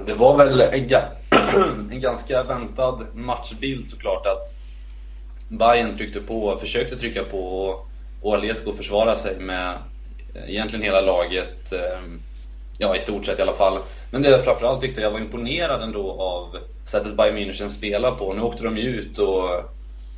Det 0.07 0.15
var 0.15 0.37
väl 0.37 0.61
en, 1.91 2.01
ganska 2.01 2.43
väntad 2.43 3.07
matchbild 3.15 3.91
såklart 3.91 4.27
att 4.27 4.53
Bayern 5.49 5.97
tryckte 5.97 6.21
på, 6.21 6.59
försökte 6.61 6.97
trycka 6.97 7.25
på 7.25 7.39
och, 7.39 7.89
och 8.23 8.37
Atletico 8.37 8.77
försvara 8.77 9.17
sig 9.17 9.39
med 9.39 9.79
Eh, 10.35 10.51
egentligen 10.51 10.85
hela 10.85 11.01
laget, 11.01 11.73
ehm, 11.73 12.21
ja 12.79 12.97
i 12.97 13.01
stort 13.01 13.27
sett 13.27 13.39
i 13.39 13.43
alla 13.43 13.53
fall. 13.53 13.79
Men 14.11 14.23
det 14.23 14.31
jag 14.31 14.45
framförallt 14.45 14.81
tyckte 14.81 15.01
jag 15.01 15.11
var 15.11 15.19
imponerad 15.19 15.83
ändå 15.83 16.13
av 16.13 16.57
sättet 16.87 17.17
Bayern 17.17 17.39
München 17.39 17.69
spelar 17.69 18.11
på. 18.11 18.33
Nu 18.33 18.43
åkte 18.43 18.65
de 18.65 18.79
ju 18.79 18.89
ut 18.89 19.19
och, 19.19 19.45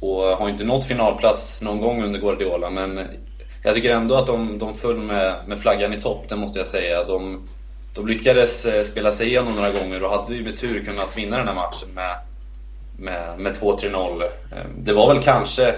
och 0.01 0.23
har 0.23 0.49
inte 0.49 0.65
nått 0.65 0.87
finalplats 0.87 1.63
någon 1.63 1.81
gång 1.81 2.03
under 2.03 2.21
Guardiola 2.21 2.71
men 2.71 3.01
jag 3.63 3.75
tycker 3.75 3.95
ändå 3.95 4.15
att 4.15 4.27
de, 4.27 4.59
de 4.59 4.75
föll 4.75 4.99
med, 4.99 5.35
med 5.47 5.59
flaggan 5.59 5.93
i 5.93 6.01
topp, 6.01 6.29
det 6.29 6.37
måste 6.37 6.59
jag 6.59 6.69
säga. 6.69 7.05
De, 7.05 7.49
de 7.95 8.07
lyckades 8.07 8.67
eh, 8.67 8.85
spela 8.85 9.13
sig 9.13 9.27
igenom 9.27 9.57
några 9.57 9.71
gånger 9.71 10.05
och 10.05 10.11
hade 10.11 10.35
ju 10.35 10.45
med 10.45 10.57
tur 10.57 10.85
kunnat 10.85 11.19
vinna 11.19 11.39
den 11.39 11.49
här 11.49 11.55
matchen 11.55 11.89
med, 11.95 12.17
med, 12.99 13.39
med 13.39 13.53
2-3-0. 13.53 14.23
Ehm, 14.23 14.31
det 14.85 14.93
var 14.93 15.15
väl 15.15 15.23
kanske 15.23 15.75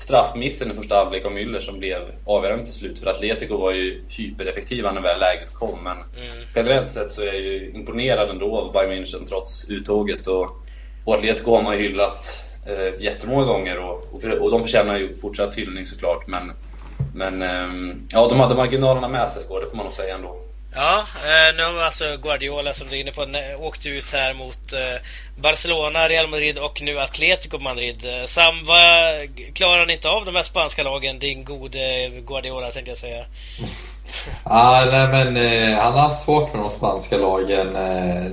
straffmissen 0.00 0.70
i 0.70 0.74
första 0.74 0.94
halvlek 0.94 1.24
av 1.24 1.32
Müller 1.32 1.60
som 1.60 1.78
blev 1.78 2.02
avgörande 2.24 2.64
till 2.64 2.74
slut. 2.74 2.98
För 2.98 3.10
Atletico 3.10 3.56
var 3.56 3.72
ju 3.72 4.04
hypereffektiva 4.08 4.92
när 4.92 5.00
väl 5.00 5.20
läget 5.20 5.54
kom. 5.54 5.78
Men 5.84 5.96
mm. 5.96 6.46
generellt 6.54 6.90
sett 6.90 7.12
så 7.12 7.22
är 7.22 7.26
jag 7.26 7.40
ju 7.40 7.72
imponerad 7.74 8.30
ändå 8.30 8.56
av 8.56 8.72
Bayern 8.72 8.92
München 8.92 9.26
trots 9.28 9.70
uttåget. 9.70 10.26
Och, 10.26 10.50
och 11.04 11.14
Atletico 11.14 11.56
har 11.56 11.62
man 11.62 11.78
ju 11.78 11.82
hyllat 11.82 12.46
eh, 12.66 13.02
jättemånga 13.02 13.44
gånger 13.44 13.78
och, 13.78 14.14
och, 14.14 14.22
för, 14.22 14.42
och 14.42 14.50
de 14.50 14.62
förtjänar 14.62 14.98
ju 14.98 15.16
fortsatt 15.16 15.58
hyllning 15.58 15.86
såklart. 15.86 16.26
Men, 16.26 16.52
men 17.14 17.42
eh, 17.42 17.96
ja, 18.12 18.28
de 18.28 18.40
hade 18.40 18.54
marginalerna 18.54 19.08
med 19.08 19.30
sig 19.30 19.44
igår, 19.44 19.60
det 19.60 19.66
får 19.66 19.76
man 19.76 19.86
nog 19.86 19.94
säga 19.94 20.14
ändå. 20.14 20.40
Ja, 20.74 20.98
eh, 20.98 21.56
nu 21.56 21.62
har 21.62 21.82
alltså 21.82 22.16
Guardiola 22.22 22.74
som 22.74 22.86
du 22.86 22.96
är 22.96 23.00
inne 23.00 23.12
på 23.12 23.26
åkt 23.58 23.86
ut 23.86 24.12
här 24.12 24.34
mot 24.34 24.72
eh, 24.72 25.02
Barcelona, 25.42 26.08
Real 26.08 26.28
Madrid 26.28 26.58
och 26.58 26.82
nu 26.82 27.00
Atletico 27.00 27.58
Madrid. 27.58 28.04
Eh, 28.04 28.26
Sam, 28.26 28.54
vad, 28.64 28.84
klarar 29.54 29.78
han 29.78 29.90
inte 29.90 30.08
av 30.08 30.24
de 30.24 30.34
här 30.34 30.42
spanska 30.42 30.82
lagen, 30.82 31.18
din 31.18 31.44
gode 31.44 32.10
Guardiola 32.26 32.70
tänkte 32.70 32.90
jag 32.90 32.98
säga? 32.98 33.24
ah, 34.44 34.84
nej 34.84 35.08
men 35.08 35.36
han 35.76 35.92
har 35.92 36.00
haft 36.00 36.24
svårt 36.24 36.50
för 36.50 36.58
de 36.58 36.70
spanska 36.70 37.18
lagen. 37.18 37.72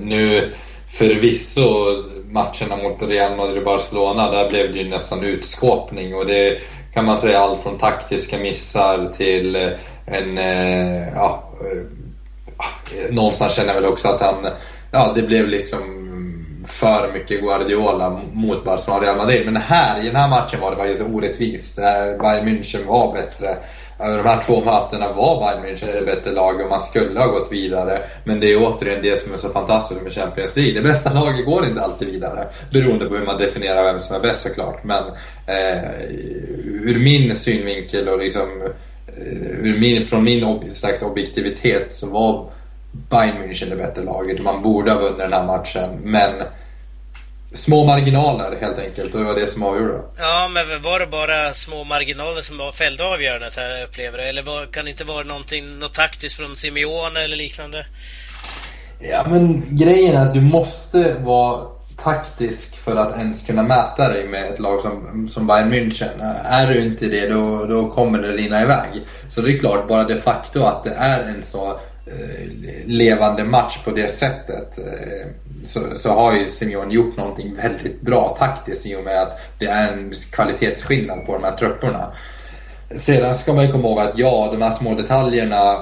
nu 0.00 0.52
förvisso 0.88 2.04
matcherna 2.30 2.76
mot 2.76 3.02
Real 3.02 3.36
Madrid 3.36 3.58
och 3.58 3.64
Barcelona, 3.64 4.30
där 4.30 4.48
blev 4.48 4.72
det 4.72 4.78
ju 4.78 4.88
nästan 4.88 5.24
utskåpning 5.24 6.14
och 6.14 6.26
det 6.26 6.60
kan 6.94 7.04
man 7.04 7.18
säga 7.18 7.40
allt 7.40 7.62
från 7.62 7.78
taktiska 7.78 8.38
missar 8.38 9.12
till 9.16 9.56
en, 10.06 10.36
ja, 11.14 11.52
Ah, 12.58 13.10
någonstans 13.10 13.54
känner 13.54 13.74
jag 13.74 13.80
väl 13.80 13.90
också 13.90 14.08
att 14.08 14.20
han, 14.20 14.46
ja 14.90 15.12
det 15.14 15.22
blev 15.22 15.48
liksom 15.48 15.98
för 16.68 17.12
mycket 17.12 17.40
Guardiola 17.40 18.20
mot 18.32 18.64
Barcelona 18.64 18.98
och 18.98 19.04
Real 19.04 19.16
Madrid. 19.16 19.44
Men 19.44 19.56
här, 19.56 20.00
i 20.02 20.06
den 20.06 20.16
här 20.16 20.28
matchen 20.28 20.60
var 20.60 20.70
det 20.70 20.76
faktiskt 20.76 21.02
orättvist. 21.02 21.76
Bayern 22.20 22.48
München 22.48 22.86
var 22.86 23.14
bättre. 23.14 23.56
Över 24.00 24.16
De 24.16 24.28
här 24.28 24.42
två 24.42 24.64
mötena 24.64 25.12
var 25.12 25.40
Bayern 25.40 25.64
München 25.64 25.92
det 25.92 26.06
bättre 26.06 26.32
lag 26.32 26.60
och 26.60 26.68
man 26.68 26.80
skulle 26.80 27.20
ha 27.20 27.26
gått 27.26 27.52
vidare. 27.52 28.02
Men 28.24 28.40
det 28.40 28.52
är 28.52 28.62
återigen 28.62 29.02
det 29.02 29.22
som 29.22 29.32
är 29.32 29.36
så 29.36 29.48
fantastiskt 29.48 30.02
med 30.02 30.12
Champions 30.12 30.56
League. 30.56 30.74
Det 30.74 30.88
bästa 30.88 31.12
laget 31.12 31.46
går 31.46 31.64
inte 31.64 31.82
alltid 31.82 32.08
vidare. 32.08 32.46
Beroende 32.72 33.06
på 33.06 33.14
hur 33.14 33.26
man 33.26 33.38
definierar 33.38 33.84
vem 33.84 34.00
som 34.00 34.16
är 34.16 34.20
bäst 34.20 34.40
såklart. 34.40 34.84
Men 34.84 35.04
eh, 35.46 35.90
ur 36.64 36.98
min 36.98 37.34
synvinkel 37.34 38.08
och 38.08 38.18
liksom 38.18 38.62
eh, 38.62 38.70
min, 39.62 40.06
från 40.06 40.24
min 40.24 40.44
ob 40.44 40.64
slags 40.70 41.02
objektivitet 41.02 41.92
så 41.92 42.06
var 42.06 42.50
Bayern 42.92 43.36
München 43.36 43.70
det 43.70 43.76
bättre 43.76 44.02
laget. 44.02 44.42
Man 44.42 44.62
borde 44.62 44.90
ha 44.90 45.00
vunnit 45.00 45.18
den 45.18 45.32
här 45.32 45.46
matchen, 45.46 45.98
men 46.02 46.32
små 47.52 47.84
marginaler 47.84 48.60
helt 48.60 48.78
enkelt 48.78 49.14
och 49.14 49.20
det 49.20 49.26
var 49.26 49.34
det 49.34 49.46
som 49.46 49.62
avgjorde. 49.62 50.00
Ja, 50.18 50.48
men 50.48 50.82
var 50.82 50.98
det 50.98 51.06
bara 51.06 51.54
små 51.54 51.84
marginaler 51.84 52.42
som 52.42 52.72
fällde 52.74 53.04
avgörandet 53.04 53.56
här 53.56 53.84
upplever 53.84 54.18
Eller 54.18 54.42
var, 54.42 54.66
kan 54.66 54.84
det 54.84 54.90
inte 54.90 55.04
vara 55.04 55.24
någonting, 55.24 55.78
något 55.78 55.94
taktiskt 55.94 56.36
från 56.36 56.56
Simeone 56.56 57.20
eller 57.20 57.36
liknande? 57.36 57.86
Ja, 59.00 59.24
men 59.30 59.76
grejen 59.76 60.16
är 60.16 60.26
att 60.26 60.34
du 60.34 60.40
måste 60.40 61.14
vara 61.14 61.77
taktisk 62.02 62.76
för 62.76 62.96
att 62.96 63.18
ens 63.18 63.46
kunna 63.46 63.62
mäta 63.62 64.08
dig 64.08 64.28
med 64.28 64.52
ett 64.52 64.58
lag 64.58 64.82
som, 64.82 65.28
som 65.28 65.46
Bayern 65.46 65.72
München. 65.72 66.34
Är 66.44 66.66
du 66.66 66.82
inte 66.82 67.06
det 67.06 67.28
då, 67.28 67.64
då 67.64 67.88
kommer 67.88 68.22
det 68.22 68.32
rinna 68.32 68.62
iväg. 68.62 69.06
Så 69.28 69.40
det 69.40 69.52
är 69.52 69.58
klart, 69.58 69.88
bara 69.88 70.04
det 70.04 70.16
faktum 70.16 70.62
att 70.62 70.84
det 70.84 70.94
är 70.94 71.28
en 71.28 71.42
så 71.42 71.78
Eh, 72.10 72.46
levande 72.84 73.44
match 73.44 73.78
på 73.84 73.90
det 73.90 74.08
sättet 74.08 74.78
eh, 74.78 75.26
så, 75.64 75.80
så 75.96 76.12
har 76.12 76.34
ju 76.34 76.48
Simeon 76.50 76.90
gjort 76.90 77.16
någonting 77.16 77.54
väldigt 77.54 78.00
bra 78.00 78.36
taktiskt 78.38 78.86
i 78.86 78.96
och 78.96 79.04
med 79.04 79.22
att 79.22 79.40
det 79.58 79.66
är 79.66 79.92
en 79.92 80.12
kvalitetsskillnad 80.32 81.26
på 81.26 81.32
de 81.32 81.44
här 81.44 81.56
trupperna. 81.56 82.12
Sedan 82.96 83.34
ska 83.34 83.52
man 83.52 83.66
ju 83.66 83.72
komma 83.72 83.88
ihåg 83.88 83.98
att 83.98 84.18
ja, 84.18 84.48
de 84.52 84.62
här 84.62 84.70
små 84.70 84.94
detaljerna 84.94 85.76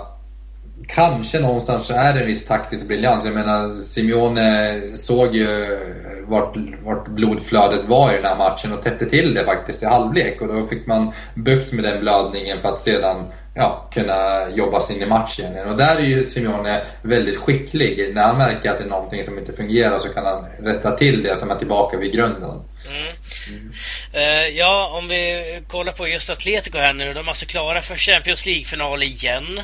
kanske 0.86 1.40
någonstans 1.40 1.90
är 1.90 2.14
det 2.14 2.20
en 2.20 2.26
viss 2.26 2.46
taktisk 2.46 2.88
briljans. 2.88 3.24
Jag 3.24 3.34
menar, 3.34 3.80
Simeone 3.80 4.80
såg 4.96 5.36
ju 5.36 5.78
vart, 6.26 6.56
vart 6.84 7.08
blodflödet 7.08 7.84
var 7.84 8.12
i 8.12 8.16
den 8.16 8.24
här 8.24 8.36
matchen 8.36 8.72
och 8.72 8.82
täppte 8.82 9.06
till 9.06 9.34
det 9.34 9.44
faktiskt 9.44 9.82
i 9.82 9.86
halvlek. 9.86 10.40
Och 10.40 10.48
då 10.48 10.66
fick 10.66 10.86
man 10.86 11.12
bukt 11.34 11.72
med 11.72 11.84
den 11.84 12.00
blödningen 12.00 12.60
för 12.60 12.68
att 12.68 12.80
sedan 12.80 13.24
ja, 13.54 13.90
kunna 13.92 14.50
jobba 14.54 14.80
sig 14.80 14.96
in 14.96 15.02
i 15.02 15.06
matchen. 15.06 15.68
Och 15.68 15.76
där 15.76 15.96
är 15.96 16.00
ju 16.00 16.20
Simeone 16.20 16.82
väldigt 17.02 17.36
skicklig. 17.36 18.12
När 18.14 18.22
han 18.22 18.38
märker 18.38 18.70
att 18.70 18.78
det 18.78 18.84
är 18.84 18.88
någonting 18.88 19.24
som 19.24 19.38
inte 19.38 19.52
fungerar 19.52 19.98
så 19.98 20.08
kan 20.08 20.26
han 20.26 20.44
rätta 20.60 20.90
till 20.90 21.22
det 21.22 21.38
som 21.38 21.50
är 21.50 21.54
tillbaka 21.54 21.96
vid 21.96 22.12
grunden. 22.12 22.60
Mm. 22.88 23.12
Mm. 23.48 23.72
Uh, 24.14 24.48
ja, 24.58 24.90
om 24.98 25.08
vi 25.08 25.62
kollar 25.68 25.92
på 25.92 26.08
just 26.08 26.30
Atletico 26.30 26.78
här 26.78 26.92
nu. 26.92 27.12
De 27.12 27.26
är 27.26 27.28
alltså 27.28 27.46
klara 27.46 27.82
för 27.82 27.96
Champions 27.96 28.46
League-final 28.46 29.02
igen. 29.02 29.60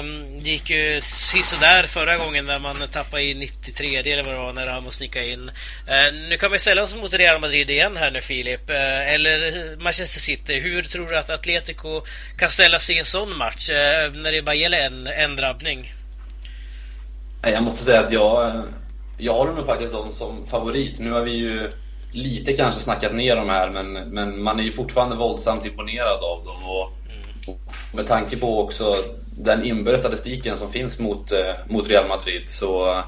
Um, 0.00 0.40
det 0.40 0.50
gick 0.50 0.70
ju 0.70 1.00
sisådär 1.00 1.82
förra 1.82 2.16
gången 2.16 2.46
när 2.46 2.58
man 2.58 2.76
tappade 2.92 3.22
i 3.22 3.34
93 3.34 3.96
eller 3.96 4.22
vad 4.22 4.34
det 4.34 4.40
var 4.40 4.52
när 4.52 4.66
Ramos 4.66 5.00
nickade 5.00 5.28
in. 5.28 5.50
Uh, 5.88 6.28
nu 6.28 6.36
kan 6.36 6.52
vi 6.52 6.58
ställa 6.58 6.82
oss 6.82 6.96
mot 6.96 7.14
Real 7.14 7.40
Madrid 7.40 7.70
igen 7.70 7.96
här 7.96 8.10
nu 8.10 8.20
Filip. 8.20 8.70
Uh, 8.70 9.14
eller 9.14 9.76
Manchester 9.76 10.20
City. 10.20 10.60
Hur 10.60 10.82
tror 10.82 11.06
du 11.06 11.18
att 11.18 11.30
Atletico 11.30 12.02
kan 12.38 12.50
ställa 12.50 12.78
sig 12.78 12.96
i 12.96 12.98
en 12.98 13.04
sån 13.04 13.36
match 13.36 13.68
när 14.14 14.32
det 14.32 14.42
bara 14.42 14.54
gäller 14.54 14.78
en, 14.78 15.06
en 15.06 15.36
drabbning? 15.36 15.92
Jag 17.42 17.62
måste 17.62 17.84
säga 17.84 18.00
att 18.00 18.12
jag 18.12 18.64
jag 19.18 19.34
håller 19.34 19.52
nog 19.52 19.66
faktiskt 19.66 19.92
dem 19.92 20.12
som 20.12 20.46
favorit. 20.46 20.98
Nu 20.98 21.10
har 21.10 21.20
vi 21.20 21.30
ju 21.30 21.70
lite 22.12 22.52
kanske 22.52 22.80
snackat 22.80 23.14
ner 23.14 23.36
dem 23.36 23.48
här 23.48 23.70
men, 23.70 23.92
men 23.92 24.42
man 24.42 24.60
är 24.60 24.64
ju 24.64 24.72
fortfarande 24.72 25.16
våldsamt 25.16 25.66
imponerad 25.66 26.24
av 26.24 26.44
dem. 26.44 26.56
Och, 26.64 26.92
och 27.52 27.60
med 27.94 28.06
tanke 28.06 28.38
på 28.38 28.60
också 28.60 28.94
den 29.30 29.64
inbördes 29.64 30.00
statistiken 30.00 30.58
som 30.58 30.72
finns 30.72 30.98
mot, 30.98 31.32
eh, 31.32 31.54
mot 31.68 31.90
Real 31.90 32.08
Madrid 32.08 32.48
så, 32.48 33.02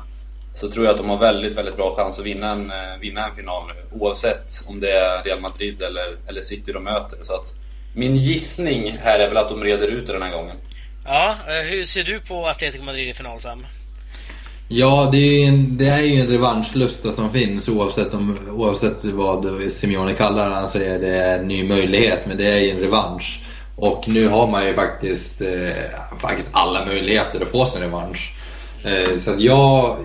så 0.54 0.70
tror 0.70 0.84
jag 0.84 0.92
att 0.92 0.98
de 0.98 1.08
har 1.08 1.18
väldigt, 1.18 1.58
väldigt 1.58 1.76
bra 1.76 1.94
chans 1.96 2.18
att 2.18 2.26
vinna 2.26 2.50
en, 2.50 2.70
eh, 2.70 2.98
vinna 3.00 3.26
en 3.26 3.34
final 3.34 3.66
nu. 3.66 3.98
Oavsett 3.98 4.52
om 4.68 4.80
det 4.80 4.90
är 4.90 5.22
Real 5.22 5.40
Madrid 5.40 5.82
eller, 5.82 6.16
eller 6.28 6.40
City 6.40 6.72
de 6.72 6.84
möter. 6.84 7.18
Så 7.22 7.34
att 7.34 7.54
min 7.94 8.16
gissning 8.16 8.98
här 9.02 9.18
är 9.18 9.28
väl 9.28 9.36
att 9.36 9.48
de 9.48 9.64
reder 9.64 9.88
ut 9.88 10.06
det 10.06 10.12
den 10.12 10.22
här 10.22 10.32
gången. 10.32 10.56
Ja, 11.04 11.36
eh, 11.48 11.68
hur 11.68 11.84
ser 11.84 12.02
du 12.02 12.20
på 12.20 12.46
Atletico 12.46 12.84
Madrid 12.84 13.08
i 13.08 13.14
final, 13.14 13.40
Sam? 13.40 13.66
Ja, 14.72 15.08
det 15.12 15.18
är, 15.18 15.48
en, 15.48 15.76
det 15.76 15.86
är 15.86 16.02
ju 16.02 16.20
en 16.20 16.26
revanschlusta 16.26 17.12
som 17.12 17.32
finns 17.32 17.68
oavsett, 17.68 18.14
om, 18.14 18.38
oavsett 18.50 19.04
vad 19.04 19.46
Simeone 19.68 20.14
kallar 20.14 20.50
det, 20.50 20.54
Han 20.54 20.68
säger 20.68 20.98
det 20.98 21.16
är 21.16 21.38
en 21.38 21.48
ny 21.48 21.68
möjlighet, 21.68 22.26
men 22.26 22.36
det 22.36 22.46
är 22.46 22.58
ju 22.58 22.70
en 22.70 22.80
revansch. 22.80 23.40
Och 23.76 24.04
nu 24.08 24.28
har 24.28 24.50
man 24.50 24.66
ju 24.66 24.74
faktiskt, 24.74 25.40
eh, 25.40 26.18
faktiskt 26.18 26.48
alla 26.52 26.86
möjligheter 26.86 27.40
att 27.40 27.48
få 27.48 27.64
sin 27.64 27.82
revansch. 27.82 28.34
Eh, 28.84 29.18
så 29.18 29.30
att 29.30 29.40
jag, 29.40 29.96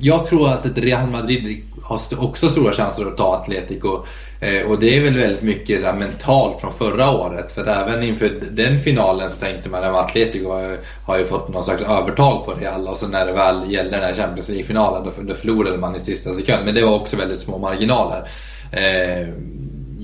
jag 0.00 0.26
tror 0.26 0.48
att 0.48 0.66
ett 0.66 0.78
Real 0.78 1.10
Madrid 1.10 1.62
har 1.90 2.24
också 2.24 2.48
stora 2.48 2.72
chanser 2.72 3.06
att 3.06 3.16
ta 3.16 3.36
Atletico. 3.36 4.04
Eh, 4.40 4.70
och 4.70 4.80
det 4.80 4.96
är 4.96 5.00
väl 5.00 5.16
väldigt 5.16 5.42
mycket 5.42 5.80
så 5.80 5.86
här, 5.86 5.94
mentalt 5.94 6.60
från 6.60 6.72
förra 6.74 7.10
året. 7.10 7.52
För 7.52 7.62
att 7.62 7.68
även 7.68 8.02
inför 8.02 8.30
den 8.50 8.80
finalen 8.80 9.30
så 9.30 9.36
tänkte 9.36 9.68
man 9.68 9.84
att 9.84 10.04
Atletico 10.04 10.50
har, 10.50 10.76
har 11.06 11.18
ju 11.18 11.24
fått 11.24 11.48
någon 11.48 11.64
slags 11.64 11.82
övertag 11.82 12.44
på 12.44 12.52
Real. 12.52 12.88
Och 12.88 12.96
sen 12.96 13.10
när 13.10 13.26
det 13.26 13.32
väl 13.32 13.72
gällde 13.72 13.90
den 13.90 14.04
här 14.04 14.14
Champions 14.14 14.48
League-finalen 14.48 15.04
då, 15.04 15.22
då 15.22 15.34
förlorade 15.34 15.78
man 15.78 15.96
i 15.96 16.00
sista 16.00 16.32
sekund. 16.32 16.64
Men 16.64 16.74
det 16.74 16.82
var 16.82 16.94
också 16.94 17.16
väldigt 17.16 17.40
små 17.40 17.58
marginaler. 17.58 18.28
Eh, 18.72 19.28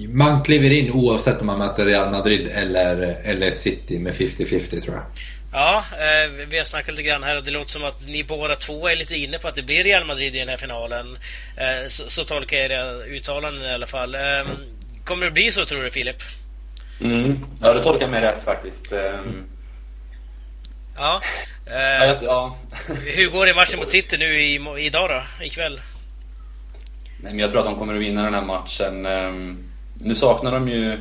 man 0.09 0.43
kliver 0.43 0.73
in 0.73 0.93
oavsett 0.93 1.41
om 1.41 1.47
man 1.47 1.59
möter 1.59 1.85
Real 1.85 2.11
Madrid 2.11 2.49
eller, 2.55 3.17
eller 3.25 3.51
City 3.51 3.99
med 3.99 4.15
50-50 4.15 4.81
tror 4.81 4.95
jag. 4.95 5.05
Ja, 5.57 5.85
eh, 5.93 6.31
vi 6.49 6.59
har 6.59 6.65
snackat 6.65 6.91
lite 6.91 7.03
grann 7.03 7.23
här 7.23 7.37
och 7.37 7.45
det 7.45 7.51
låter 7.51 7.71
som 7.71 7.85
att 7.85 8.07
ni 8.07 8.25
båda 8.25 8.57
två 8.57 8.89
är 8.89 8.97
lite 8.97 9.17
inne 9.17 9.39
på 9.39 9.49
att 9.49 9.55
det 9.55 9.63
blir 9.63 9.85
Real 9.85 10.05
Madrid 10.05 10.37
i 10.37 10.39
den 10.39 10.49
här 10.49 10.57
finalen. 10.57 11.19
Eh, 11.57 11.89
så, 11.89 12.11
så 12.11 12.25
tolkar 12.25 12.57
jag 12.57 12.67
era 12.67 12.93
uttalanden 12.93 13.65
i 13.65 13.75
alla 13.75 13.87
fall. 13.87 14.15
Eh, 14.15 14.21
kommer 15.05 15.27
det 15.27 15.33
bli 15.33 15.53
så 15.53 15.65
tror 15.65 15.83
du 15.83 15.91
Filip? 15.91 16.17
Mm. 17.01 17.47
Ja, 17.61 17.73
du 17.73 17.83
tolkar 17.83 18.09
mig 18.09 18.21
rätt 18.21 18.45
faktiskt. 18.45 18.93
Mm. 18.93 19.45
Ja. 20.97 21.23
ja, 21.67 22.19
ja. 22.23 22.57
hur 23.05 23.31
går 23.31 23.45
det 23.47 23.51
i 23.51 23.55
matchen 23.55 23.79
mot 23.79 23.89
City 23.89 24.17
nu 24.19 24.41
i, 24.41 24.61
idag 24.79 25.09
då, 25.11 25.45
ikväll? 25.45 25.81
Nej, 27.21 27.33
men 27.33 27.39
jag 27.39 27.51
tror 27.51 27.61
att 27.61 27.67
de 27.67 27.79
kommer 27.79 27.95
att 27.95 28.01
vinna 28.01 28.25
den 28.25 28.35
här 28.35 28.45
matchen. 28.45 29.07
Ehm, 29.07 29.65
nu 30.01 30.15
saknar 30.15 30.53
de 30.53 30.69
ju 30.69 30.99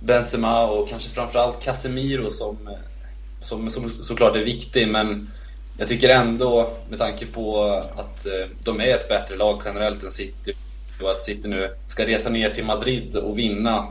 Benzema 0.00 0.66
och 0.66 0.88
kanske 0.88 1.10
framförallt 1.10 1.64
Casemiro 1.64 2.30
som 2.30 2.68
som, 3.44 3.70
som 3.70 3.88
såklart 3.90 4.36
är 4.36 4.44
viktig 4.44 4.88
men 4.88 5.30
jag 5.78 5.88
tycker 5.88 6.08
ändå 6.08 6.76
med 6.88 6.98
tanke 6.98 7.26
på 7.26 7.64
att 7.96 8.26
eh, 8.26 8.48
de 8.64 8.80
är 8.80 8.96
ett 8.96 9.08
bättre 9.08 9.36
lag 9.36 9.62
generellt 9.64 10.02
än 10.02 10.10
City 10.10 10.52
och 11.02 11.10
att 11.10 11.22
City 11.22 11.48
nu 11.48 11.74
ska 11.88 12.06
resa 12.06 12.30
ner 12.30 12.50
till 12.50 12.64
Madrid 12.64 13.16
och 13.16 13.38
vinna 13.38 13.86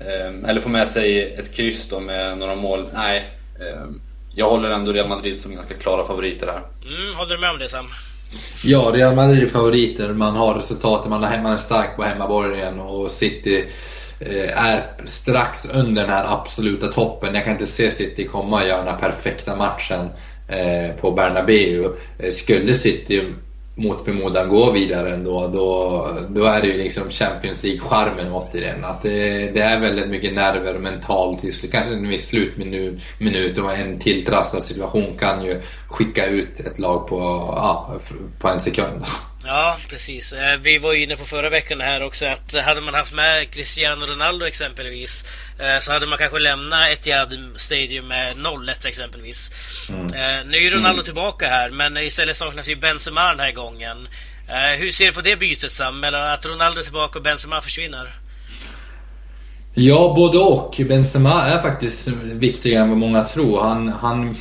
mm. 0.00 0.44
eller 0.44 0.60
få 0.60 0.68
med 0.68 0.88
sig 0.88 1.34
ett 1.34 1.54
kryss 1.54 1.88
då 1.88 2.00
med 2.00 2.38
några 2.38 2.54
mål. 2.54 2.88
Nej, 2.94 3.24
ehm, 3.60 4.00
jag 4.34 4.50
håller 4.50 4.70
ändå 4.70 4.92
Real 4.92 5.08
Madrid 5.08 5.40
som 5.40 5.54
ganska 5.54 5.74
klara 5.74 6.06
favoriter 6.06 6.46
här. 6.46 6.62
Mm, 6.96 7.16
håller 7.16 7.34
du 7.34 7.40
med 7.40 7.50
om 7.50 7.58
det 7.58 7.68
Sam? 7.68 7.86
Ja, 8.64 8.90
Real 8.94 9.14
Madrid 9.14 9.42
är 9.42 9.46
favoriter. 9.46 10.12
Man 10.12 10.36
har 10.36 10.54
resultatet, 10.54 11.10
man 11.10 11.24
är 11.24 11.56
stark 11.56 11.96
på 11.96 12.02
hemmaborgen 12.02 12.80
och 12.80 13.10
City 13.10 13.56
Eh, 13.56 13.97
Eh, 14.20 14.66
är 14.66 14.82
strax 15.04 15.68
under 15.74 16.02
den 16.02 16.10
här 16.10 16.32
absoluta 16.32 16.88
toppen. 16.88 17.34
Jag 17.34 17.44
kan 17.44 17.52
inte 17.52 17.66
se 17.66 17.90
City 17.90 18.24
komma 18.24 18.62
och 18.62 18.68
göra 18.68 18.84
den 18.84 18.94
här 18.94 19.00
perfekta 19.00 19.56
matchen 19.56 20.08
eh, 20.48 20.96
på 21.00 21.10
Bernabéu. 21.12 21.84
Eh, 22.18 22.30
skulle 22.30 22.74
City 22.74 23.22
mot 23.78 24.04
förmodan 24.04 24.48
gå 24.48 24.70
vidare 24.70 25.10
ändå, 25.14 25.48
då, 25.48 26.06
då 26.28 26.44
är 26.44 26.60
det 26.60 26.68
ju 26.68 26.78
liksom 26.78 27.10
Champions 27.10 27.64
League-charmen 27.64 28.32
återigen. 28.32 28.84
Att 28.84 29.02
det, 29.02 29.50
det, 29.54 29.60
är 29.60 29.80
väldigt 29.80 30.08
mycket 30.08 30.34
nerver 30.34 30.74
och 30.74 30.82
mentalt. 30.82 31.70
Kanske 31.72 31.94
en 31.94 32.08
viss 32.08 32.28
slutminut 32.28 33.58
och 33.58 33.74
en 33.74 33.98
tilltrasslad 33.98 34.64
situation 34.64 35.16
kan 35.18 35.44
ju 35.44 35.60
skicka 35.88 36.26
ut 36.26 36.60
ett 36.60 36.78
lag 36.78 37.08
på, 37.08 37.18
ja, 37.56 37.94
på 38.40 38.48
en 38.48 38.60
sekund. 38.60 39.04
Ja, 39.44 39.76
precis. 39.88 40.32
Eh, 40.32 40.56
vi 40.56 40.78
var 40.78 40.92
ju 40.92 41.02
inne 41.02 41.16
på 41.16 41.24
förra 41.24 41.50
veckan 41.50 41.80
här 41.80 42.02
också 42.02 42.26
att 42.26 42.54
hade 42.64 42.80
man 42.80 42.94
haft 42.94 43.12
med 43.12 43.50
Cristiano 43.50 44.06
Ronaldo 44.06 44.46
exempelvis 44.46 45.24
eh, 45.58 45.80
så 45.80 45.92
hade 45.92 46.06
man 46.06 46.18
kanske 46.18 46.38
lämnat 46.38 46.90
Etihad 46.90 47.38
Stadium 47.56 48.08
med 48.08 48.36
0-1 48.36 48.86
exempelvis. 48.86 49.50
Mm. 49.88 50.04
Eh, 50.04 50.46
nu 50.46 50.66
är 50.66 50.70
Ronaldo 50.70 50.88
mm. 50.88 51.04
tillbaka 51.04 51.48
här 51.48 51.70
men 51.70 51.96
istället 51.96 52.36
saknas 52.36 52.68
ju 52.68 52.76
Benzema 52.76 53.28
den 53.30 53.40
här 53.40 53.52
gången. 53.52 54.08
Hur 54.78 54.90
ser 54.90 55.06
du 55.06 55.12
på 55.12 55.20
det 55.20 55.36
bytet 55.36 55.72
Sam? 55.72 56.00
Mellan 56.00 56.32
att 56.32 56.46
Ronaldo 56.46 56.80
är 56.80 56.84
tillbaka 56.84 57.18
och 57.18 57.24
Benzema 57.24 57.60
försvinner? 57.60 58.10
Ja, 59.74 60.12
både 60.16 60.38
och. 60.38 60.74
Benzema 60.88 61.42
är 61.42 61.62
faktiskt 61.62 62.08
viktigare 62.24 62.82
än 62.82 62.88
vad 62.88 62.98
många 62.98 63.22
tror. 63.22 63.62
Han, 63.62 63.88
han 63.88 64.36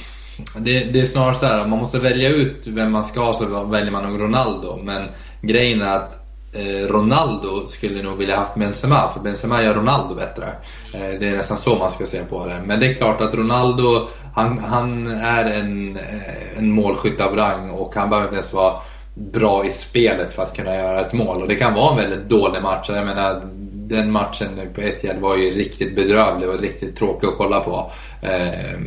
det, 0.56 0.84
det 0.84 1.02
är 1.02 1.06
snarare 1.06 1.36
så 1.36 1.46
här, 1.46 1.68
man 1.68 1.80
måste 1.80 2.00
välja 2.00 2.30
ut 2.30 2.68
vem 2.68 2.92
man 2.92 3.06
ska 3.06 3.20
ha 3.20 3.34
så 3.34 3.66
väljer 3.66 3.92
man 3.92 4.12
nog 4.12 4.22
Ronaldo. 4.22 4.80
Men 4.84 5.04
grejen 5.42 5.82
är 5.82 5.96
att 5.96 6.20
eh, 6.54 6.88
Ronaldo 6.88 7.68
skulle 7.68 8.04
nog 8.04 8.18
vilja 8.18 8.36
haft 8.36 8.56
Benzema, 8.56 9.12
för 9.14 9.20
Benzema 9.20 9.64
gör 9.64 9.74
Ronaldo 9.74 10.16
bättre. 10.16 10.46
Eh, 10.94 11.20
det 11.20 11.28
är 11.28 11.36
nästan 11.36 11.58
så 11.58 11.76
man 11.76 11.92
ska 11.92 12.06
se 12.06 12.24
på 12.24 12.46
det. 12.46 12.62
Men 12.66 12.80
det 12.80 12.88
är 12.88 12.94
klart 12.94 13.22
att 13.22 13.36
Ronaldo, 13.36 14.08
han, 14.36 14.58
han 14.58 15.08
är 15.08 15.46
en, 15.46 15.98
eh, 15.98 16.58
en 16.58 16.72
målskytt 16.72 17.22
av 17.22 17.36
rang 17.36 17.70
och 17.70 17.96
han 17.96 18.10
behöver 18.10 18.28
inte 18.28 18.36
ens 18.36 18.54
vara 18.54 18.74
bra 19.14 19.66
i 19.66 19.70
spelet 19.70 20.34
för 20.34 20.44
att 20.44 20.56
kunna 20.56 20.76
göra 20.76 21.02
ett 21.02 21.14
mål. 21.14 21.42
Och 21.42 21.48
det 21.48 21.56
kan 21.56 21.74
vara 21.74 21.92
en 21.92 21.98
väldigt 21.98 22.30
dålig 22.30 22.62
match. 22.62 22.90
Jag 22.90 23.06
menar, 23.06 23.42
den 23.90 24.12
matchen 24.12 24.60
på 24.76 24.82
Etihad 24.82 25.18
var 25.18 25.36
ju 25.36 25.50
riktigt 25.50 25.96
bedrövlig 25.96 26.50
och 26.50 26.60
riktigt 26.60 26.96
tråkig 26.96 27.28
att 27.28 27.38
kolla 27.38 27.60
på. 27.60 27.92
Eh, 28.22 28.80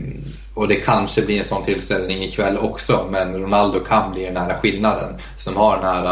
och 0.55 0.69
det 0.69 0.75
kanske 0.75 1.23
blir 1.23 1.39
en 1.39 1.45
sån 1.45 1.63
tillställning 1.63 2.23
ikväll 2.23 2.57
också, 2.59 3.09
men 3.11 3.43
Ronaldo 3.43 3.81
kan 3.81 4.13
bli 4.13 4.25
den 4.25 4.37
här 4.37 4.55
skillnaden. 4.55 5.19
Som 5.37 5.57
har 5.57 5.77
den 5.77 5.85
här 5.85 6.05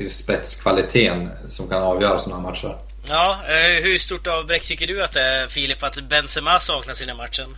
eh, 0.00 0.06
spetskvaliteten 0.06 1.30
som 1.48 1.68
kan 1.68 1.82
avgöra 1.82 2.18
sådana 2.18 2.42
matcher. 2.42 2.76
Ja, 3.08 3.38
eh, 3.44 3.84
hur 3.84 3.98
stort 3.98 4.26
avbräck 4.26 4.62
tycker 4.62 4.86
du 4.86 5.02
att 5.02 5.12
det 5.12 5.20
är, 5.20 5.48
Filip, 5.48 5.82
att 5.82 6.08
Benzema 6.08 6.60
saknas 6.60 7.02
i 7.02 7.04
den 7.04 7.16
här 7.16 7.24
matchen? 7.24 7.56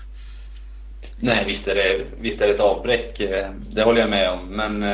Nej, 1.21 1.45
visst 1.45 1.69
är, 1.69 1.75
det, 1.75 2.05
visst 2.21 2.41
är 2.41 2.47
det 2.47 2.55
ett 2.55 2.61
avbräck. 2.61 3.21
Eh, 3.21 3.51
det 3.71 3.83
håller 3.83 4.01
jag 4.01 4.11
med 4.11 4.31
om. 4.31 4.49
Men 4.49 4.85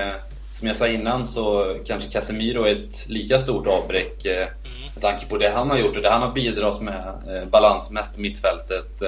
som 0.58 0.68
jag 0.68 0.76
sa 0.76 0.88
innan 0.88 1.28
så 1.28 1.76
kanske 1.86 2.10
Casemiro 2.10 2.64
är 2.64 2.78
ett 2.78 3.08
lika 3.08 3.40
stort 3.40 3.66
avbräck. 3.66 4.26
Mm. 4.26 4.48
Med 4.94 5.02
tanke 5.02 5.26
på 5.26 5.38
det 5.38 5.48
han 5.48 5.70
har 5.70 5.78
gjort 5.78 5.96
och 5.96 6.02
det 6.02 6.10
han 6.10 6.22
har 6.22 6.32
bidragit 6.32 6.82
med 6.82 7.14
balansmässigt 7.50 8.14
på 8.14 8.20
mittfältet. 8.20 9.02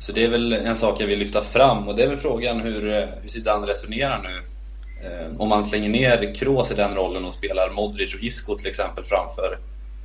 Så 0.00 0.12
det 0.12 0.24
är 0.24 0.28
väl 0.28 0.52
en 0.52 0.76
sak 0.76 1.00
jag 1.00 1.06
vill 1.06 1.18
lyfta 1.18 1.42
fram 1.42 1.88
och 1.88 1.96
det 1.96 2.02
är 2.02 2.08
väl 2.08 2.16
frågan 2.16 2.60
hur, 2.60 2.92
eh, 2.92 3.04
hur 3.22 3.28
Zidane 3.28 3.66
resonerar 3.66 4.22
nu. 4.22 4.42
Eh, 5.06 5.40
om 5.40 5.48
man 5.48 5.64
slänger 5.64 5.88
ner 5.88 6.34
Kroos 6.34 6.70
i 6.70 6.74
den 6.74 6.94
rollen 6.94 7.24
och 7.24 7.34
spelar 7.34 7.70
Modric 7.70 8.14
och 8.14 8.22
Isco 8.22 8.54
till 8.54 8.66
exempel 8.66 9.04
framför. 9.04 9.58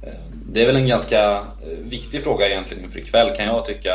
Eh, 0.04 0.14
det 0.52 0.62
är 0.62 0.68
väl 0.68 0.76
en 0.76 0.88
ganska 0.88 1.34
eh, 1.34 1.78
viktig 1.84 2.24
fråga 2.24 2.50
egentligen 2.50 2.84
inför 2.84 3.00
ikväll 3.00 3.36
kan 3.36 3.46
jag 3.46 3.66
tycka. 3.66 3.94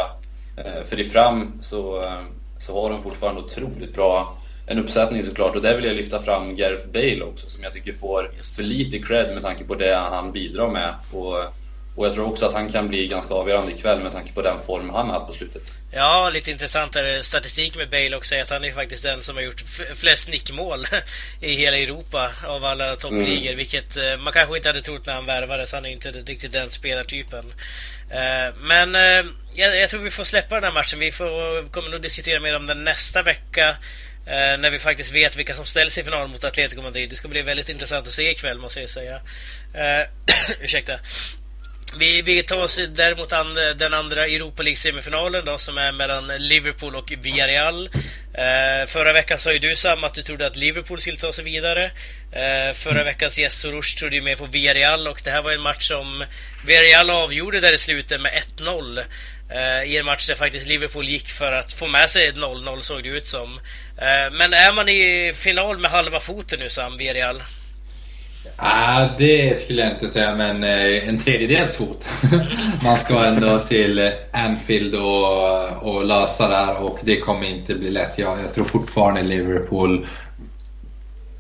Eh, 0.57 0.85
för 0.85 1.01
i 1.01 1.05
fram 1.05 1.53
så, 1.61 2.03
eh, 2.03 2.23
så 2.59 2.83
har 2.83 2.91
de 2.91 3.03
fortfarande 3.03 3.41
otroligt 3.41 3.95
bra 3.95 4.39
en 4.67 4.79
uppsättning 4.79 5.25
såklart 5.25 5.57
och 5.57 5.63
där 5.63 5.77
vill 5.77 5.85
jag 5.85 5.97
lyfta 5.97 6.19
fram 6.19 6.57
Gareth 6.57 6.89
Bale 6.89 7.23
också 7.23 7.51
som 7.51 7.63
jag 7.63 7.73
tycker 7.73 7.93
får 7.93 8.31
för 8.57 8.63
lite 8.63 8.99
cred 8.99 9.35
med 9.35 9.43
tanke 9.43 9.65
på 9.65 9.75
det 9.75 9.95
han 9.95 10.33
bidrar 10.33 10.69
med. 10.69 10.95
Och 11.13 11.37
och 11.99 12.07
jag 12.07 12.15
tror 12.15 12.27
också 12.27 12.47
att 12.47 12.55
han 12.55 12.69
kan 12.69 12.89
bli 12.89 13.07
ganska 13.07 13.35
avgörande 13.35 13.73
ikväll 13.73 14.03
med 14.03 14.13
tanke 14.13 14.33
på 14.33 14.43
den 14.43 14.61
form 14.61 14.91
han 14.91 15.07
har 15.07 15.15
haft 15.15 15.27
på 15.27 15.33
slutet. 15.33 15.63
Ja, 15.91 16.31
lite 16.31 16.51
intressantare 16.51 17.23
statistik 17.23 17.77
med 17.77 17.91
Bale 17.91 18.17
också 18.17 18.35
är 18.35 18.43
att 18.43 18.51
han 18.51 18.65
är 18.65 18.73
faktiskt 18.73 19.03
den 19.03 19.23
som 19.23 19.37
har 19.37 19.43
gjort 19.43 19.65
flest 19.95 20.29
nickmål 20.29 20.87
i 21.41 21.55
hela 21.55 21.77
Europa 21.77 22.31
av 22.47 22.65
alla 22.65 22.97
toppligor. 22.97 23.47
Mm. 23.47 23.57
Vilket 23.57 23.97
eh, 23.97 24.17
man 24.19 24.33
kanske 24.33 24.57
inte 24.57 24.69
hade 24.69 24.81
trott 24.81 25.07
när 25.07 25.15
han 25.15 25.27
värvades. 25.27 25.73
Han 25.73 25.85
är 25.85 25.89
ju 25.89 25.95
inte 25.95 26.11
riktigt 26.11 26.53
den 26.53 26.71
spelartypen. 26.71 27.53
Eh, 28.11 28.55
men 28.61 28.95
eh, 28.95 29.25
jag 29.55 29.91
tror 29.91 30.01
vi 30.01 30.11
får 30.11 30.25
släppa 30.25 30.55
den 30.55 30.65
här 30.65 30.73
matchen. 30.73 30.99
Vi 30.99 31.13
får, 31.13 31.71
kommer 31.71 31.91
nog 31.91 32.03
diskutera 32.03 32.41
mer 32.41 32.57
om 32.57 32.67
den 32.67 32.85
nästa 32.85 33.23
vecka. 33.23 33.77
När 34.59 34.71
vi 34.71 34.79
faktiskt 34.79 35.13
vet 35.13 35.37
vilka 35.37 35.55
som 35.55 35.65
ställs 35.65 35.99
i 35.99 36.03
final 36.05 36.29
mot 36.29 36.45
Atletico 36.45 36.83
Madrid. 36.83 37.11
Det 37.11 37.17
ska 37.17 37.29
bli 37.29 37.43
väldigt 37.43 37.69
intressant 37.69 38.07
att 38.07 38.13
se 38.13 38.31
ikväll 38.31 38.59
måste 38.59 38.81
jag 38.81 38.91
säga. 38.91 39.21
Ursäkta. 40.61 40.99
Vi, 41.97 42.23
vi 42.23 42.43
tar 42.43 42.63
oss 42.63 42.81
däremot 42.89 43.33
an 43.33 43.55
den 43.77 43.95
andra 43.95 44.27
Europa 44.27 44.63
League-semifinalen 44.63 45.45
då 45.45 45.59
som 45.59 45.79
är 45.79 45.93
mellan 45.93 46.27
Liverpool 46.39 46.97
och 46.97 47.13
Villarreal. 47.21 47.91
Eh, 48.35 48.87
förra 48.87 49.13
veckan 49.13 49.39
sa 49.39 49.53
ju 49.53 49.59
du 49.59 49.77
Sam 49.77 50.05
att 50.05 50.15
du 50.15 50.23
trodde 50.23 50.47
att 50.47 50.57
Liverpool 50.57 51.01
skulle 51.01 51.17
ta 51.17 51.33
sig 51.33 51.45
vidare. 51.45 51.91
Eh, 52.33 52.75
förra 52.75 53.05
veckans 53.05 53.39
gäst 53.39 53.61
Soros 53.61 53.95
trodde 53.95 54.17
ju 54.17 54.23
mer 54.23 54.37
på 54.37 54.47
Villarreal 54.47 55.09
och 55.09 55.21
det 55.25 55.31
här 55.31 55.43
var 55.43 55.53
en 55.53 55.61
match 55.61 55.89
som 55.89 56.25
Villarreal 56.67 57.11
avgjorde 57.11 57.61
där 57.61 57.73
i 57.73 57.79
slutet 57.79 58.21
med 58.21 58.33
1-0. 58.33 59.05
Eh, 59.51 59.93
I 59.93 59.97
en 59.97 60.07
match 60.07 60.27
där 60.27 60.35
faktiskt 60.35 60.69
Liverpool 60.69 61.09
gick 61.09 61.29
för 61.29 61.53
att 61.53 61.73
få 61.73 61.87
med 61.87 62.11
sig 62.11 62.33
0-0 62.33 62.81
såg 62.81 63.03
det 63.03 63.09
ut 63.09 63.27
som. 63.27 63.61
Eh, 63.99 64.33
men 64.33 64.53
är 64.53 64.73
man 64.73 64.89
i 64.89 65.33
final 65.35 65.79
med 65.79 65.91
halva 65.91 66.21
foten 66.21 66.59
nu 66.59 66.69
Sam, 66.69 66.97
Villarreal? 66.97 67.43
Ah, 68.61 69.09
det 69.19 69.59
skulle 69.59 69.83
jag 69.83 69.93
inte 69.93 70.09
säga, 70.09 70.35
men 70.35 70.65
eh, 70.65 71.09
en 71.09 71.21
tredjedels 71.21 71.77
fot. 71.79 72.07
Man 72.85 72.97
ska 72.97 73.25
ändå 73.25 73.59
till 73.59 74.11
Anfield 74.33 74.95
och, 74.95 75.95
och 75.95 76.05
lösa 76.07 76.49
det 76.49 76.57
här 76.57 76.83
och 76.83 76.99
det 77.03 77.17
kommer 77.17 77.47
inte 77.47 77.75
bli 77.75 77.91
lätt. 77.91 78.19
Jag, 78.19 78.39
jag 78.45 78.55
tror 78.55 78.65
fortfarande 78.65 79.23
Liverpool 79.23 80.07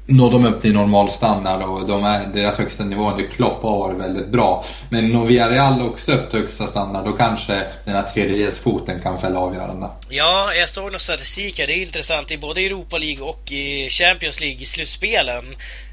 når 0.08 0.30
de 0.30 0.46
upp 0.46 0.62
till 0.62 0.72
normal 0.72 1.08
standard 1.08 1.62
och 1.62 1.86
de 1.86 2.04
är, 2.04 2.26
deras 2.26 2.58
högsta 2.58 2.84
nivå 2.84 3.10
under 3.10 3.26
Klopp 3.26 3.62
har 3.62 3.78
varit 3.78 3.98
väldigt 3.98 4.28
bra. 4.28 4.64
Men 4.90 5.08
når 5.08 5.26
Villarreal 5.26 5.82
också 5.82 6.12
upp 6.12 6.30
till 6.30 6.40
högsta 6.40 6.66
standard 6.66 7.04
då 7.04 7.12
kanske 7.12 7.66
den 7.84 7.94
här 7.94 8.02
tredjedelsfoten 8.02 9.02
kan 9.02 9.20
fälla 9.20 9.38
avgörande. 9.38 9.90
Ja, 10.08 10.54
jag 10.54 10.68
såg 10.68 10.90
någon 10.92 11.00
statistik 11.00 11.58
här. 11.58 11.66
Det 11.66 11.72
är 11.72 11.82
intressant 11.82 12.30
i 12.30 12.38
både 12.38 12.60
Europa 12.60 12.98
League 12.98 13.24
och 13.24 13.52
i 13.52 13.88
Champions 13.90 14.40
League 14.40 14.62
i 14.62 14.64
slutspelen. 14.64 15.44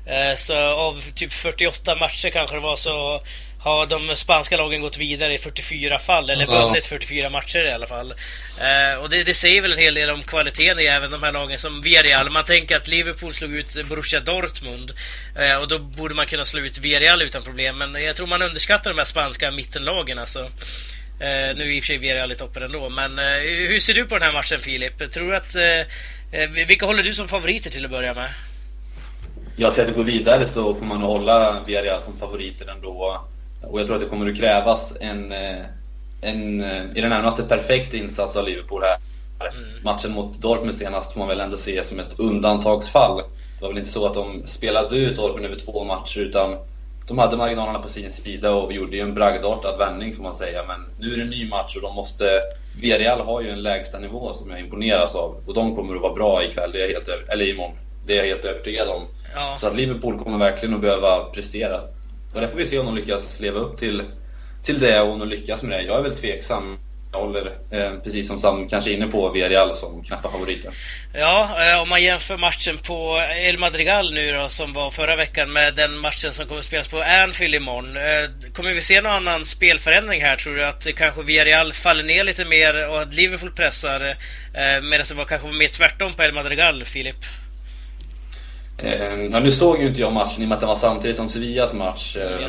Eh, 0.06 0.36
så 0.36 0.56
av 0.58 1.02
typ 1.16 1.34
48 1.34 1.96
matcher 1.96 2.30
kanske 2.30 2.56
det 2.56 2.62
var 2.62 2.76
så 2.76 3.22
har 3.66 3.86
de 3.86 4.16
spanska 4.16 4.58
lagen 4.58 4.82
gått 4.82 4.98
vidare 4.98 5.34
i 5.34 5.38
44 5.38 6.00
fall, 6.00 6.30
eller 6.30 6.46
vunnit 6.46 6.86
44 6.86 7.30
matcher 7.30 7.60
i 7.60 7.72
alla 7.72 7.88
fall. 7.88 8.12
Eh, 8.62 9.00
och 9.02 9.10
det, 9.10 9.24
det, 9.24 9.34
säger 9.34 9.62
väl 9.62 9.72
en 9.72 9.78
hel 9.78 9.94
del 9.94 10.10
om 10.10 10.24
kvaliteten 10.24 10.80
i 10.80 10.86
även 10.86 11.12
de 11.12 11.24
här 11.24 11.32
lagen 11.32 11.58
som 11.58 11.82
Villarreal. 11.82 12.30
Man 12.30 12.46
tänker 12.46 12.76
att 12.76 12.88
Liverpool 12.88 13.34
slog 13.34 13.56
ut 13.56 13.88
Borussia 13.90 14.20
Dortmund 14.20 14.94
eh, 15.40 15.56
och 15.56 15.68
då 15.68 15.80
borde 15.80 16.16
man 16.16 16.26
kunna 16.26 16.46
slå 16.46 16.62
ut 16.62 16.78
Villarreal 16.78 17.22
utan 17.22 17.44
problem. 17.44 17.78
Men 17.78 18.02
jag 18.02 18.16
tror 18.16 18.28
man 18.28 18.42
underskattar 18.42 18.90
de 18.90 18.98
här 18.98 19.06
spanska 19.06 19.52
mittenlagen 19.52 20.20
alltså. 20.20 20.40
Eh, 21.20 21.56
nu 21.56 21.64
är 21.64 21.70
i 21.70 21.80
och 21.80 21.84
för 21.84 21.88
sig 21.88 21.98
Villarreal 21.98 22.32
i 22.32 22.36
toppen 22.36 22.64
ändå, 22.64 22.90
men 22.90 23.20
eh, 23.20 23.26
hur 23.68 23.80
ser 23.80 23.94
du 23.94 24.06
på 24.06 24.16
den 24.16 24.24
här 24.24 24.34
matchen 24.34 24.62
Filip? 24.62 25.14
Tror 25.14 25.36
att... 25.36 25.56
Eh, 25.56 26.50
vilka 26.68 26.86
håller 26.86 27.04
du 27.04 27.14
som 27.14 27.28
favoriter 27.28 27.70
till 27.70 27.86
att 27.86 27.92
börja 27.92 28.14
med? 28.14 28.30
Ja, 29.58 29.72
ska 29.72 29.84
det 29.84 29.92
gå 29.92 30.04
vidare 30.04 30.52
så 30.54 30.76
får 30.76 30.86
man 30.86 31.02
hålla 31.02 31.64
Villarreal 31.66 32.04
som 32.04 32.18
favoriter 32.18 32.68
ändå. 32.68 33.20
Och 33.62 33.80
jag 33.80 33.88
tror 33.88 33.96
att 33.96 34.02
det 34.02 34.10
kommer 34.10 34.30
att 34.30 34.38
krävas 34.38 34.80
en, 35.00 35.32
eh, 35.32 35.66
en 36.22 36.64
eh, 36.64 36.84
i 36.96 37.02
det 37.02 37.10
närmaste 37.10 37.44
perfekt 37.44 37.94
insats 37.94 38.36
av 38.36 38.46
Liverpool 38.46 38.84
här. 38.84 38.98
Mm. 39.58 39.84
Matchen 39.84 40.12
mot 40.12 40.42
Dortmund 40.42 40.76
senast 40.76 41.14
får 41.14 41.20
man 41.20 41.28
väl 41.28 41.40
ändå 41.40 41.58
se 41.58 41.84
som 41.84 42.00
ett 42.00 42.20
undantagsfall. 42.20 43.18
Det 43.18 43.62
var 43.62 43.70
väl 43.70 43.78
inte 43.78 43.90
så 43.90 44.06
att 44.06 44.14
de 44.14 44.42
spelade 44.46 44.98
ut 44.98 45.16
Dortmund 45.16 45.46
över 45.46 45.56
två 45.56 45.84
matcher 45.84 46.20
utan 46.20 46.58
de 47.08 47.18
hade 47.18 47.38
marginalerna 47.38 47.80
på 47.80 47.88
sin 47.88 48.12
sida 48.12 48.54
och 48.54 48.74
gjorde 48.74 48.96
ju 48.98 49.02
en 49.02 49.14
bragdartad 49.14 49.78
vändning 49.78 50.14
får 50.14 50.24
man 50.24 50.34
säga. 50.34 50.64
Men 50.68 50.86
nu 51.00 51.14
är 51.14 51.18
det 51.18 51.24
en 51.24 51.30
ny 51.30 51.50
match 51.50 51.76
och 51.76 51.82
de 51.82 51.96
måste... 51.96 52.42
Villarreal 52.82 53.22
har 53.22 53.42
ju 53.42 53.50
en 53.50 53.64
lägsta 53.64 54.00
nivå 54.00 54.34
som 54.34 54.52
jag 54.52 54.60
imponeras 54.60 55.16
av. 55.16 55.36
Och 55.46 55.54
de 55.54 55.76
kommer 55.76 55.96
att 55.96 56.02
vara 56.02 56.14
bra 56.14 56.44
ikväll, 56.44 56.72
det 56.72 56.78
är 56.78 56.82
jag 56.82 56.94
helt 56.94 57.08
över... 57.08 57.34
eller 57.34 57.50
imorgon. 57.50 57.78
Det 58.06 58.14
är 58.14 58.18
jag 58.18 58.26
helt 58.26 58.46
övertygad 58.46 58.88
om. 58.88 59.08
Ja. 59.36 59.58
Så 59.60 59.68
att 59.68 59.76
Liverpool 59.76 60.20
kommer 60.20 60.38
verkligen 60.38 60.76
att 60.76 60.82
behöva 60.82 61.24
prestera. 61.24 61.82
Och 62.34 62.42
där 62.42 62.48
får 62.48 62.58
vi 62.58 62.68
se 62.68 62.80
om 62.80 62.86
de 62.86 62.96
lyckas 62.96 63.40
leva 63.40 63.60
upp 63.60 63.78
till, 63.78 64.04
till 64.64 64.80
det 64.80 65.02
och 65.02 65.12
om 65.12 65.20
de 65.20 65.30
lyckas 65.30 65.64
med 65.64 65.80
det. 65.80 65.84
Jag 65.84 66.00
är 66.00 66.04
väl 66.04 66.18
tveksam. 66.18 66.78
Jag 67.12 67.20
håller, 67.20 67.46
eh, 67.72 68.00
precis 68.04 68.28
som 68.28 68.40
Sam 68.40 68.68
kanske 68.68 68.92
inne 68.92 69.08
på, 69.08 69.30
Villarreal 69.30 69.76
som 69.76 70.04
knappa 70.04 70.32
favoriter. 70.32 70.72
Ja, 71.14 71.72
eh, 71.72 71.82
om 71.82 71.90
man 71.90 72.04
jämför 72.04 72.38
matchen 72.38 72.78
på 72.78 73.22
El 73.36 73.58
Madrigal 73.58 74.14
nu 74.14 74.32
då, 74.32 74.50
som 74.50 74.74
var 74.74 74.92
förra 74.92 75.16
veckan 75.16 75.54
med 75.54 75.76
den 75.76 75.98
matchen 75.98 76.34
som 76.34 76.48
kommer 76.48 76.60
att 76.60 76.66
spelas 76.66 76.88
på 76.88 77.02
Anfield 77.02 77.56
imorgon. 77.56 77.98
Eh, 77.98 78.52
kommer 78.54 78.74
vi 78.74 78.82
se 78.82 79.02
någon 79.02 79.12
annan 79.12 79.46
spelförändring 79.46 80.22
här? 80.22 80.36
Tror 80.36 80.56
du 80.56 80.66
att 80.66 80.88
kanske 80.96 81.22
Villarreal 81.22 81.74
faller 81.74 82.04
ner 82.04 82.24
lite 82.24 82.46
mer 82.46 82.90
och 82.90 83.02
att 83.02 83.14
Liverpool 83.14 83.52
pressar 83.52 84.10
eh, 84.54 84.82
medan 84.84 85.06
det 85.10 85.14
var 85.14 85.26
kanske 85.26 85.48
mer 85.48 85.68
tvärtom 85.68 86.14
på 86.14 86.24
El 86.24 86.34
Madrigal, 86.34 86.86
Filip? 86.86 87.26
Eh, 88.78 89.24
ja, 89.32 89.40
nu 89.40 89.52
såg 89.52 89.82
ju 89.82 89.88
inte 89.88 90.02
jag 90.02 90.14
matchen 90.14 90.42
i 90.42 90.46
och 90.46 90.50
med 90.50 90.56
att 90.56 90.60
den 90.60 90.70
var 90.70 90.76
samtidigt 90.76 91.18
som 91.18 91.30
Sevillas 91.30 91.74
match. 91.74 92.18
Eh, 92.18 92.48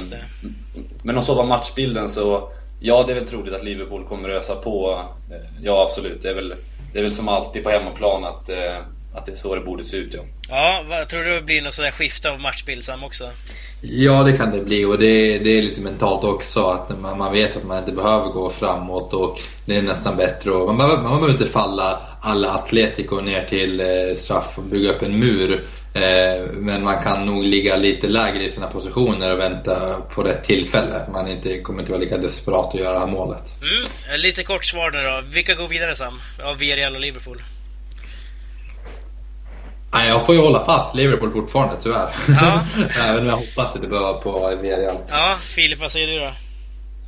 men 1.03 1.17
om 1.17 1.23
så 1.23 1.35
var 1.35 1.45
matchbilden 1.45 2.09
så, 2.09 2.49
ja 2.81 3.05
det 3.07 3.13
är 3.13 3.15
väl 3.15 3.27
troligt 3.27 3.55
att 3.55 3.65
Liverpool 3.65 4.05
kommer 4.05 4.29
ösa 4.29 4.55
på. 4.55 5.05
Eh, 5.31 5.37
ja 5.63 5.87
absolut, 5.89 6.23
det 6.23 6.31
är 6.31 6.35
väl, 6.35 6.55
det 6.93 6.99
är 6.99 7.03
väl 7.03 7.13
som 7.13 7.29
alltid 7.29 7.65
på 7.65 7.71
hemmaplan 7.71 8.25
att, 8.25 8.51
att 9.15 9.27
det 9.27 9.33
är 9.33 9.37
så 9.37 9.55
det 9.55 9.61
borde 9.61 9.85
se 9.85 9.97
ut 9.97 10.15
ja. 10.15 10.23
Ja, 10.49 10.85
vad, 10.89 11.09
tror 11.09 11.25
du 11.25 11.35
det 11.35 11.43
blir 11.43 11.63
något 11.63 11.75
sådär 11.75 11.91
skifte 11.91 12.31
av 12.31 12.41
matchbild 12.41 12.85
Sam 12.85 13.05
också? 13.05 13.31
Ja, 13.81 14.23
det 14.23 14.33
kan 14.33 14.51
det 14.51 14.61
bli 14.61 14.85
och 14.85 14.99
det, 14.99 15.39
det 15.39 15.59
är 15.59 15.63
lite 15.63 15.81
mentalt 15.81 16.25
också 16.25 16.67
att 16.67 17.01
man, 17.01 17.19
man, 17.19 17.33
vet 17.33 17.57
att 17.57 17.65
man 17.65 17.79
inte 17.79 17.93
behöver 17.93 18.27
gå 18.27 18.51
framåt 18.51 19.13
och 19.13 19.41
det 19.65 19.77
är 19.77 19.83
nästan 19.83 20.17
bättre 20.17 20.51
och 20.51 20.75
man, 20.75 20.89
man, 20.89 21.03
man 21.03 21.21
behöver 21.21 21.31
inte 21.31 21.47
falla 21.47 22.01
alla 22.21 22.51
Atletico 22.51 23.21
ner 23.21 23.45
till 23.45 23.83
straff 24.17 24.59
och 24.59 24.65
bygga 24.65 24.91
upp 24.91 25.03
en 25.03 25.19
mur. 25.19 25.67
Eh, 25.97 26.47
men 26.53 26.85
man 26.85 27.03
kan 27.03 27.27
nog 27.27 27.45
ligga 27.45 27.77
lite 27.77 28.09
lägre 28.09 28.45
i 28.45 28.49
sina 28.49 28.67
positioner 28.67 29.33
och 29.33 29.39
vänta 29.39 30.01
på 30.15 30.23
rätt 30.23 30.45
tillfälle. 30.45 30.95
Man 31.13 31.29
inte, 31.29 31.61
kommer 31.61 31.81
inte 31.81 31.93
vara 31.93 32.03
lika 32.03 32.19
desperat 32.19 32.75
att 32.75 32.81
göra 32.81 32.93
det 32.93 32.99
här 32.99 33.07
målet. 33.07 33.55
Mm. 33.63 34.21
Lite 34.21 34.43
kort 34.43 34.65
svar 34.65 34.91
nu 34.91 35.03
då. 35.03 35.21
Vilka 35.35 35.55
går 35.55 35.67
vidare 35.67 35.97
Sam? 35.97 36.21
Av 36.45 36.59
Villarreal 36.59 36.95
och 36.95 37.01
Liverpool? 37.01 37.43
Nej, 39.93 40.09
jag 40.09 40.27
får 40.27 40.35
ju 40.35 40.41
hålla 40.41 40.65
fast 40.65 40.95
Liverpool 40.95 41.33
fortfarande 41.33 41.77
tyvärr. 41.83 42.09
Ja. 42.29 42.65
Även 43.09 43.21
om 43.21 43.27
jag 43.27 43.37
hoppas 43.37 43.77
att 43.77 43.83
det 43.83 43.89
bör 43.89 44.13
på 44.13 44.57
Villarreal. 44.63 44.97
Ja, 45.09 45.37
Filip 45.41 45.81
vad 45.81 45.93
säger 45.93 46.07
du 46.07 46.19
då? 46.19 46.33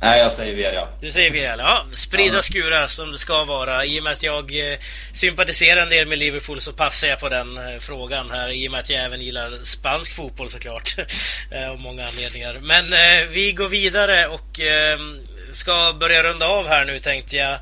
Nej, 0.01 0.19
jag 0.19 0.31
säger 0.31 0.55
Villarreal. 0.55 0.87
Du 1.01 1.11
säger 1.11 1.31
Villarreal. 1.31 1.59
Ja, 1.59 1.85
spridda 1.95 2.35
ja. 2.35 2.41
skurar 2.41 2.87
som 2.87 3.11
det 3.11 3.17
ska 3.17 3.43
vara. 3.43 3.85
I 3.85 3.99
och 3.99 4.03
med 4.03 4.13
att 4.13 4.23
jag 4.23 4.71
eh, 4.71 4.79
sympatiserar 5.13 5.81
en 5.81 5.89
del 5.89 6.07
med 6.07 6.17
Liverpool 6.17 6.61
så 6.61 6.73
passar 6.73 7.07
jag 7.07 7.19
på 7.19 7.29
den 7.29 7.57
eh, 7.57 7.79
frågan 7.79 8.31
här. 8.31 8.49
I 8.49 8.67
och 8.67 8.71
med 8.71 8.79
att 8.79 8.89
jag 8.89 9.05
även 9.05 9.21
gillar 9.21 9.63
spansk 9.63 10.15
fotboll 10.15 10.49
såklart. 10.49 10.95
eh, 11.51 11.69
av 11.69 11.79
många 11.79 12.07
anledningar. 12.07 12.57
Men 12.61 12.93
eh, 12.93 13.29
vi 13.29 13.51
går 13.51 13.67
vidare 13.67 14.27
och 14.27 14.59
ehm, 14.59 15.19
ska 15.51 15.93
börja 15.99 16.23
runda 16.23 16.47
av 16.47 16.67
här 16.67 16.85
nu 16.85 16.99
tänkte 16.99 17.37
jag. 17.37 17.57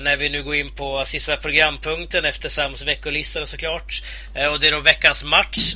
När 0.00 0.16
vi 0.16 0.28
nu 0.28 0.42
går 0.42 0.54
in 0.54 0.70
på 0.70 1.04
sista 1.04 1.36
programpunkten 1.36 2.24
efter 2.24 2.48
Sams 2.48 2.82
veckolista 2.82 3.46
såklart. 3.46 4.02
Och 4.52 4.60
det 4.60 4.66
är 4.66 4.72
då 4.72 4.80
veckans 4.80 5.24
match. 5.24 5.74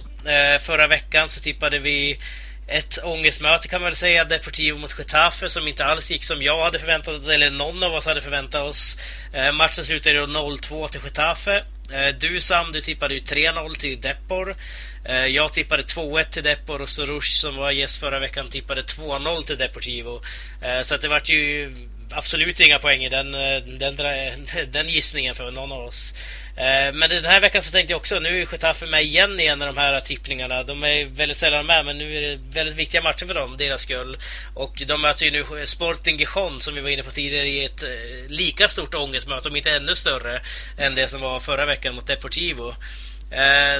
förra 0.60 0.86
veckan 0.86 1.28
så 1.28 1.40
tippade 1.40 1.78
vi 1.78 2.18
ett 2.66 2.98
ångestmöte 3.04 3.68
kan 3.68 3.80
man 3.80 3.86
väl 3.90 3.96
säga, 3.96 4.24
Deportivo 4.24 4.78
mot 4.78 4.98
Getafe 4.98 5.48
som 5.48 5.68
inte 5.68 5.84
alls 5.84 6.10
gick 6.10 6.24
som 6.24 6.42
jag 6.42 6.64
hade 6.64 6.78
förväntat 6.78 7.14
oss, 7.14 7.28
eller 7.28 7.50
någon 7.50 7.82
av 7.82 7.94
oss 7.94 8.06
hade 8.06 8.20
förväntat 8.20 8.62
oss. 8.62 8.98
Eh, 9.32 9.52
matchen 9.52 9.84
slutade 9.84 10.26
0-2 10.26 10.88
till 10.88 11.00
Getafe. 11.04 11.64
Eh, 11.92 12.14
du 12.20 12.40
Sam, 12.40 12.72
du 12.72 12.80
tippade 12.80 13.14
ju 13.14 13.20
3-0 13.20 13.74
till 13.74 14.00
Depor. 14.00 14.56
Eh, 15.04 15.26
jag 15.26 15.52
tippade 15.52 15.82
2-1 15.82 16.30
till 16.30 16.42
Depor 16.42 16.82
och 16.82 16.88
Soroush 16.88 17.40
som 17.40 17.56
var 17.56 17.70
gäst 17.70 18.00
förra 18.00 18.18
veckan 18.18 18.48
tippade 18.48 18.82
2-0 18.82 19.42
till 19.42 19.58
Deportivo. 19.58 20.22
Eh, 20.62 20.82
så 20.82 20.94
att 20.94 21.00
det 21.00 21.08
vart 21.08 21.28
ju 21.28 21.74
absolut 22.14 22.60
inga 22.60 22.78
poäng 22.78 23.04
i 23.04 23.08
den, 23.08 23.34
eh, 23.34 23.62
den, 23.62 23.96
den 24.72 24.88
gissningen 24.88 25.34
för 25.34 25.50
någon 25.50 25.72
av 25.72 25.80
oss. 25.80 26.14
Eh, 26.56 26.92
men 26.94 27.10
den 27.10 27.24
här 27.24 27.40
veckan 27.40 27.62
så 27.62 27.72
tänkte 27.72 27.92
jag 27.92 27.98
också, 27.98 28.18
nu 28.18 28.42
är 28.42 28.46
Getafe 28.52 28.86
med 28.86 29.02
igen 29.02 29.40
i 29.40 29.46
en 29.46 29.62
av 29.62 29.74
de 29.74 29.80
här 29.80 30.00
tippningarna. 30.00 30.62
De 30.62 30.84
är 30.84 31.04
väldigt 31.04 31.38
sällan 31.38 31.66
med, 31.66 31.84
men 31.84 31.98
nu 31.98 32.16
är 32.16 32.20
det 32.20 32.38
väldigt 32.52 32.76
viktiga 32.76 33.02
matcher 33.02 33.26
för 33.26 33.34
dem, 33.34 33.56
deras 33.56 33.82
skull. 33.82 34.18
Och 34.54 34.82
de 34.86 35.02
möter 35.02 35.24
ju 35.26 35.30
nu 35.30 35.66
Sporting 35.66 36.16
Gijon, 36.16 36.60
som 36.60 36.74
vi 36.74 36.80
var 36.80 36.88
inne 36.88 37.02
på 37.02 37.10
tidigare, 37.10 37.48
i 37.48 37.64
ett 37.64 37.82
eh, 37.82 37.88
lika 38.28 38.68
stort 38.68 38.94
ångestmöte, 38.94 39.48
om 39.48 39.56
inte 39.56 39.70
ännu 39.70 39.94
större, 39.94 40.40
än 40.78 40.94
det 40.94 41.08
som 41.08 41.20
var 41.20 41.40
förra 41.40 41.66
veckan 41.66 41.94
mot 41.94 42.06
Deportivo. 42.06 42.74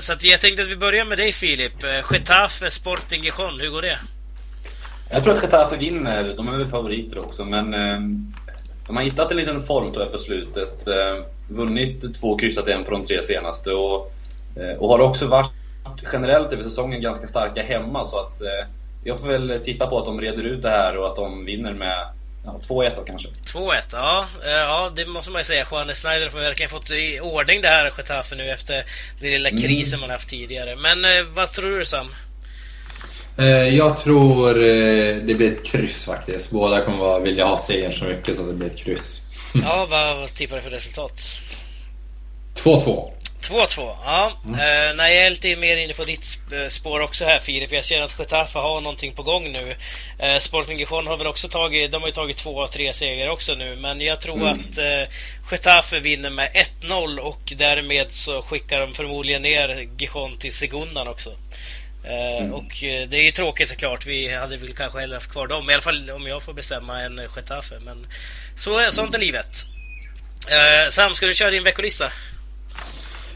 Så 0.01 0.13
att 0.13 0.25
jag 0.25 0.41
tänkte 0.41 0.63
att 0.63 0.69
vi 0.69 0.77
börjar 0.77 1.05
med 1.05 1.19
dig 1.19 1.33
Filip. 1.33 1.73
Getafe, 2.13 2.71
Sporting 2.71 3.25
Gijon, 3.25 3.61
hur 3.61 3.69
går 3.69 3.83
det? 3.83 3.99
Jag 5.13 5.23
tror 5.23 5.37
att 5.37 5.43
Getafe 5.43 5.77
vinner. 5.77 6.35
De 6.37 6.49
är 6.49 6.59
väl 6.59 6.71
favoriter 6.71 7.19
också, 7.19 7.45
men 7.45 7.75
eh, 7.75 8.01
de 8.87 8.97
har 8.97 9.03
hittat 9.03 9.31
en 9.31 9.37
liten 9.37 9.67
form 9.67 9.93
tror 9.93 10.03
jag 10.03 10.13
på 10.13 10.19
slutet. 10.19 10.87
Eh, 10.87 11.25
vunnit 11.49 12.21
två, 12.21 12.39
kryssat 12.39 12.69
en 12.69 12.85
på 12.85 12.91
de 12.91 13.05
tre 13.05 13.23
senaste 13.23 13.71
och, 13.73 14.13
eh, 14.57 14.79
och 14.79 14.89
har 14.89 14.99
också 14.99 15.27
varit 15.27 15.53
generellt 16.13 16.53
över 16.53 16.63
säsongen 16.63 17.03
ganska 17.03 17.27
starka 17.27 17.63
hemma 17.63 18.05
så 18.05 18.19
att 18.19 18.41
eh, 18.41 18.69
jag 19.05 19.21
får 19.21 19.29
väl 19.29 19.61
tippa 19.65 19.87
på 19.87 19.99
att 19.99 20.05
de 20.05 20.21
reder 20.21 20.45
ut 20.45 20.63
det 20.63 20.71
här 20.71 20.97
och 20.97 21.07
att 21.07 21.17
de 21.17 21.45
vinner 21.45 21.75
med 21.75 22.07
Ja, 22.45 22.59
2-1 22.69 22.93
då 22.97 23.03
kanske. 23.03 23.29
2-1, 23.29 23.73
ja. 23.93 24.27
Eh, 24.45 24.51
ja, 24.51 24.93
det 24.97 25.07
måste 25.07 25.31
man 25.31 25.41
ju 25.41 25.45
säga. 25.45 25.67
Juan 25.71 25.95
Snyder 25.95 26.31
har 26.31 26.41
verkligen 26.41 26.71
fått 26.71 26.91
i 26.91 27.21
ordning 27.23 27.61
det 27.61 27.69
här 27.69 27.93
Getafe 27.97 28.35
nu 28.35 28.51
efter 28.51 28.85
den 29.21 29.31
lilla 29.31 29.49
mm. 29.49 29.63
krisen 29.63 29.95
mm. 29.95 30.01
man 30.01 30.11
haft 30.11 30.29
tidigare. 30.29 30.77
Men 30.77 30.99
vad 31.35 31.49
tror 31.51 31.79
du 31.79 31.85
Sam? 31.85 32.07
Jag 33.73 33.99
tror 33.99 34.55
det 35.27 35.35
blir 35.35 35.53
ett 35.53 35.65
kryss 35.65 36.05
faktiskt. 36.05 36.51
Båda 36.51 36.81
kommer 36.81 37.21
vilja 37.21 37.45
ha 37.45 37.57
segern 37.57 37.93
så 37.93 38.05
mycket 38.05 38.37
så 38.37 38.43
det 38.43 38.53
blir 38.53 38.69
ett 38.69 38.79
kryss. 38.79 39.21
Ja, 39.63 39.87
vad 39.91 40.35
tippar 40.35 40.57
du 40.57 40.63
för 40.63 40.71
resultat? 40.71 41.21
2-2. 42.55 43.11
2-2, 43.43 43.97
ja. 44.05 44.33
Mm. 44.45 44.55
Uh, 44.55 44.97
nej, 44.97 45.17
jag 45.17 45.27
är 45.27 45.31
lite 45.31 45.57
mer 45.57 45.77
inne 45.77 45.95
på 45.95 46.05
ditt 46.05 46.39
eh, 46.53 46.69
spår 46.69 47.01
också 47.01 47.25
här 47.25 47.39
Filip. 47.39 47.73
Jag 47.73 47.85
ser 47.85 48.03
att 48.03 48.19
Getafe 48.19 48.59
har 48.59 48.81
någonting 48.81 49.13
på 49.13 49.23
gång 49.23 49.53
nu. 49.53 49.77
Uh, 50.23 50.39
Sporting 50.39 50.79
Gijon 50.79 51.07
har 51.07 51.17
väl 51.17 51.27
också 51.27 51.49
tagit, 51.49 51.93
de 51.93 52.03
har 52.03 52.09
ju 52.09 52.15
tagit 52.15 52.37
två 52.37 52.63
av 52.63 52.67
tre 52.67 52.93
segrar 52.93 53.29
också 53.29 53.55
nu. 53.55 53.77
Men 53.77 54.01
jag 54.01 54.21
tror 54.21 54.37
mm. 54.37 54.49
att 54.49 54.79
uh, 54.79 55.15
Getafe 55.51 56.01
vinner 56.01 56.31
med 56.31 56.51
1-0 56.83 57.19
och 57.19 57.53
därmed 57.57 58.13
så 58.13 58.43
skickar 58.43 58.81
de 58.81 58.95
förmodligen 58.95 59.43
ner 59.43 59.89
Gijon 59.99 60.39
till 60.39 60.53
Segundan 60.53 61.09
också. 61.09 61.31
Mm. 62.05 62.53
Och 62.53 62.73
det 62.81 63.17
är 63.17 63.23
ju 63.23 63.31
tråkigt 63.31 63.69
såklart. 63.69 64.07
Vi 64.07 64.35
hade 64.35 64.57
väl 64.57 64.75
kanske 64.75 65.01
hellre 65.01 65.17
haft 65.17 65.31
kvar 65.31 65.47
dem. 65.47 65.71
I 65.71 65.73
alla 65.73 65.83
fall 65.83 66.11
om 66.11 66.27
jag 66.27 66.43
får 66.43 66.53
bestämma 66.53 67.01
en 67.01 67.21
Getafe. 67.37 67.75
Men 67.85 68.07
så, 68.57 68.89
sånt 68.91 69.15
är 69.15 69.19
livet. 69.19 69.67
Sam, 70.91 71.15
ska 71.15 71.27
du 71.27 71.35
köra 71.35 71.51
din 71.51 71.65
veckolista? 71.65 72.13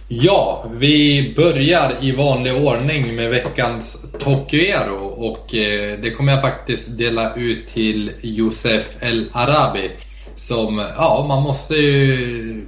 Ja, 0.09 0.65
vi 0.77 1.33
börjar 1.37 1.93
i 2.01 2.13
vanlig 2.13 2.55
ordning 2.55 3.17
med 3.17 3.31
veckans 3.31 3.99
Tokyero 4.21 5.07
och 5.07 5.55
eh, 5.55 5.99
det 5.99 6.11
kommer 6.11 6.33
jag 6.33 6.41
faktiskt 6.41 6.99
dela 6.99 7.35
ut 7.35 7.67
till 7.67 8.13
Josef 8.21 8.85
El 9.01 9.31
Arabi. 9.33 9.91
Som, 10.37 10.79
ja, 10.97 11.25
man 11.29 11.43
måste 11.43 11.75
ju... 11.75 12.67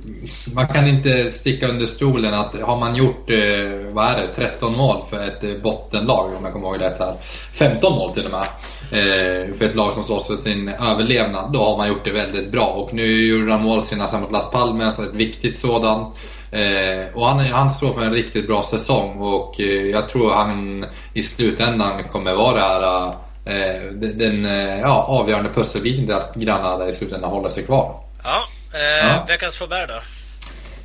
Man 0.53 0.67
kan 0.67 0.89
inte 0.89 1.31
sticka 1.31 1.69
under 1.69 1.87
stolen 1.87 2.35
att 2.35 2.61
har 2.61 2.77
man 2.77 2.97
gjort, 2.97 3.31
eh, 3.31 3.93
vad 3.93 4.07
är 4.07 4.17
det, 4.17 4.29
13 4.37 4.77
mål 4.77 5.05
för 5.11 5.27
ett 5.27 5.45
eh, 5.45 5.63
bottenlag 5.63 6.35
om 6.37 6.45
jag 6.45 6.53
kommer 6.53 6.69
ihåg 6.69 6.81
rätt 6.81 6.99
här. 6.99 7.17
15 7.53 7.93
mål 7.93 8.11
till 8.11 8.25
och 8.25 8.31
med. 8.31 8.47
Eh, 8.91 9.55
för 9.55 9.65
ett 9.65 9.75
lag 9.75 9.93
som 9.93 10.05
slåss 10.05 10.27
för 10.27 10.37
sin 10.37 10.69
överlevnad. 10.69 11.53
Då 11.53 11.59
har 11.59 11.77
man 11.77 11.89
gjort 11.89 12.05
det 12.05 12.13
väldigt 12.13 12.53
bra. 12.53 12.67
Och 12.67 12.95
nu 12.95 13.27
gjorde 13.27 13.53
han 13.53 13.63
mål 13.63 13.83
senast 13.83 14.21
mot 14.21 14.33
Las 14.33 14.51
Palmas, 14.51 14.99
ett 14.99 15.15
viktigt 15.15 15.59
sådant. 15.59 16.17
Eh, 16.51 17.15
och 17.15 17.27
han, 17.27 17.39
han 17.39 17.71
står 17.71 17.93
för 17.93 18.03
en 18.03 18.13
riktigt 18.13 18.47
bra 18.47 18.63
säsong 18.63 19.19
och 19.19 19.61
eh, 19.61 19.67
jag 19.67 20.09
tror 20.09 20.33
han 20.33 20.87
i 21.15 21.23
slutändan 21.23 22.05
kommer 22.05 22.35
vara 22.35 22.55
det 22.55 22.61
här, 22.61 23.13
eh, 23.49 23.93
den 23.93 24.45
eh, 24.45 24.81
ja, 24.81 25.05
avgörande 25.09 25.51
pusselbiten 25.55 26.07
till 26.07 26.15
att 26.15 26.35
Granada 26.35 26.89
i 26.89 26.93
slutändan 26.93 27.31
håller 27.31 27.49
sig 27.49 27.65
kvar. 27.65 28.01
Ja, 28.25 28.41
eh, 28.75 29.09
ja. 29.09 29.25
veckans 29.29 29.57
Faubert 29.57 29.89
då? 29.89 30.01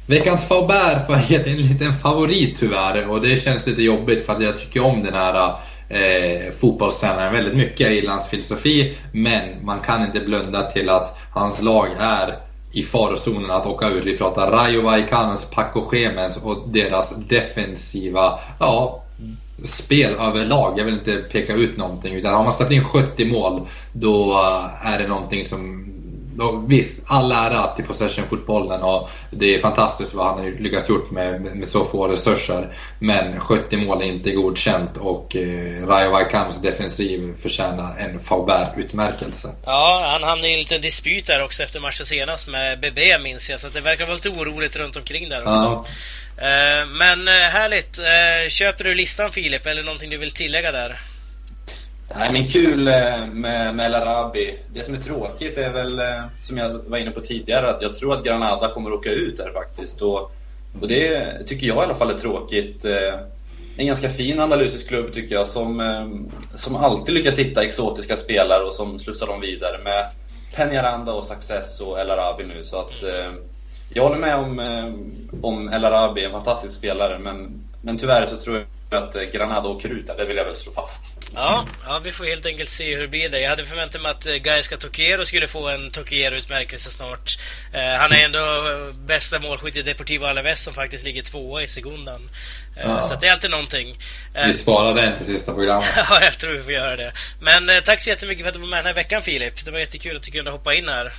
Veckans 0.05 0.47
Faubert 0.47 1.05
får 1.05 1.16
jag 1.16 1.24
ge 1.24 1.51
en 1.51 1.57
liten 1.57 1.95
favorit 1.95 2.59
tyvärr 2.59 3.09
och 3.09 3.22
det 3.22 3.36
känns 3.38 3.68
lite 3.68 3.82
jobbigt 3.82 4.26
för 4.26 4.34
att 4.34 4.43
jag 4.43 4.57
tycker 4.57 4.86
om 4.86 5.03
den 5.03 5.14
här 5.14 5.55
eh, 5.89 6.53
fotbollstränaren 6.59 7.34
väldigt 7.34 7.55
mycket. 7.55 7.80
Jag 7.80 7.93
gillar 7.93 8.11
hans 8.11 8.30
filosofi 8.30 8.97
men 9.11 9.66
man 9.66 9.80
kan 9.80 10.05
inte 10.05 10.20
blunda 10.20 10.64
till 10.64 10.89
att 10.89 11.18
hans 11.32 11.61
lag 11.61 11.88
är 11.99 12.36
i 12.74 12.84
farozonen 12.84 13.51
att 13.51 13.66
åka 13.66 13.88
ut. 13.88 14.05
Vi 14.05 14.18
pratar 14.18 14.51
Rayo 14.51 14.82
Vallecano's 14.82 15.53
Paco 15.53 15.95
Gemens 15.95 16.43
och 16.43 16.70
deras 16.70 17.16
defensiva, 17.16 18.39
ja, 18.59 19.02
spel 19.63 20.13
överlag. 20.19 20.79
Jag 20.79 20.85
vill 20.85 20.93
inte 20.93 21.15
peka 21.15 21.53
ut 21.53 21.77
någonting. 21.77 22.15
Utan 22.15 22.33
har 22.33 22.43
man 22.43 22.53
släppt 22.53 22.71
in 22.71 22.83
70 22.83 23.25
mål, 23.25 23.67
då 23.93 24.41
är 24.83 24.99
det 24.99 25.07
någonting 25.07 25.45
som 25.45 25.93
och 26.39 26.71
visst, 26.71 27.03
all 27.07 27.31
ära 27.31 27.67
till 27.67 27.85
possession-fotbollen 27.85 28.81
och 28.81 29.09
det 29.31 29.55
är 29.55 29.59
fantastiskt 29.59 30.13
vad 30.13 30.25
han 30.25 30.39
har 30.39 30.51
lyckats 30.51 30.89
gjort 30.89 31.11
med, 31.11 31.41
med 31.41 31.67
så 31.67 31.83
få 31.83 32.07
resurser. 32.07 32.73
Men 32.99 33.39
70 33.39 33.77
mål 33.77 34.01
är 34.01 34.05
inte 34.05 34.31
godkänt 34.31 34.97
och 34.97 35.35
eh, 35.35 35.87
Rayo 35.87 36.11
Vallecans 36.11 36.61
defensiv 36.61 37.33
förtjänar 37.39 37.97
en 37.99 38.19
Faubert-utmärkelse. 38.19 39.47
Ja, 39.65 40.09
han 40.11 40.23
hamnade 40.23 40.49
i 40.49 40.53
en 40.53 40.59
liten 40.59 40.81
dispyt 40.81 41.25
där 41.25 41.43
också 41.43 41.63
efter 41.63 41.79
matchen 41.79 42.05
senast 42.05 42.47
med 42.47 42.79
BB 42.79 43.19
minns 43.19 43.49
jag, 43.49 43.61
så 43.61 43.67
det 43.69 43.81
verkar 43.81 44.05
vara 44.05 44.15
lite 44.15 44.29
oroligt 44.29 44.75
runt 44.75 44.95
omkring 44.95 45.29
där 45.29 45.39
också. 45.39 45.51
Ja. 45.51 45.85
Eh, 46.38 46.88
men 46.88 47.27
eh, 47.27 47.34
härligt. 47.34 47.99
Eh, 47.99 48.49
köper 48.49 48.84
du 48.84 48.95
listan 48.95 49.31
Filip, 49.31 49.65
eller 49.65 49.84
någonting 49.84 50.09
du 50.09 50.17
vill 50.17 50.31
tillägga 50.31 50.71
där? 50.71 50.99
Nej 52.15 52.31
men 52.31 52.47
kul 52.47 52.84
med, 53.34 53.75
med 53.75 53.86
El 53.86 53.95
Arabi. 53.95 54.59
Det 54.73 54.84
som 54.84 54.93
är 54.93 54.99
tråkigt 54.99 55.57
är 55.57 55.69
väl, 55.69 56.01
som 56.41 56.57
jag 56.57 56.69
var 56.69 56.97
inne 56.97 57.11
på 57.11 57.21
tidigare, 57.21 57.69
att 57.69 57.81
jag 57.81 57.95
tror 57.95 58.13
att 58.13 58.23
Granada 58.23 58.67
kommer 58.67 58.91
att 58.91 58.97
åka 58.97 59.09
ut 59.09 59.38
där 59.38 59.51
faktiskt. 59.51 60.01
Och, 60.01 60.31
och 60.81 60.88
det 60.88 61.47
tycker 61.47 61.67
jag 61.67 61.77
i 61.77 61.79
alla 61.79 61.95
fall 61.95 62.09
är 62.09 62.17
tråkigt. 62.17 62.86
En 63.77 63.88
ganska 63.88 64.09
fin 64.09 64.39
andalusisk 64.39 64.88
klubb 64.88 65.13
tycker 65.13 65.36
jag, 65.36 65.47
som, 65.47 65.81
som 66.55 66.75
alltid 66.75 67.15
lyckas 67.15 67.39
hitta 67.39 67.63
exotiska 67.63 68.15
spelare 68.15 68.63
och 68.63 68.73
som 68.73 68.99
slussar 68.99 69.27
dem 69.27 69.41
vidare 69.41 69.77
med 69.84 70.05
Peñaranda 70.55 71.11
och 71.11 71.23
Success 71.23 71.81
och 71.81 71.99
El 71.99 72.11
Arabi 72.11 72.43
nu. 72.43 72.63
Så 72.63 72.79
att, 72.79 73.03
jag 73.93 74.03
håller 74.03 74.17
med 74.17 74.35
om, 74.35 74.59
om 75.41 75.73
El 75.73 75.85
Arabi, 75.85 76.23
en 76.23 76.31
fantastisk 76.31 76.77
spelare, 76.77 77.19
men, 77.19 77.63
men 77.81 77.97
tyvärr 77.97 78.25
så 78.25 78.37
tror 78.37 78.65
jag 78.89 79.03
att 79.03 79.31
Granada 79.31 79.69
åker 79.69 79.89
ut 79.89 80.07
det 80.17 80.25
vill 80.25 80.37
jag 80.37 80.45
väl 80.45 80.55
slå 80.55 80.71
fast. 80.71 81.13
Ja, 81.35 81.65
ja, 81.85 82.01
vi 82.03 82.11
får 82.11 82.25
helt 82.25 82.45
enkelt 82.45 82.69
se 82.69 82.95
hur 82.95 83.01
det 83.01 83.07
blir. 83.07 83.29
Det. 83.29 83.39
Jag 83.39 83.49
hade 83.49 83.65
förväntat 83.65 84.01
mig 84.01 84.11
att 84.11 84.25
eh, 84.25 84.33
Gaiska 84.33 84.77
Tokiero 84.77 85.25
skulle 85.25 85.47
få 85.47 85.69
en 85.69 85.91
Tokiero-utmärkelse 85.91 86.89
snart. 86.89 87.37
Eh, 87.73 87.99
han 87.99 88.11
är 88.11 88.25
ändå 88.25 88.39
eh, 88.39 88.93
bästa 89.07 89.39
målskytt 89.39 89.77
i 89.77 89.81
Deportivo 89.81 90.25
Alaves 90.25 90.63
som 90.63 90.73
faktiskt 90.73 91.05
ligger 91.05 91.21
tvåa 91.21 91.63
i 91.63 91.67
Segundan. 91.67 92.29
Eh, 92.77 92.89
ja. 92.89 93.01
Så 93.01 93.15
det 93.15 93.27
är 93.27 93.31
alltid 93.31 93.51
någonting. 93.51 93.97
Eh, 94.33 94.47
vi 94.47 94.53
sparar 94.53 94.93
den 94.93 95.17
till 95.17 95.25
sista 95.25 95.53
programmet. 95.53 95.89
ja, 96.09 96.21
jag 96.21 96.39
tror 96.39 96.51
vi 96.51 96.63
får 96.63 96.71
göra 96.71 96.95
det. 96.95 97.11
Men 97.41 97.69
eh, 97.69 97.79
tack 97.79 98.01
så 98.01 98.09
jättemycket 98.09 98.43
för 98.43 98.49
att 98.49 98.53
du 98.53 98.59
var 98.59 98.67
med 98.67 98.79
den 98.79 98.85
här 98.85 98.93
veckan 98.93 99.21
Filip. 99.21 99.65
Det 99.65 99.71
var 99.71 99.79
jättekul 99.79 100.17
att 100.17 100.23
du 100.23 100.31
kunde 100.31 100.51
hoppa 100.51 100.73
in 100.73 100.87
här. 100.87 101.13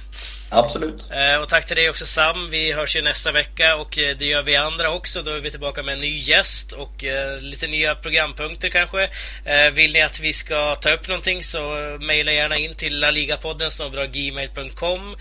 Absolut. 0.55 1.11
Eh, 1.11 1.37
och 1.43 1.49
tack 1.49 1.67
till 1.67 1.77
dig 1.77 1.91
också 1.91 2.07
Sam. 2.07 2.51
Vi 2.51 2.73
hörs 2.73 2.97
ju 2.97 3.03
nästa 3.03 3.33
vecka 3.33 3.77
och 3.77 3.99
eh, 3.99 4.17
det 4.17 4.25
gör 4.25 4.43
vi 4.43 4.57
andra 4.57 4.91
också. 4.91 5.23
Då 5.23 5.31
är 5.31 5.41
vi 5.41 5.51
tillbaka 5.51 5.83
med 5.83 5.93
en 5.93 5.99
ny 5.99 6.19
gäst 6.19 6.73
och 6.73 7.05
eh, 7.05 7.41
lite 7.41 7.67
nya 7.67 7.95
programpunkter 7.95 8.69
kanske. 8.69 9.11
Vill 9.73 9.93
ni 9.93 10.03
att 10.03 10.21
vi 10.21 10.33
ska 10.33 10.75
ta 10.75 10.91
upp 10.91 11.09
någonting 11.09 11.43
så 11.43 11.61
mejla 12.01 12.33
gärna 12.33 12.57
in 12.57 12.75
till 12.75 13.01
laligapodden 13.01 13.71
gmail.com 14.13 15.17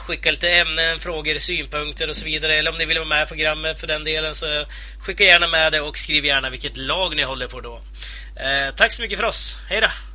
Skicka 0.00 0.30
lite 0.30 0.50
ämnen, 0.50 1.00
frågor, 1.00 1.38
synpunkter 1.38 2.10
och 2.10 2.16
så 2.16 2.24
vidare. 2.24 2.54
Eller 2.54 2.70
om 2.70 2.78
ni 2.78 2.84
vill 2.84 2.98
vara 2.98 3.08
med 3.08 3.22
i 3.24 3.26
programmet 3.26 3.80
för 3.80 3.86
den 3.86 4.04
delen 4.04 4.34
så 4.34 4.66
skicka 5.00 5.24
gärna 5.24 5.48
med 5.48 5.72
det 5.72 5.80
och 5.80 5.98
skriv 5.98 6.24
gärna 6.24 6.50
vilket 6.50 6.76
lag 6.76 7.16
ni 7.16 7.22
håller 7.22 7.46
på 7.46 7.60
då. 7.60 7.80
tack 8.76 8.92
så 8.92 9.02
mycket 9.02 9.18
för 9.18 9.26
oss. 9.26 9.56
Hej 9.68 9.80
då! 9.80 10.11